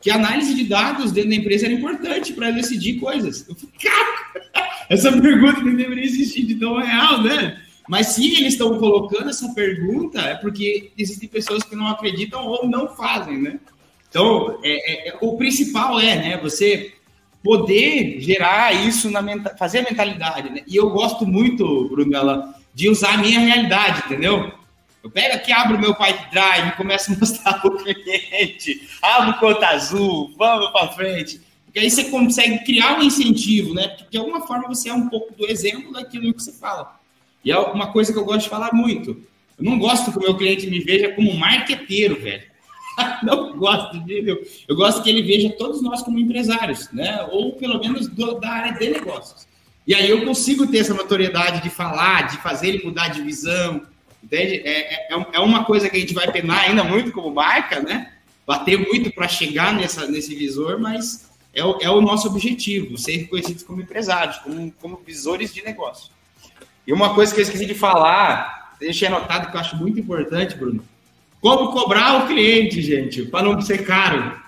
que 0.00 0.10
a 0.10 0.14
análise 0.14 0.54
de 0.54 0.64
dados 0.64 1.10
dentro 1.10 1.30
da 1.30 1.36
empresa 1.36 1.66
era 1.66 1.74
importante 1.74 2.32
para 2.32 2.50
decidir 2.50 3.00
coisas. 3.00 3.48
Eu 3.48 3.54
falei, 3.54 3.74
cara, 3.82 4.76
essa 4.88 5.10
pergunta 5.10 5.60
não 5.60 5.74
deveria 5.74 6.04
existir 6.04 6.44
de 6.44 6.54
tão 6.54 6.78
real, 6.78 7.22
né? 7.22 7.60
Mas 7.88 8.08
se 8.08 8.26
eles 8.36 8.52
estão 8.52 8.78
colocando 8.78 9.30
essa 9.30 9.48
pergunta, 9.54 10.20
é 10.20 10.34
porque 10.34 10.92
existem 10.96 11.28
pessoas 11.28 11.62
que 11.62 11.74
não 11.74 11.88
acreditam 11.88 12.46
ou 12.46 12.68
não 12.68 12.94
fazem, 12.94 13.40
né? 13.40 13.58
Então, 14.10 14.58
é, 14.62 15.08
é, 15.08 15.08
é 15.08 15.18
o 15.20 15.36
principal 15.36 15.98
é, 15.98 16.16
né, 16.16 16.36
você 16.38 16.92
poder 17.42 18.20
gerar 18.20 18.72
isso 18.72 19.10
na 19.10 19.22
fazer 19.56 19.80
a 19.80 19.82
mentalidade, 19.82 20.50
né? 20.50 20.62
E 20.66 20.76
eu 20.76 20.90
gosto 20.90 21.26
muito, 21.26 21.88
Bruno, 21.88 22.54
de 22.74 22.88
usar 22.88 23.14
a 23.14 23.18
minha 23.18 23.40
realidade, 23.40 24.02
entendeu? 24.06 24.52
Eu 25.02 25.10
pego 25.10 25.36
aqui, 25.36 25.52
abro 25.52 25.78
meu 25.78 25.96
Drive, 26.30 26.76
começo 26.76 27.12
a 27.12 27.16
mostrar 27.16 27.60
o 27.64 27.76
cliente, 27.76 28.88
abro 29.00 29.38
conta 29.38 29.68
azul, 29.68 30.32
vamos 30.36 30.70
para 30.70 30.88
frente. 30.88 31.40
Porque 31.64 31.78
aí 31.78 31.90
você 31.90 32.04
consegue 32.04 32.64
criar 32.64 32.98
um 32.98 33.02
incentivo, 33.02 33.74
né? 33.74 33.88
Porque 33.88 34.10
de 34.10 34.18
alguma 34.18 34.46
forma 34.46 34.68
você 34.68 34.88
é 34.88 34.94
um 34.94 35.08
pouco 35.08 35.34
do 35.34 35.46
exemplo 35.46 35.92
daquilo 35.92 36.32
que 36.34 36.42
você 36.42 36.52
fala. 36.52 36.98
E 37.44 37.52
é 37.52 37.58
uma 37.58 37.92
coisa 37.92 38.12
que 38.12 38.18
eu 38.18 38.24
gosto 38.24 38.44
de 38.44 38.48
falar 38.48 38.72
muito. 38.72 39.10
Eu 39.58 39.64
não 39.64 39.78
gosto 39.78 40.10
que 40.10 40.18
o 40.18 40.20
meu 40.20 40.36
cliente 40.36 40.68
me 40.68 40.80
veja 40.80 41.12
como 41.12 41.34
marqueteiro, 41.34 42.20
velho. 42.20 42.42
não 43.22 43.56
gosto 43.56 43.98
de. 44.00 44.38
Eu 44.66 44.76
gosto 44.76 45.02
que 45.02 45.10
ele 45.10 45.22
veja 45.22 45.50
todos 45.50 45.82
nós 45.82 46.02
como 46.02 46.18
empresários, 46.18 46.90
né? 46.92 47.26
Ou 47.30 47.52
pelo 47.52 47.78
menos 47.78 48.08
do, 48.08 48.38
da 48.38 48.48
área 48.48 48.72
de 48.78 48.88
negócios. 48.88 49.46
E 49.86 49.94
aí 49.94 50.10
eu 50.10 50.24
consigo 50.24 50.66
ter 50.66 50.78
essa 50.78 50.94
notoriedade 50.94 51.62
de 51.62 51.70
falar, 51.70 52.28
de 52.28 52.36
fazer 52.38 52.68
ele 52.68 52.84
mudar 52.84 53.08
de 53.08 53.22
visão. 53.22 53.82
Entende? 54.22 54.62
É, 54.64 55.14
é, 55.14 55.26
é 55.32 55.40
uma 55.40 55.64
coisa 55.64 55.88
que 55.88 55.96
a 55.96 56.00
gente 56.00 56.12
vai 56.12 56.30
penar 56.30 56.64
ainda 56.64 56.84
muito 56.84 57.12
como 57.12 57.34
marca, 57.34 57.80
né? 57.80 58.12
Bater 58.46 58.78
muito 58.78 59.12
para 59.12 59.28
chegar 59.28 59.72
nessa, 59.74 60.06
nesse 60.06 60.34
visor, 60.34 60.78
mas 60.78 61.28
é 61.54 61.64
o, 61.64 61.78
é 61.80 61.90
o 61.90 62.00
nosso 62.00 62.28
objetivo, 62.28 62.98
ser 62.98 63.16
reconhecidos 63.16 63.62
como 63.62 63.80
empresários, 63.80 64.38
como, 64.38 64.72
como 64.72 65.02
visores 65.06 65.54
de 65.54 65.62
negócio. 65.62 66.10
E 66.86 66.92
uma 66.92 67.14
coisa 67.14 67.32
que 67.32 67.40
eu 67.40 67.44
esqueci 67.44 67.66
de 67.66 67.74
falar, 67.74 68.76
deixei 68.80 69.08
anotado 69.08 69.50
que 69.50 69.56
eu 69.56 69.60
acho 69.60 69.76
muito 69.76 70.00
importante, 70.00 70.54
Bruno, 70.54 70.82
como 71.40 71.72
cobrar 71.72 72.24
o 72.24 72.26
cliente, 72.26 72.82
gente, 72.82 73.24
para 73.24 73.44
não 73.44 73.60
ser 73.60 73.84
caro. 73.84 74.40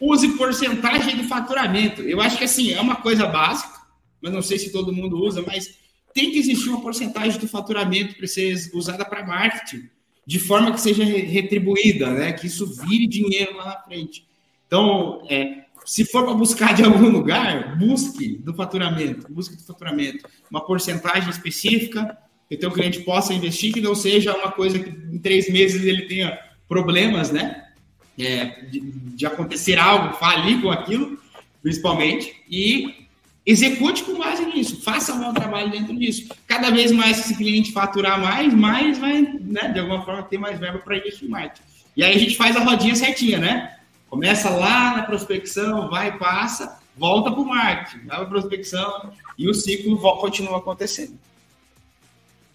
Use 0.00 0.36
porcentagem 0.36 1.16
do 1.16 1.24
faturamento. 1.24 2.02
Eu 2.02 2.20
acho 2.20 2.38
que 2.38 2.44
assim, 2.44 2.72
é 2.72 2.80
uma 2.80 2.96
coisa 2.96 3.26
básica, 3.26 3.78
mas 4.20 4.32
não 4.32 4.42
sei 4.42 4.58
se 4.58 4.70
todo 4.70 4.92
mundo 4.92 5.18
usa, 5.18 5.42
mas 5.46 5.76
tem 6.14 6.30
que 6.30 6.38
existir 6.38 6.68
uma 6.68 6.80
porcentagem 6.80 7.38
do 7.38 7.48
faturamento 7.48 8.16
para 8.16 8.26
ser 8.26 8.54
usada 8.74 9.04
para 9.04 9.26
marketing, 9.26 9.88
de 10.26 10.38
forma 10.38 10.72
que 10.72 10.80
seja 10.80 11.04
retribuída, 11.04 12.10
né? 12.10 12.32
Que 12.32 12.46
isso 12.46 12.66
vire 12.66 13.06
dinheiro 13.06 13.56
lá 13.56 13.64
na 13.64 13.80
frente. 13.82 14.26
Então, 14.66 15.26
é, 15.30 15.64
se 15.84 16.04
for 16.04 16.24
para 16.24 16.34
buscar 16.34 16.74
de 16.74 16.84
algum 16.84 17.08
lugar, 17.08 17.78
busque 17.78 18.36
do 18.36 18.52
faturamento, 18.52 19.32
busque 19.32 19.56
do 19.56 19.62
faturamento, 19.62 20.28
uma 20.50 20.64
porcentagem 20.64 21.30
específica 21.30 22.16
que 22.48 22.54
o 22.54 22.58
teu 22.58 22.70
cliente 22.70 23.00
possa 23.00 23.34
investir, 23.34 23.72
que 23.72 23.80
não 23.80 23.94
seja 23.94 24.34
uma 24.34 24.50
coisa 24.50 24.78
que 24.78 24.88
em 24.88 25.18
três 25.18 25.50
meses 25.50 25.84
ele 25.84 26.02
tenha 26.02 26.38
problemas, 26.68 27.30
né? 27.30 27.64
É, 28.18 28.62
de, 28.70 28.80
de, 28.80 29.26
acontecer 29.26 29.78
algo, 29.78 30.14
falir 30.14 30.60
com 30.60 30.70
aquilo, 30.70 31.18
principalmente, 31.62 32.34
e 32.50 33.06
execute 33.46 34.02
com 34.02 34.18
base 34.18 34.44
nisso, 34.44 34.82
faça 34.82 35.14
um 35.14 35.20
bom 35.20 35.32
trabalho 35.32 35.70
dentro 35.70 35.96
disso. 35.96 36.28
Cada 36.46 36.70
vez 36.70 36.90
mais 36.90 37.20
esse 37.20 37.36
cliente 37.36 37.70
faturar 37.70 38.20
mais, 38.20 38.52
mais 38.52 38.98
vai, 38.98 39.22
né, 39.22 39.68
de 39.72 39.78
alguma 39.78 40.04
forma, 40.04 40.24
ter 40.24 40.36
mais 40.36 40.58
verba 40.58 40.80
para 40.80 40.96
investir 40.96 41.28
marketing. 41.28 41.62
E 41.96 42.02
aí 42.02 42.14
a 42.14 42.18
gente 42.18 42.36
faz 42.36 42.56
a 42.56 42.60
rodinha 42.64 42.94
certinha, 42.96 43.38
né? 43.38 43.76
Começa 44.10 44.50
lá 44.50 44.96
na 44.96 45.02
prospecção, 45.04 45.88
vai, 45.88 46.18
passa, 46.18 46.80
volta 46.96 47.30
para 47.30 47.40
o 47.40 47.46
marketing, 47.46 48.06
para 48.06 48.18
a 48.18 48.26
prospecção 48.26 49.12
e 49.36 49.48
o 49.48 49.54
ciclo 49.54 49.98
continua 50.18 50.58
acontecendo. 50.58 51.18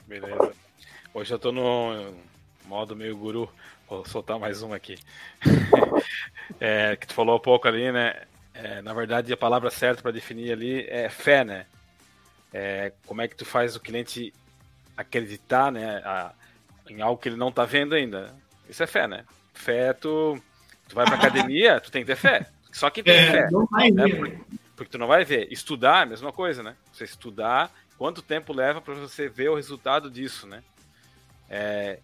Beleza. 0.08 0.54
Hoje 1.14 1.34
eu 1.34 1.40
tô 1.40 1.52
no 1.52 2.14
modo 2.66 2.96
meio 2.96 3.16
guru. 3.16 3.50
Vou 3.88 4.06
soltar 4.06 4.40
mais 4.40 4.62
uma 4.62 4.76
aqui. 4.76 4.98
é, 6.60 6.96
que 6.96 7.08
tu 7.08 7.14
falou 7.14 7.38
um 7.38 7.42
pouco 7.42 7.68
ali, 7.68 7.92
né? 7.92 8.24
É, 8.54 8.82
na 8.82 8.94
verdade, 8.94 9.32
a 9.32 9.38
palavra 9.38 9.70
certa 9.70 10.02
para 10.02 10.12
definir 10.12 10.52
ali 10.52 10.86
é 10.90 11.10
fé, 11.10 11.44
né? 11.44 11.66
É, 12.54 12.94
como 13.06 13.22
é 13.22 13.28
que 13.28 13.36
tu 13.36 13.46
faz 13.46 13.76
o 13.76 13.80
cliente 13.80 14.34
acreditar, 14.96 15.72
né? 15.72 16.02
A, 16.06 16.34
em 16.90 17.02
algo 17.02 17.22
que 17.22 17.30
ele 17.30 17.38
não 17.38 17.52
tá 17.52 17.66
vendo 17.66 17.96
ainda. 17.96 18.36
Isso 18.70 18.84
é 18.84 18.88
fé, 18.88 19.08
né? 19.08 19.26
Fé, 19.54 19.94
tu, 19.94 20.42
tu 20.88 20.96
vai 20.96 21.06
pra 21.06 21.16
academia, 21.16 21.80
tu 21.80 21.92
tem 21.92 22.04
que 22.04 22.08
ter 22.08 22.18
fé. 22.18 22.46
Só 22.72 22.90
que 22.90 23.04
tem 23.04 23.16
é, 23.16 23.32
fé. 23.32 23.48
Não 23.52 23.66
vai 23.68 23.92
né? 23.92 24.04
ver. 24.04 24.18
Porque, 24.18 24.40
porque 24.76 24.92
tu 24.92 24.98
não 24.98 25.08
vai 25.08 25.24
ver. 25.24 25.52
Estudar, 25.52 26.02
a 26.02 26.06
mesma 26.06 26.32
coisa, 26.32 26.62
né? 26.62 26.76
Você 26.92 27.06
estudar 27.06 27.72
quanto 28.04 28.22
tempo 28.22 28.52
leva 28.52 28.82
para 28.82 28.96
você 28.96 29.30
ver 29.30 29.50
o 29.50 29.56
resultado 29.56 30.12
disso, 30.12 30.46
né? 30.46 30.62
É, 31.50 32.00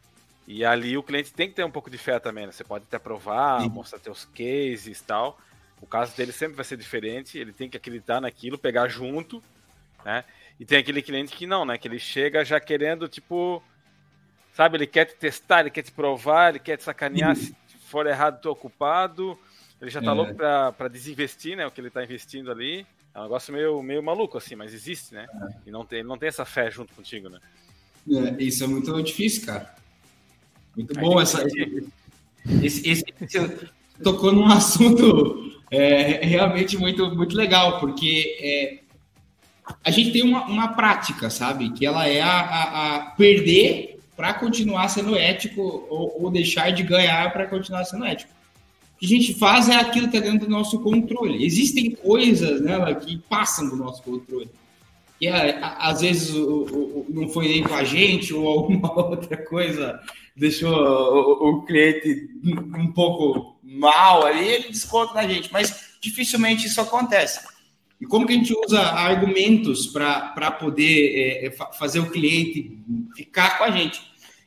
e 0.47 0.63
ali 0.63 0.97
o 0.97 1.03
cliente 1.03 1.33
tem 1.33 1.49
que 1.49 1.55
ter 1.55 1.65
um 1.65 1.69
pouco 1.69 1.89
de 1.89 1.97
fé 1.97 2.17
também, 2.19 2.45
né? 2.45 2.53
Você 2.53 2.63
pode 2.63 2.85
até 2.85 2.97
provar, 2.97 3.63
Sim. 3.63 3.67
mostrar 3.67 3.99
teus 3.99 4.23
cases 4.23 5.01
e 5.01 5.03
tal. 5.03 5.37
O 5.81 5.85
caso 5.85 6.15
dele 6.15 6.31
sempre 6.31 6.55
vai 6.55 6.63
ser 6.63 6.77
diferente, 6.77 7.37
ele 7.37 7.51
tem 7.51 7.69
que 7.69 7.75
acreditar 7.75 8.21
naquilo, 8.21 8.57
pegar 8.57 8.87
junto, 8.87 9.43
né? 10.05 10.23
E 10.57 10.63
tem 10.63 10.77
aquele 10.77 11.01
cliente 11.01 11.35
que 11.35 11.45
não, 11.45 11.65
né? 11.65 11.77
Que 11.77 11.89
ele 11.89 11.99
chega 11.99 12.45
já 12.45 12.61
querendo, 12.61 13.09
tipo, 13.09 13.61
sabe, 14.53 14.77
ele 14.77 14.87
quer 14.87 15.03
te 15.03 15.15
testar, 15.15 15.59
ele 15.59 15.69
quer 15.69 15.83
te 15.83 15.91
provar, 15.91 16.51
ele 16.51 16.59
quer 16.59 16.77
te 16.77 16.83
sacanear, 16.85 17.35
se 17.35 17.53
for 17.89 18.07
errado, 18.07 18.39
tô 18.39 18.51
ocupado. 18.51 19.37
Ele 19.81 19.91
já 19.91 20.01
tá 20.01 20.11
é. 20.11 20.13
louco 20.13 20.33
para 20.33 20.87
desinvestir, 20.87 21.57
né? 21.57 21.67
O 21.67 21.71
que 21.71 21.81
ele 21.81 21.89
tá 21.89 22.01
investindo 22.01 22.49
ali. 22.49 22.87
É 23.19 23.21
um 23.21 23.23
negócio 23.23 23.53
meio, 23.53 23.83
meio 23.83 24.01
maluco, 24.01 24.37
assim, 24.37 24.55
mas 24.55 24.73
existe, 24.73 25.13
né? 25.13 25.25
É. 25.29 25.47
E 25.67 25.71
não 25.71 25.85
tem, 25.85 26.03
não 26.03 26.17
tem 26.17 26.29
essa 26.29 26.45
fé 26.45 26.71
junto 26.71 26.93
contigo, 26.93 27.27
né? 27.27 27.39
É, 28.09 28.41
isso 28.41 28.63
é 28.63 28.67
muito 28.67 29.03
difícil, 29.03 29.45
cara. 29.45 29.75
Muito 30.75 30.97
Aí 30.97 31.03
bom 31.03 31.19
essa. 31.19 31.45
Esse, 32.63 32.89
esse, 32.89 33.03
esse, 33.21 33.69
tocou 34.01 34.31
num 34.31 34.45
assunto 34.47 35.51
é, 35.69 36.25
realmente 36.25 36.77
muito, 36.77 37.13
muito 37.13 37.35
legal, 37.35 37.77
porque 37.81 38.37
é, 38.39 38.79
a 39.83 39.91
gente 39.91 40.13
tem 40.13 40.23
uma, 40.23 40.45
uma 40.45 40.69
prática, 40.69 41.29
sabe? 41.29 41.71
Que 41.71 41.85
ela 41.85 42.07
é 42.07 42.21
a, 42.21 42.39
a, 42.39 42.95
a 42.95 42.99
perder 43.11 43.99
para 44.15 44.33
continuar 44.33 44.87
sendo 44.87 45.13
ético 45.13 45.61
ou, 45.61 46.23
ou 46.23 46.31
deixar 46.31 46.71
de 46.71 46.83
ganhar 46.83 47.33
para 47.33 47.47
continuar 47.47 47.83
sendo 47.83 48.05
ético 48.05 48.38
que 48.99 49.05
a 49.05 49.09
gente 49.09 49.33
faz 49.33 49.69
é 49.69 49.75
aquilo 49.75 50.09
que 50.09 50.17
está 50.17 50.29
dentro 50.29 50.45
do 50.45 50.51
nosso 50.51 50.79
controle. 50.79 51.45
Existem 51.45 51.91
coisas 51.91 52.59
né, 52.61 52.93
que 52.95 53.17
passam 53.29 53.69
do 53.69 53.77
nosso 53.77 54.03
controle. 54.03 54.49
Que 55.17 55.27
é, 55.27 55.57
às 55.61 56.01
vezes 56.01 56.35
o, 56.35 56.63
o, 56.63 57.05
não 57.09 57.29
foi 57.29 57.47
nem 57.47 57.63
com 57.63 57.73
a 57.73 57.83
gente 57.83 58.33
ou 58.33 58.47
alguma 58.47 58.91
outra 59.09 59.37
coisa 59.37 59.99
deixou 60.35 60.73
o, 60.73 61.49
o, 61.49 61.61
cliente 61.63 62.29
um 62.43 62.91
pouco 62.93 63.57
mal 63.61 64.25
ali, 64.25 64.47
ele 64.47 64.69
desconta 64.69 65.13
na 65.13 65.27
gente. 65.27 65.51
Mas 65.51 65.97
dificilmente 66.01 66.67
isso 66.67 66.81
acontece. 66.81 67.39
E 68.01 68.05
como 68.05 68.25
que 68.25 68.33
a 68.33 68.35
gente 68.35 68.53
usa 68.65 68.81
argumentos 68.81 69.87
para 69.87 70.51
poder 70.51 71.15
é, 71.15 71.45
é 71.47 71.51
fazer 71.77 71.99
o 71.99 72.09
cliente 72.09 72.77
ficar 73.15 73.57
com 73.57 73.63
a 73.63 73.71
gente? 73.71 74.01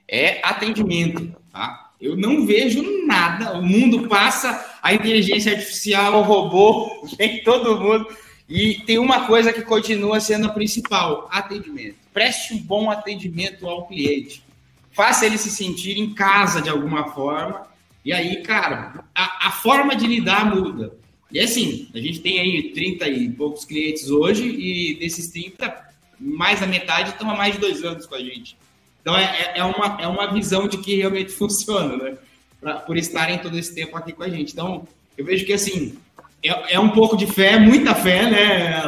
É 0.08 0.46
atendimento, 0.46 1.34
tá? 1.50 1.91
Eu 2.02 2.16
não 2.16 2.44
vejo 2.44 3.06
nada. 3.06 3.56
O 3.56 3.62
mundo 3.62 4.08
passa, 4.08 4.76
a 4.82 4.92
inteligência 4.92 5.52
artificial, 5.52 6.18
o 6.18 6.22
robô, 6.22 7.06
vem 7.16 7.44
todo 7.44 7.78
mundo. 7.78 8.08
E 8.48 8.80
tem 8.84 8.98
uma 8.98 9.24
coisa 9.28 9.52
que 9.52 9.62
continua 9.62 10.18
sendo 10.18 10.48
a 10.48 10.52
principal: 10.52 11.28
atendimento. 11.30 11.94
Preste 12.12 12.54
um 12.54 12.58
bom 12.58 12.90
atendimento 12.90 13.68
ao 13.68 13.86
cliente. 13.86 14.42
Faça 14.90 15.24
ele 15.24 15.38
se 15.38 15.48
sentir 15.48 15.96
em 15.96 16.12
casa 16.12 16.60
de 16.60 16.68
alguma 16.68 17.12
forma. 17.12 17.68
E 18.04 18.12
aí, 18.12 18.42
cara, 18.42 19.04
a, 19.14 19.46
a 19.46 19.52
forma 19.52 19.94
de 19.94 20.08
lidar 20.08 20.52
muda. 20.52 20.92
E 21.30 21.38
assim, 21.38 21.88
a 21.94 21.98
gente 21.98 22.18
tem 22.18 22.40
aí 22.40 22.72
30 22.74 23.08
e 23.08 23.30
poucos 23.30 23.64
clientes 23.64 24.10
hoje, 24.10 24.44
e 24.44 24.98
desses 24.98 25.28
30, 25.28 25.72
mais 26.20 26.60
da 26.60 26.66
metade 26.66 27.10
estão 27.10 27.30
há 27.30 27.36
mais 27.36 27.54
de 27.54 27.60
dois 27.60 27.82
anos 27.84 28.06
com 28.06 28.16
a 28.16 28.20
gente. 28.20 28.56
Então 29.02 29.16
é, 29.16 29.24
é, 29.24 29.58
é, 29.58 29.64
uma, 29.64 29.98
é 30.00 30.06
uma 30.06 30.32
visão 30.32 30.66
de 30.66 30.78
que 30.78 30.96
realmente 30.96 31.32
funciona, 31.36 31.96
né? 31.96 32.16
Pra, 32.60 32.76
por 32.76 32.96
estarem 32.96 33.38
todo 33.38 33.58
esse 33.58 33.74
tempo 33.74 33.96
aqui 33.96 34.12
com 34.12 34.22
a 34.22 34.28
gente. 34.28 34.52
Então, 34.52 34.86
eu 35.18 35.24
vejo 35.24 35.44
que 35.44 35.52
assim, 35.52 35.98
é, 36.42 36.74
é 36.74 36.80
um 36.80 36.90
pouco 36.90 37.16
de 37.16 37.26
fé, 37.26 37.58
muita 37.58 37.94
fé, 37.94 38.30
né? 38.30 38.82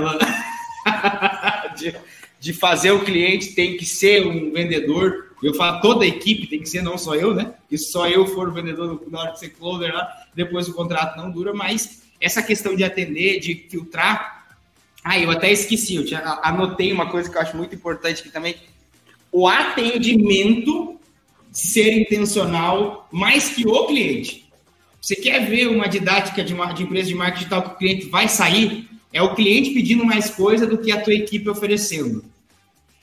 de, 1.77 1.95
de 2.39 2.53
fazer 2.53 2.93
o 2.93 3.05
cliente 3.05 3.55
tem 3.55 3.77
que 3.77 3.85
ser 3.85 4.27
um 4.27 4.53
vendedor. 4.53 5.35
Eu 5.43 5.55
falo, 5.55 5.81
toda 5.81 6.05
a 6.05 6.09
equipe 6.09 6.47
tem 6.47 6.61
que 6.61 6.69
ser, 6.69 6.83
não 6.83 6.97
só 6.97 7.15
eu, 7.15 7.35
né? 7.35 7.53
Que 7.69 7.77
só 7.77 8.09
eu 8.09 8.27
for 8.27 8.49
o 8.49 8.53
vendedor 8.53 9.03
na 9.11 9.21
hora 9.21 9.33
de 9.33 9.41
ser 9.41 9.51
closer 9.51 9.93
lá, 9.93 10.09
depois 10.35 10.69
o 10.69 10.73
contrato 10.75 11.17
não 11.17 11.31
dura, 11.31 11.53
mas 11.53 12.03
essa 12.21 12.43
questão 12.43 12.75
de 12.75 12.85
atender, 12.85 13.41
de 13.41 13.55
filtrar. 13.69 14.47
Ah, 15.03 15.19
eu 15.19 15.31
até 15.31 15.53
esqueci, 15.53 15.97
eu 15.97 16.07
tinha, 16.07 16.21
anotei 16.43 16.91
uma 16.91 17.11
coisa 17.11 17.31
que 17.31 17.37
eu 17.37 17.43
acho 17.43 17.57
muito 17.57 17.75
importante 17.75 18.23
que 18.23 18.31
também 18.31 18.57
o 19.35 19.49
atendimento 19.49 20.97
ser 21.51 21.93
intencional 21.93 23.09
mais 23.11 23.49
que 23.49 23.67
o 23.67 23.87
cliente. 23.89 24.49
Você 25.01 25.17
quer 25.17 25.45
ver 25.51 25.67
uma 25.67 25.89
didática 25.89 26.45
de, 26.45 26.55
uma, 26.55 26.73
de 26.73 26.85
empresa 26.85 27.09
de 27.09 27.17
marketing 27.17 27.39
digital 27.39 27.63
que 27.63 27.75
o 27.75 27.79
cliente 27.79 28.07
vai 28.07 28.29
sair? 28.29 28.89
É 29.13 29.21
o 29.21 29.35
cliente 29.35 29.71
pedindo 29.71 30.05
mais 30.05 30.31
coisa 30.31 30.69
do 30.69 30.79
que 30.79 30.93
a 30.93 31.01
tua 31.01 31.15
equipe 31.15 31.51
oferecendo. 31.51 32.25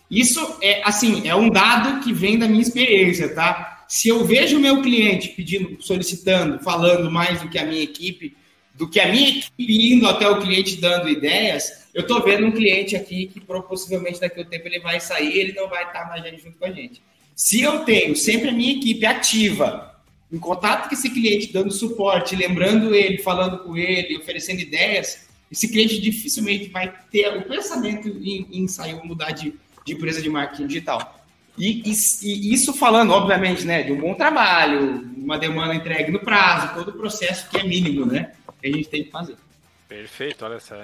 Isso 0.09 0.39
é 0.61 0.81
assim, 0.85 1.27
é 1.27 1.35
um 1.35 1.49
dado 1.49 2.01
que 2.01 2.13
vem 2.13 2.39
da 2.39 2.47
minha 2.47 2.61
experiência, 2.61 3.35
tá? 3.35 3.85
Se 3.89 4.07
eu 4.07 4.23
vejo 4.23 4.57
o 4.57 4.61
meu 4.61 4.81
cliente 4.81 5.29
pedindo, 5.29 5.83
solicitando, 5.83 6.63
falando 6.63 7.11
mais 7.11 7.41
do 7.41 7.49
que 7.49 7.59
a 7.59 7.65
minha 7.65 7.83
equipe, 7.83 8.37
do 8.81 8.87
que 8.87 8.99
a 8.99 9.07
minha 9.07 9.29
equipe 9.29 9.93
indo 9.93 10.07
até 10.07 10.27
o 10.27 10.41
cliente 10.41 10.77
dando 10.77 11.07
ideias, 11.07 11.87
eu 11.93 12.01
estou 12.01 12.19
vendo 12.23 12.47
um 12.47 12.51
cliente 12.51 12.95
aqui 12.95 13.27
que 13.27 13.39
possivelmente 13.39 14.19
daqui 14.19 14.39
a 14.39 14.41
um 14.41 14.45
tempo 14.47 14.67
ele 14.67 14.79
vai 14.79 14.99
sair, 14.99 15.37
ele 15.37 15.53
não 15.53 15.69
vai 15.69 15.83
estar 15.83 16.07
mais 16.07 16.23
junto 16.41 16.57
com 16.57 16.65
a 16.65 16.71
gente. 16.71 16.99
Se 17.35 17.61
eu 17.61 17.85
tenho 17.85 18.15
sempre 18.15 18.49
a 18.49 18.51
minha 18.51 18.75
equipe 18.75 19.05
ativa, 19.05 19.95
em 20.33 20.39
contato 20.39 20.89
com 20.89 20.95
esse 20.95 21.11
cliente, 21.11 21.53
dando 21.53 21.71
suporte, 21.71 22.35
lembrando 22.35 22.95
ele, 22.95 23.19
falando 23.19 23.59
com 23.59 23.77
ele, 23.77 24.17
oferecendo 24.17 24.61
ideias, 24.61 25.27
esse 25.51 25.67
cliente 25.67 26.01
dificilmente 26.01 26.67
vai 26.69 26.91
ter 27.11 27.37
o 27.37 27.43
pensamento 27.43 28.07
em, 28.07 28.47
em 28.51 28.67
sair 28.67 28.95
ou 28.95 29.05
mudar 29.05 29.29
de, 29.29 29.53
de 29.85 29.93
empresa 29.93 30.23
de 30.23 30.29
marketing 30.29 30.65
digital. 30.65 31.23
E, 31.55 31.83
e, 31.85 31.93
e, 32.23 32.51
isso 32.51 32.73
falando, 32.73 33.11
obviamente, 33.11 33.63
né, 33.63 33.83
de 33.83 33.91
um 33.91 33.99
bom 33.99 34.15
trabalho, 34.15 35.07
uma 35.17 35.37
demanda 35.37 35.75
entregue 35.75 36.11
no 36.11 36.19
prazo, 36.19 36.73
todo 36.73 36.89
o 36.89 36.93
processo 36.93 37.47
que 37.47 37.57
é 37.57 37.63
mínimo, 37.63 38.07
né? 38.07 38.31
Que 38.61 38.67
a 38.67 38.71
gente 38.71 38.89
tem 38.89 39.03
que 39.03 39.11
fazer. 39.11 39.37
Perfeito, 39.87 40.45
olha 40.45 40.55
essa. 40.55 40.77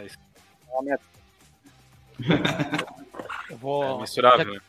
Eu 3.50 3.58
vou. 3.58 3.84
É 3.84 4.02
misturável. 4.02 4.56
Já, 4.56 4.62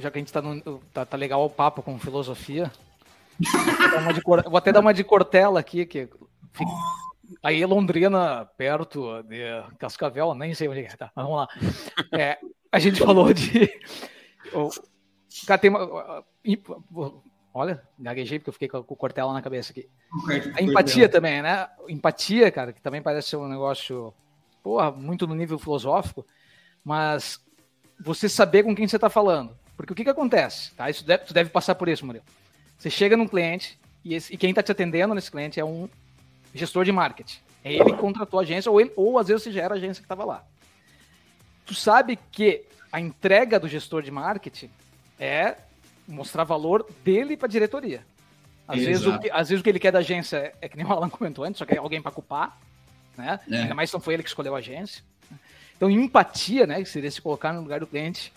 já 0.00 0.10
que 0.10 0.18
a 0.18 0.20
gente 0.20 0.32
tá, 0.32 0.42
no, 0.42 0.78
tá, 0.92 1.04
tá 1.06 1.16
legal 1.16 1.44
o 1.44 1.50
papo 1.50 1.82
com 1.82 1.98
filosofia, 1.98 2.70
vou, 4.24 4.42
vou 4.42 4.56
até 4.56 4.72
dar 4.72 4.80
uma 4.80 4.94
de 4.94 5.04
Cortella 5.04 5.60
aqui, 5.60 5.86
que 5.86 6.08
fica, 6.52 6.70
aí 7.42 7.64
Londrina, 7.64 8.44
perto 8.56 9.22
de 9.22 9.42
Cascavel, 9.78 10.34
nem 10.34 10.54
sei 10.54 10.68
onde 10.68 10.80
é 10.80 10.84
que 10.84 10.96
tá, 10.96 11.10
mas 11.14 11.24
vamos 11.24 11.40
lá. 11.40 11.48
É, 12.12 12.38
a 12.70 12.78
gente 12.78 13.00
falou 13.00 13.32
de. 13.32 13.70
O, 14.52 14.70
cara, 15.46 15.58
tem 15.58 15.70
uma, 15.70 16.24
olha, 17.54 17.82
gaguejei 17.98 18.38
porque 18.38 18.50
eu 18.50 18.54
fiquei 18.54 18.68
com 18.68 18.78
o 18.78 18.96
Cortella 18.96 19.32
na 19.32 19.42
cabeça 19.42 19.72
aqui. 19.72 19.88
A 20.56 20.62
empatia 20.62 21.08
também, 21.08 21.42
né? 21.42 21.68
Empatia, 21.88 22.50
cara, 22.50 22.72
que 22.72 22.80
também 22.80 23.02
parece 23.02 23.30
ser 23.30 23.36
um 23.36 23.48
negócio, 23.48 24.12
porra, 24.62 24.90
muito 24.90 25.26
no 25.26 25.34
nível 25.34 25.58
filosófico, 25.58 26.26
mas 26.84 27.40
você 28.00 28.28
saber 28.28 28.62
com 28.62 28.74
quem 28.74 28.88
você 28.88 28.96
está 28.96 29.10
falando. 29.10 29.56
Porque 29.76 29.92
o 29.92 29.96
que, 29.96 30.04
que 30.04 30.10
acontece? 30.10 30.72
Tá? 30.74 30.88
Isso 30.88 31.04
deve, 31.04 31.24
tu 31.24 31.34
deve 31.34 31.50
passar 31.50 31.74
por 31.74 31.88
isso, 31.88 32.06
Murilo. 32.06 32.24
Você 32.78 32.90
chega 32.90 33.16
num 33.16 33.28
cliente 33.28 33.78
e, 34.04 34.14
esse, 34.14 34.32
e 34.32 34.36
quem 34.36 34.50
está 34.50 34.62
te 34.62 34.72
atendendo 34.72 35.14
nesse 35.14 35.30
cliente 35.30 35.60
é 35.60 35.64
um 35.64 35.88
gestor 36.54 36.84
de 36.84 36.92
marketing. 36.92 37.38
É 37.64 37.72
ele 37.72 37.92
que 37.92 37.98
contratou 37.98 38.40
a 38.40 38.42
agência, 38.42 38.70
ou, 38.70 38.80
ele, 38.80 38.92
ou 38.96 39.18
às 39.18 39.28
vezes 39.28 39.44
você 39.44 39.52
já 39.52 39.62
era 39.62 39.74
a 39.74 39.76
agência 39.76 40.00
que 40.00 40.04
estava 40.04 40.24
lá. 40.24 40.44
Tu 41.64 41.74
sabe 41.74 42.18
que 42.30 42.64
a 42.90 43.00
entrega 43.00 43.58
do 43.58 43.68
gestor 43.68 44.02
de 44.02 44.10
marketing 44.10 44.68
é 45.18 45.56
mostrar 46.06 46.44
valor 46.44 46.86
dele 47.04 47.36
para 47.36 47.46
a 47.46 47.50
diretoria. 47.50 48.04
Às 48.66 48.80
vezes, 48.80 49.06
o 49.06 49.18
que, 49.18 49.30
às 49.30 49.48
vezes 49.48 49.60
o 49.60 49.64
que 49.64 49.70
ele 49.70 49.78
quer 49.78 49.92
da 49.92 49.98
agência 49.98 50.36
é, 50.36 50.54
é 50.62 50.68
que 50.68 50.76
nem 50.76 50.86
o 50.86 50.92
Alan 50.92 51.08
comentou 51.08 51.44
antes, 51.44 51.58
só 51.58 51.64
quer 51.64 51.78
alguém 51.78 52.00
para 52.00 52.12
culpar. 52.12 52.58
Né? 53.16 53.38
É. 53.50 53.56
Ainda 53.56 53.74
mais 53.74 53.90
se 53.90 53.94
não 53.94 54.00
foi 54.00 54.14
ele 54.14 54.22
que 54.22 54.28
escolheu 54.28 54.54
a 54.54 54.58
agência. 54.58 55.02
Então, 55.76 55.90
empatia, 55.90 56.66
né, 56.66 56.80
que 56.80 56.88
seria 56.88 57.10
se 57.10 57.20
colocar 57.20 57.52
no 57.52 57.60
lugar 57.60 57.80
do 57.80 57.86
cliente, 57.86 58.32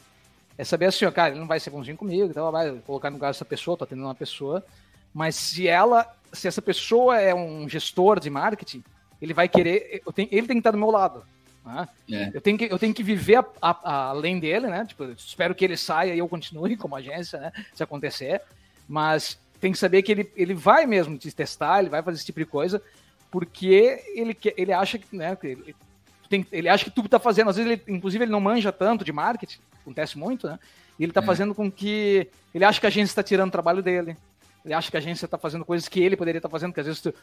é 0.58 0.64
saber 0.64 0.86
assim, 0.88 1.06
ó, 1.06 1.12
cara, 1.12 1.30
ele 1.30 1.40
não 1.40 1.48
vai 1.48 1.60
ser 1.60 1.70
bonzinho 1.70 1.98
comigo, 1.98 2.26
então 2.26 2.52
vai 2.52 2.72
colocar 2.86 3.10
no 3.10 3.18
lugar 3.18 3.28
dessa 3.28 3.46
pessoa, 3.46 3.78
tô 3.78 3.84
atendendo 3.84 4.08
uma 4.08 4.16
pessoa, 4.16 4.66
mas 5.14 5.36
se 5.36 5.68
ela, 5.68 6.12
se 6.34 6.48
essa 6.48 6.62
pessoa 6.62 7.20
é 7.20 7.36
um 7.36 7.70
gestor 7.70 8.20
de 8.20 8.30
marketing, 8.30 8.84
ele 9.22 9.34
vai 9.34 9.48
querer, 9.48 10.02
ele 10.18 10.48
tem 10.48 10.56
que 10.56 10.58
estar 10.58 10.72
do 10.72 10.78
meu 10.78 10.90
lado. 10.90 11.24
Né? 11.66 11.88
É. 12.12 12.32
Eu, 12.34 12.42
tenho 12.42 12.58
que, 12.58 12.66
eu 12.66 12.78
tenho 12.78 12.94
que 12.94 13.02
viver 13.04 13.38
a, 13.40 13.46
a, 13.62 14.10
além 14.10 14.40
dele, 14.40 14.68
né? 14.68 14.86
Tipo, 14.86 15.06
espero 15.18 15.56
que 15.56 15.66
ele 15.66 15.76
saia 15.76 16.14
e 16.14 16.20
eu 16.20 16.28
continue 16.28 16.78
como 16.78 16.96
agência, 16.96 17.40
né? 17.40 17.52
Se 17.74 17.82
acontecer. 17.82 18.42
Mas 18.88 19.40
tem 19.60 19.72
que 19.72 19.78
saber 19.78 20.04
que 20.04 20.12
ele, 20.12 20.32
ele 20.36 20.54
vai 20.54 20.86
mesmo 20.86 21.18
te 21.18 21.32
testar, 21.32 21.80
ele 21.80 21.90
vai 21.90 22.04
fazer 22.04 22.18
esse 22.18 22.26
tipo 22.26 22.40
de 22.40 22.46
coisa, 22.46 22.82
porque 23.32 24.04
ele, 24.14 24.38
ele 24.56 24.72
acha 24.72 25.00
que, 25.00 25.16
né, 25.16 25.36
ele, 25.42 25.76
tem, 26.30 26.46
ele 26.52 26.70
acha 26.70 26.84
que 26.84 26.92
tudo 26.92 27.06
está 27.06 27.18
fazendo, 27.18 27.50
às 27.50 27.56
vezes, 27.56 27.72
ele, 27.72 27.82
inclusive, 27.88 28.24
ele 28.24 28.32
não 28.32 28.40
manja 28.40 28.72
tanto 28.72 29.04
de 29.04 29.12
marketing, 29.12 29.60
acontece 29.82 30.18
muito, 30.18 30.48
né? 30.48 30.60
E 31.00 31.04
ele 31.04 31.12
está 31.12 31.22
é. 31.22 31.26
fazendo 31.26 31.54
com 31.54 31.72
que. 31.72 32.30
Ele 32.54 32.64
acha 32.64 32.80
que 32.80 32.86
a 32.86 32.90
agência 32.90 33.12
está 33.12 33.24
tirando 33.24 33.50
o 33.50 33.52
trabalho 33.52 33.84
dele. 33.84 34.16
Ele 34.64 34.74
acha 34.74 34.90
que 34.90 34.98
a 34.98 35.00
agência 35.00 35.26
está 35.26 35.38
fazendo 35.38 35.66
coisas 35.66 35.88
que 35.88 36.00
ele 36.00 36.16
poderia 36.16 36.40
estar 36.40 36.50
tá 36.50 36.52
fazendo, 36.52 36.74
que 36.74 36.80
às 36.80 36.86
vezes 36.86 37.02
tu, 37.02 37.14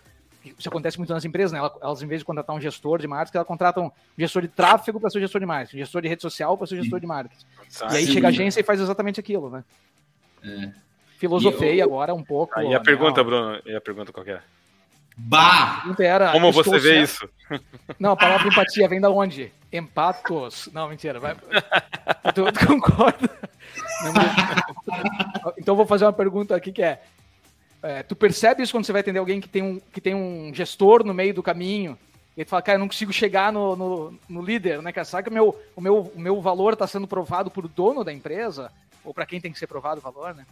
isso 0.45 0.69
acontece 0.69 0.99
muito 0.99 1.13
nas 1.13 1.25
empresas, 1.25 1.53
né? 1.53 1.59
Elas, 1.81 2.03
em 2.03 2.07
vez 2.07 2.21
de 2.21 2.25
contratar 2.25 2.55
um 2.55 2.61
gestor 2.61 2.99
de 2.99 3.07
marketing, 3.07 3.37
elas 3.37 3.47
contratam 3.47 3.87
um 3.87 3.91
gestor 4.19 4.43
de 4.43 4.49
tráfego 4.49 4.99
para 4.99 5.11
ser 5.11 5.21
gestor 5.21 5.41
de 5.41 5.47
marketing, 5.47 5.77
um 5.77 5.81
gestor 5.81 6.03
de 6.03 6.09
rede 6.09 6.23
social 6.23 6.57
para 6.57 6.67
ser 6.67 6.77
gestor 6.77 7.01
de 7.01 7.07
marketing. 7.07 7.45
E 7.93 7.97
aí 7.97 8.07
chega 8.07 8.29
a 8.29 8.31
agência 8.31 8.61
e 8.61 8.65
faz 8.65 8.81
exatamente 8.81 9.21
aquilo, 9.21 9.51
né? 9.51 9.65
É. 10.43 10.71
Filosofei 11.19 11.81
eu... 11.81 11.85
agora 11.85 12.13
um 12.13 12.25
pouco. 12.25 12.61
e 12.61 12.75
a 12.75 12.81
pergunta, 12.81 13.23
Bruno, 13.23 13.61
e 13.65 13.75
a 13.75 13.81
pergunta 13.81 14.13
qual 14.13 14.27
é? 14.27 14.41
Bah! 15.17 15.85
Era, 15.99 16.33
Como 16.33 16.51
você 16.53 16.79
vê 16.79 17.07
certo. 17.07 17.31
isso? 17.51 17.61
Não, 17.99 18.13
a 18.13 18.17
palavra 18.17 18.49
empatia 18.49 18.89
vem 18.89 19.01
da 19.01 19.11
onde? 19.11 19.53
Empatos. 19.73 20.69
Não, 20.73 20.89
mentira. 20.89 21.21
Vai... 21.21 21.37
Tu, 22.35 22.53
tu 22.53 22.67
concorda? 22.67 23.31
então 25.59 25.77
vou 25.77 25.87
fazer 25.87 26.05
uma 26.05 26.13
pergunta 26.13 26.57
aqui 26.57 26.73
que 26.73 26.83
é, 26.83 27.03
é, 27.83 28.03
tu 28.03 28.15
percebe 28.15 28.63
isso 28.63 28.73
quando 28.73 28.85
você 28.85 28.93
vai 28.93 29.01
atender 29.01 29.19
alguém 29.19 29.41
que 29.41 29.49
tem 29.49 29.63
um, 29.63 29.81
que 29.93 30.01
tem 30.01 30.15
um 30.15 30.53
gestor 30.55 31.05
no 31.05 31.13
meio 31.13 31.35
do 31.35 31.43
caminho 31.43 31.99
e 32.37 32.41
ele 32.41 32.49
fala, 32.49 32.63
cara, 32.63 32.77
eu 32.77 32.81
não 32.81 32.89
consigo 32.89 33.13
chegar 33.13 33.53
no, 33.53 33.77
no, 33.77 34.19
no 34.29 34.43
líder, 34.43 34.81
né, 34.81 34.91
cara? 34.91 35.05
Sabe 35.05 35.25
que 35.25 35.31
o 35.31 35.33
meu, 35.33 35.61
o 35.77 35.81
meu, 35.81 36.13
o 36.15 36.21
meu 36.21 36.41
valor 36.41 36.73
está 36.73 36.87
sendo 36.87 37.07
provado 37.07 37.51
por 37.51 37.69
dono 37.69 38.03
da 38.03 38.13
empresa? 38.13 38.73
Ou 39.05 39.13
para 39.13 39.27
quem 39.27 39.41
tem 39.41 39.53
que 39.53 39.59
ser 39.59 39.67
provado 39.67 40.01
o 40.01 40.03
valor, 40.03 40.35
né? 40.35 40.47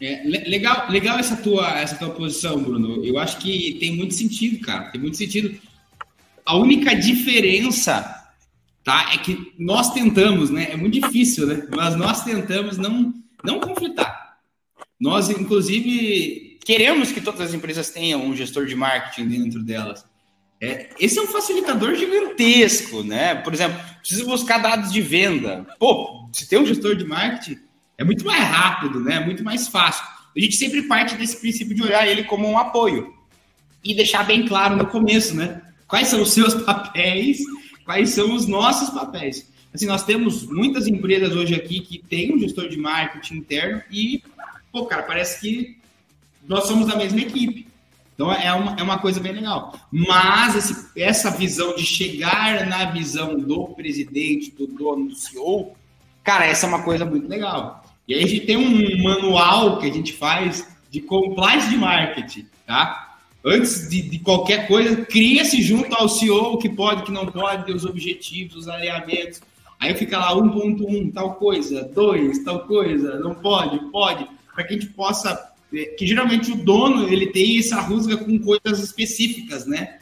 É, 0.00 0.22
legal, 0.24 0.90
legal 0.90 1.18
essa 1.18 1.36
tua, 1.36 1.78
essa 1.78 1.96
tua 1.96 2.10
posição, 2.10 2.62
Bruno. 2.62 3.02
Eu 3.04 3.18
acho 3.18 3.38
que 3.38 3.78
tem 3.80 3.96
muito 3.96 4.12
sentido, 4.12 4.60
cara. 4.66 4.90
Tem 4.90 5.00
muito 5.00 5.16
sentido. 5.16 5.58
A 6.44 6.56
única 6.56 6.94
diferença, 6.94 8.32
tá, 8.82 9.12
é 9.14 9.18
que 9.18 9.54
nós 9.58 9.94
tentamos, 9.94 10.50
né? 10.50 10.72
É 10.72 10.76
muito 10.76 11.00
difícil, 11.00 11.46
né? 11.46 11.66
Mas 11.74 11.96
nós 11.96 12.22
tentamos 12.22 12.76
não, 12.76 13.14
não 13.42 13.60
conflitar. 13.60 14.36
Nós, 15.00 15.30
inclusive, 15.30 16.53
queremos 16.64 17.12
que 17.12 17.20
todas 17.20 17.40
as 17.40 17.54
empresas 17.54 17.90
tenham 17.90 18.24
um 18.24 18.34
gestor 18.34 18.66
de 18.66 18.74
marketing 18.74 19.28
dentro 19.28 19.62
delas. 19.62 20.04
É, 20.60 20.88
esse 20.98 21.18
é 21.18 21.22
um 21.22 21.26
facilitador 21.26 21.94
gigantesco, 21.94 23.02
né? 23.02 23.34
Por 23.34 23.52
exemplo, 23.52 23.78
precisa 23.98 24.24
buscar 24.24 24.58
dados 24.58 24.92
de 24.92 25.02
venda. 25.02 25.66
Pô, 25.78 26.28
se 26.32 26.48
tem 26.48 26.58
um 26.58 26.66
gestor 26.66 26.96
de 26.96 27.04
marketing, 27.04 27.60
é 27.98 28.04
muito 28.04 28.24
mais 28.24 28.42
rápido, 28.42 29.00
né? 29.00 29.16
É 29.16 29.24
muito 29.24 29.44
mais 29.44 29.68
fácil. 29.68 30.04
A 30.36 30.40
gente 30.40 30.56
sempre 30.56 30.82
parte 30.82 31.16
desse 31.16 31.36
princípio 31.36 31.74
de 31.74 31.82
olhar 31.82 32.06
ele 32.06 32.24
como 32.24 32.48
um 32.48 32.58
apoio 32.58 33.12
e 33.84 33.94
deixar 33.94 34.24
bem 34.24 34.46
claro 34.46 34.74
no 34.74 34.86
começo, 34.86 35.34
né? 35.34 35.60
Quais 35.86 36.08
são 36.08 36.22
os 36.22 36.32
seus 36.32 36.54
papéis, 36.64 37.38
quais 37.84 38.10
são 38.10 38.34
os 38.34 38.46
nossos 38.46 38.90
papéis. 38.90 39.52
Assim, 39.72 39.86
nós 39.86 40.04
temos 40.04 40.46
muitas 40.46 40.86
empresas 40.86 41.34
hoje 41.34 41.54
aqui 41.54 41.80
que 41.80 41.98
têm 41.98 42.34
um 42.34 42.38
gestor 42.38 42.68
de 42.68 42.76
marketing 42.76 43.34
interno 43.34 43.82
e, 43.90 44.22
pô, 44.72 44.86
cara, 44.86 45.02
parece 45.02 45.40
que 45.40 45.83
nós 46.48 46.66
somos 46.66 46.86
da 46.86 46.96
mesma 46.96 47.20
equipe. 47.20 47.66
Então 48.14 48.32
é 48.32 48.52
uma, 48.52 48.76
é 48.78 48.82
uma 48.82 48.98
coisa 48.98 49.20
bem 49.20 49.32
legal. 49.32 49.74
Mas 49.90 50.54
esse, 50.54 50.86
essa 50.96 51.30
visão 51.30 51.74
de 51.74 51.84
chegar 51.84 52.66
na 52.66 52.84
visão 52.86 53.38
do 53.38 53.68
presidente, 53.68 54.52
do 54.52 54.66
dono, 54.66 55.08
do 55.08 55.14
CEO, 55.14 55.72
cara, 56.22 56.46
essa 56.46 56.66
é 56.66 56.68
uma 56.68 56.82
coisa 56.82 57.04
muito 57.04 57.28
legal. 57.28 57.84
E 58.06 58.14
aí 58.14 58.22
a 58.22 58.26
gente 58.26 58.46
tem 58.46 58.56
um 58.56 59.02
manual 59.02 59.78
que 59.78 59.86
a 59.86 59.92
gente 59.92 60.12
faz 60.12 60.66
de 60.90 61.00
compliance 61.00 61.68
de 61.68 61.76
marketing, 61.76 62.46
tá? 62.66 63.16
Antes 63.44 63.88
de, 63.88 64.00
de 64.02 64.18
qualquer 64.20 64.68
coisa, 64.68 65.04
cria-se 65.04 65.60
junto 65.60 65.94
ao 65.94 66.08
CEO 66.08 66.54
o 66.54 66.58
que 66.58 66.68
pode, 66.68 67.02
o 67.02 67.04
que 67.04 67.12
não 67.12 67.26
pode, 67.26 67.72
os 67.72 67.84
objetivos, 67.84 68.56
os 68.56 68.68
alinhamentos. 68.68 69.42
Aí 69.78 69.94
fica 69.94 70.18
lá 70.18 70.34
1.1, 70.34 71.12
tal 71.12 71.34
coisa, 71.34 71.84
2, 71.84 72.44
tal 72.44 72.60
coisa, 72.60 73.18
não 73.18 73.34
pode, 73.34 73.78
pode, 73.90 74.26
para 74.54 74.64
que 74.64 74.74
a 74.74 74.78
gente 74.78 74.92
possa. 74.92 75.52
É, 75.74 75.86
que 75.86 76.06
geralmente 76.06 76.52
o 76.52 76.56
dono 76.56 77.08
ele 77.08 77.26
tem 77.26 77.58
essa 77.58 77.80
rusga 77.80 78.16
com 78.16 78.38
coisas 78.38 78.80
específicas, 78.80 79.66
né? 79.66 79.98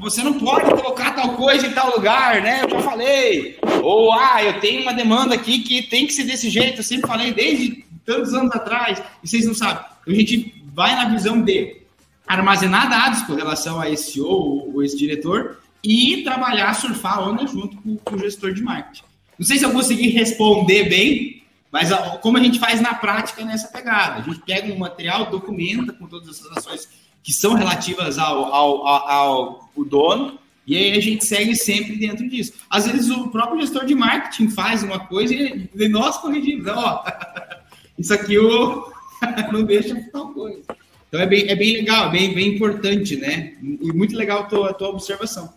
Você 0.00 0.22
não 0.22 0.34
pode 0.38 0.70
colocar 0.70 1.12
tal 1.12 1.36
coisa 1.36 1.66
em 1.66 1.72
tal 1.72 1.96
lugar, 1.96 2.42
né? 2.42 2.62
Eu 2.64 2.70
já 2.70 2.80
falei. 2.82 3.58
Ou, 3.82 4.12
ah, 4.12 4.42
eu 4.44 4.60
tenho 4.60 4.82
uma 4.82 4.92
demanda 4.92 5.34
aqui 5.34 5.60
que 5.60 5.82
tem 5.82 6.06
que 6.06 6.12
ser 6.12 6.24
desse 6.24 6.50
jeito. 6.50 6.80
Eu 6.80 6.84
sempre 6.84 7.08
falei 7.08 7.32
desde 7.32 7.82
tantos 8.04 8.34
anos 8.34 8.54
atrás, 8.54 9.02
e 9.22 9.28
vocês 9.28 9.46
não 9.46 9.54
sabem. 9.54 9.82
A 10.06 10.12
gente 10.12 10.54
vai 10.74 10.94
na 10.94 11.08
visão 11.08 11.40
de 11.40 11.78
armazenar 12.26 12.90
dados 12.90 13.22
com 13.22 13.34
relação 13.34 13.80
a 13.80 13.90
esse 13.90 14.20
ou, 14.20 14.74
ou 14.74 14.82
esse 14.82 14.96
diretor 14.96 15.58
e 15.82 16.22
trabalhar, 16.22 16.74
surfar 16.74 17.18
a 17.18 17.28
onda 17.28 17.46
junto 17.46 17.76
com, 17.78 17.96
com, 17.96 18.16
o 18.16 18.18
gestor 18.18 18.52
de 18.52 18.62
marketing. 18.62 19.04
Não 19.38 19.46
sei 19.46 19.58
se 19.58 19.64
eu 19.64 19.72
consegui 19.72 20.08
responder 20.08 20.88
bem, 20.88 21.33
mas 21.74 21.88
como 22.20 22.38
a 22.38 22.40
gente 22.40 22.60
faz 22.60 22.80
na 22.80 22.94
prática 22.94 23.44
nessa 23.44 23.66
pegada. 23.66 24.20
A 24.20 24.22
gente 24.22 24.38
pega 24.42 24.72
um 24.72 24.78
material, 24.78 25.28
documenta 25.28 25.92
com 25.92 26.06
todas 26.06 26.28
essas 26.28 26.56
ações 26.56 26.88
que 27.20 27.32
são 27.32 27.54
relativas 27.54 28.16
ao, 28.16 28.44
ao, 28.44 28.86
ao, 28.86 29.08
ao 29.08 29.84
dono, 29.84 30.38
e 30.64 30.76
aí 30.76 30.96
a 30.96 31.00
gente 31.00 31.24
segue 31.24 31.56
sempre 31.56 31.96
dentro 31.96 32.28
disso. 32.28 32.52
Às 32.70 32.86
vezes 32.86 33.10
o 33.10 33.26
próprio 33.26 33.60
gestor 33.60 33.86
de 33.86 33.94
marketing 33.96 34.50
faz 34.50 34.84
uma 34.84 35.00
coisa 35.00 35.34
e 35.34 35.88
nós 35.88 36.16
corrigimos. 36.18 36.64
Ó, 36.68 37.04
isso 37.98 38.14
aqui 38.14 38.34
eu 38.34 38.92
não 39.52 39.64
deixa 39.64 40.00
tal 40.12 40.32
coisa. 40.32 40.62
Então 41.08 41.20
é 41.20 41.26
bem, 41.26 41.48
é 41.48 41.56
bem 41.56 41.72
legal, 41.72 42.08
bem, 42.08 42.32
bem 42.32 42.54
importante, 42.54 43.16
né? 43.16 43.56
E 43.60 43.92
muito 43.92 44.16
legal 44.16 44.42
a 44.42 44.44
tua, 44.44 44.70
a 44.70 44.74
tua 44.74 44.90
observação. 44.90 45.52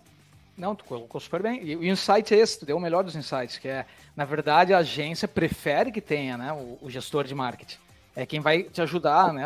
Não, 0.58 0.74
tu 0.74 0.84
colocou 0.84 1.22
super 1.22 1.44
bem. 1.44 1.64
E 1.64 1.76
o 1.76 1.86
insight 1.86 2.34
é 2.34 2.40
esse, 2.40 2.58
tu 2.58 2.66
deu 2.66 2.78
o 2.78 2.82
melhor 2.82 3.04
dos 3.04 3.16
insights, 3.16 3.60
que 3.60 3.68
é, 3.68 3.86
na 4.18 4.26
verdade, 4.26 4.74
a 4.74 4.80
agência 4.80 5.28
prefere 5.28 5.92
que 5.92 6.02
tenha 6.02 6.36
né, 6.40 6.52
o, 6.52 6.80
o 6.82 6.90
gestor 6.90 7.24
de 7.24 7.36
marketing. 7.36 7.78
É 8.16 8.26
quem 8.26 8.40
vai 8.40 8.64
te 8.64 8.82
ajudar, 8.82 9.32
né? 9.32 9.46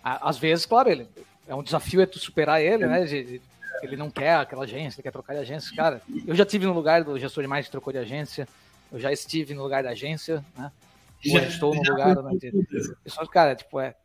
Às 0.00 0.38
vezes, 0.38 0.64
claro, 0.64 0.88
ele, 0.88 1.08
é 1.48 1.52
um 1.52 1.62
desafio 1.62 2.00
é 2.00 2.06
tu 2.06 2.20
superar 2.20 2.62
ele, 2.62 2.86
né? 2.86 3.04
De, 3.04 3.42
ele 3.82 3.96
não 3.96 4.08
quer 4.08 4.36
aquela 4.36 4.62
agência, 4.62 5.00
ele 5.00 5.02
quer 5.02 5.10
trocar 5.10 5.34
de 5.34 5.40
agência. 5.40 5.74
Cara, 5.74 6.00
eu 6.24 6.36
já 6.36 6.46
tive 6.46 6.66
no 6.66 6.72
lugar 6.72 7.02
do 7.02 7.18
gestor 7.18 7.42
de 7.42 7.48
marketing 7.48 7.66
que 7.66 7.72
trocou 7.72 7.92
de 7.92 7.98
agência, 7.98 8.46
eu 8.92 9.00
já 9.00 9.10
estive 9.10 9.54
no 9.54 9.64
lugar 9.64 9.82
da 9.82 9.90
agência, 9.90 10.44
né? 10.56 10.70
já, 11.24 11.42
estou 11.42 11.74
no 11.74 11.82
lugar. 11.82 12.14
Né? 12.22 12.38
Só, 13.06 13.26
cara, 13.26 13.56
tipo, 13.56 13.80
é, 13.80 13.96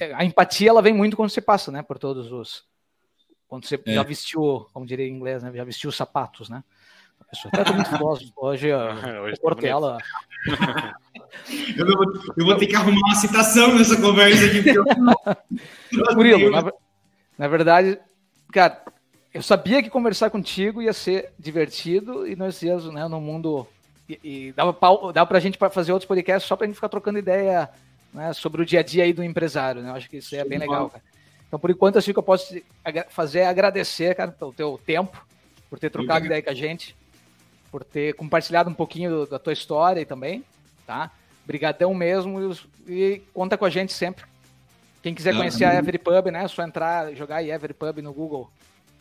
é, 0.00 0.14
a 0.14 0.24
empatia 0.24 0.68
ela 0.68 0.82
vem 0.82 0.92
muito 0.92 1.16
quando 1.16 1.30
você 1.30 1.40
passa, 1.40 1.70
né? 1.70 1.80
Por 1.80 1.96
todos 1.96 2.32
os. 2.32 2.64
Quando 3.46 3.66
você 3.66 3.80
é. 3.86 3.94
já 3.94 4.02
vestiu, 4.02 4.66
como 4.72 4.84
diria 4.84 5.06
em 5.06 5.14
inglês, 5.14 5.44
né? 5.44 5.52
Já 5.54 5.62
vestiu 5.62 5.90
os 5.90 5.96
sapatos, 5.96 6.48
né? 6.48 6.64
Pessoa 7.30 7.64
tá 7.64 7.72
muito 7.72 7.88
filósofo. 7.88 8.32
Hoje, 8.36 8.72
hoje 9.22 9.36
tá 9.36 9.42
Portela. 9.42 9.98
eu, 11.76 11.86
vou, 11.86 12.04
eu 12.36 12.44
vou 12.44 12.56
ter 12.56 12.66
que 12.66 12.74
arrumar 12.74 13.00
uma 13.06 13.14
citação 13.14 13.76
nessa 13.76 14.00
conversa 14.00 14.46
aqui. 14.46 14.68
Eu... 14.68 14.84
Murilo, 16.16 16.50
na, 16.50 16.72
na 17.38 17.48
verdade, 17.48 17.98
cara, 18.52 18.82
eu 19.32 19.42
sabia 19.42 19.82
que 19.82 19.88
conversar 19.88 20.30
contigo 20.30 20.82
ia 20.82 20.92
ser 20.92 21.32
divertido 21.38 22.26
e 22.26 22.34
nós 22.34 22.60
íamos, 22.62 22.92
né, 22.92 23.06
no 23.06 23.20
mundo. 23.20 23.66
E, 24.08 24.18
e 24.24 24.52
dava, 24.52 24.72
pau, 24.72 25.12
dava 25.12 25.26
pra 25.26 25.38
gente 25.38 25.56
fazer 25.70 25.92
outros 25.92 26.08
podcasts 26.08 26.48
só 26.48 26.56
pra 26.56 26.66
gente 26.66 26.74
ficar 26.74 26.88
trocando 26.88 27.18
ideia 27.18 27.70
né, 28.12 28.32
sobre 28.32 28.62
o 28.62 28.66
dia 28.66 28.80
a 28.80 28.82
dia 28.82 29.04
aí 29.04 29.12
do 29.12 29.22
empresário, 29.22 29.82
né? 29.82 29.90
Eu 29.90 29.94
acho 29.94 30.10
que 30.10 30.16
isso 30.16 30.34
é 30.34 30.44
bem 30.44 30.58
legal, 30.58 30.90
cara. 30.90 31.02
Então, 31.46 31.58
por 31.58 31.70
enquanto, 31.70 31.98
acho 31.98 32.12
que 32.12 32.18
eu 32.18 32.22
posso 32.22 32.60
fazer 33.08 33.40
é 33.40 33.46
agradecer, 33.46 34.14
cara, 34.14 34.32
pelo 34.32 34.52
teu 34.52 34.80
tempo, 34.84 35.24
por 35.68 35.78
ter 35.78 35.90
trocado 35.90 36.26
ideia 36.26 36.42
com 36.42 36.50
a 36.50 36.54
gente, 36.54 36.96
por 37.70 37.84
ter 37.84 38.14
compartilhado 38.14 38.68
um 38.68 38.74
pouquinho 38.74 39.26
da 39.26 39.38
tua 39.38 39.52
história 39.52 40.04
também, 40.04 40.44
tá? 40.86 41.10
Obrigadão 41.44 41.94
mesmo 41.94 42.52
e, 42.86 42.92
e, 42.92 43.22
conta 43.32 43.56
com 43.56 43.64
a 43.64 43.70
gente 43.70 43.92
sempre. 43.92 44.24
Quem 45.02 45.14
quiser 45.14 45.34
conhecer 45.34 45.64
a 45.64 45.74
Every 45.74 45.98
Pub, 45.98 46.26
né? 46.26 46.44
É 46.44 46.48
só 46.48 46.62
entrar, 46.62 47.14
jogar 47.14 47.42
Every 47.42 47.72
Pub 47.72 47.98
no 47.98 48.12
Google 48.12 48.50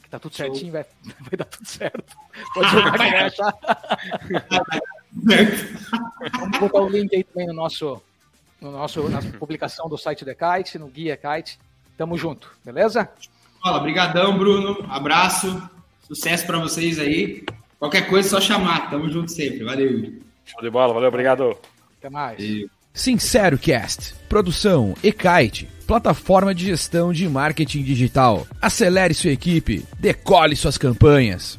tá 0.09 0.17
tudo 0.17 0.35
certinho, 0.35 0.71
vai, 0.71 0.85
vai 1.21 1.37
dar 1.37 1.45
tudo 1.45 1.67
certo. 1.67 2.15
Pode 2.53 2.69
jogar 2.69 2.91
que 2.97 2.97
vai 2.97 3.25
achar. 3.25 3.53
Vamos 6.39 6.59
botar 6.59 6.81
o 6.81 6.89
link 6.89 7.15
aí 7.15 7.23
também 7.23 7.47
no 7.47 7.53
nosso, 7.53 8.01
no 8.59 8.71
nosso, 8.71 9.07
na 9.09 9.21
publicação 9.37 9.87
do 9.87 9.97
site 9.97 10.25
do 10.25 10.31
Kite, 10.33 10.79
no 10.79 10.87
Guia 10.87 11.17
Kite. 11.17 11.59
Tamo 11.97 12.17
junto, 12.17 12.51
beleza? 12.63 13.09
Fala, 13.61 13.79
brigadão, 13.79 14.37
Bruno. 14.37 14.85
Abraço, 14.89 15.69
sucesso 16.07 16.45
para 16.45 16.57
vocês 16.59 16.97
aí. 16.97 17.43
Qualquer 17.79 18.07
coisa 18.07 18.27
é 18.27 18.29
só 18.29 18.41
chamar, 18.41 18.89
tamo 18.89 19.09
junto 19.09 19.31
sempre. 19.31 19.63
Valeu. 19.63 20.13
Show 20.45 20.61
de 20.61 20.69
bola, 20.69 20.93
valeu, 20.93 21.07
obrigado. 21.07 21.55
Até 21.97 22.09
mais. 22.09 22.39
E... 22.39 22.69
Sincero 22.93 23.57
Cast, 23.57 24.15
produção 24.27 24.95
e-kite, 25.03 25.69
plataforma 25.87 26.53
de 26.53 26.65
gestão 26.65 27.13
de 27.13 27.29
marketing 27.29 27.83
digital. 27.83 28.45
Acelere 28.61 29.13
sua 29.13 29.31
equipe, 29.31 29.85
decole 29.99 30.55
suas 30.55 30.77
campanhas. 30.77 31.58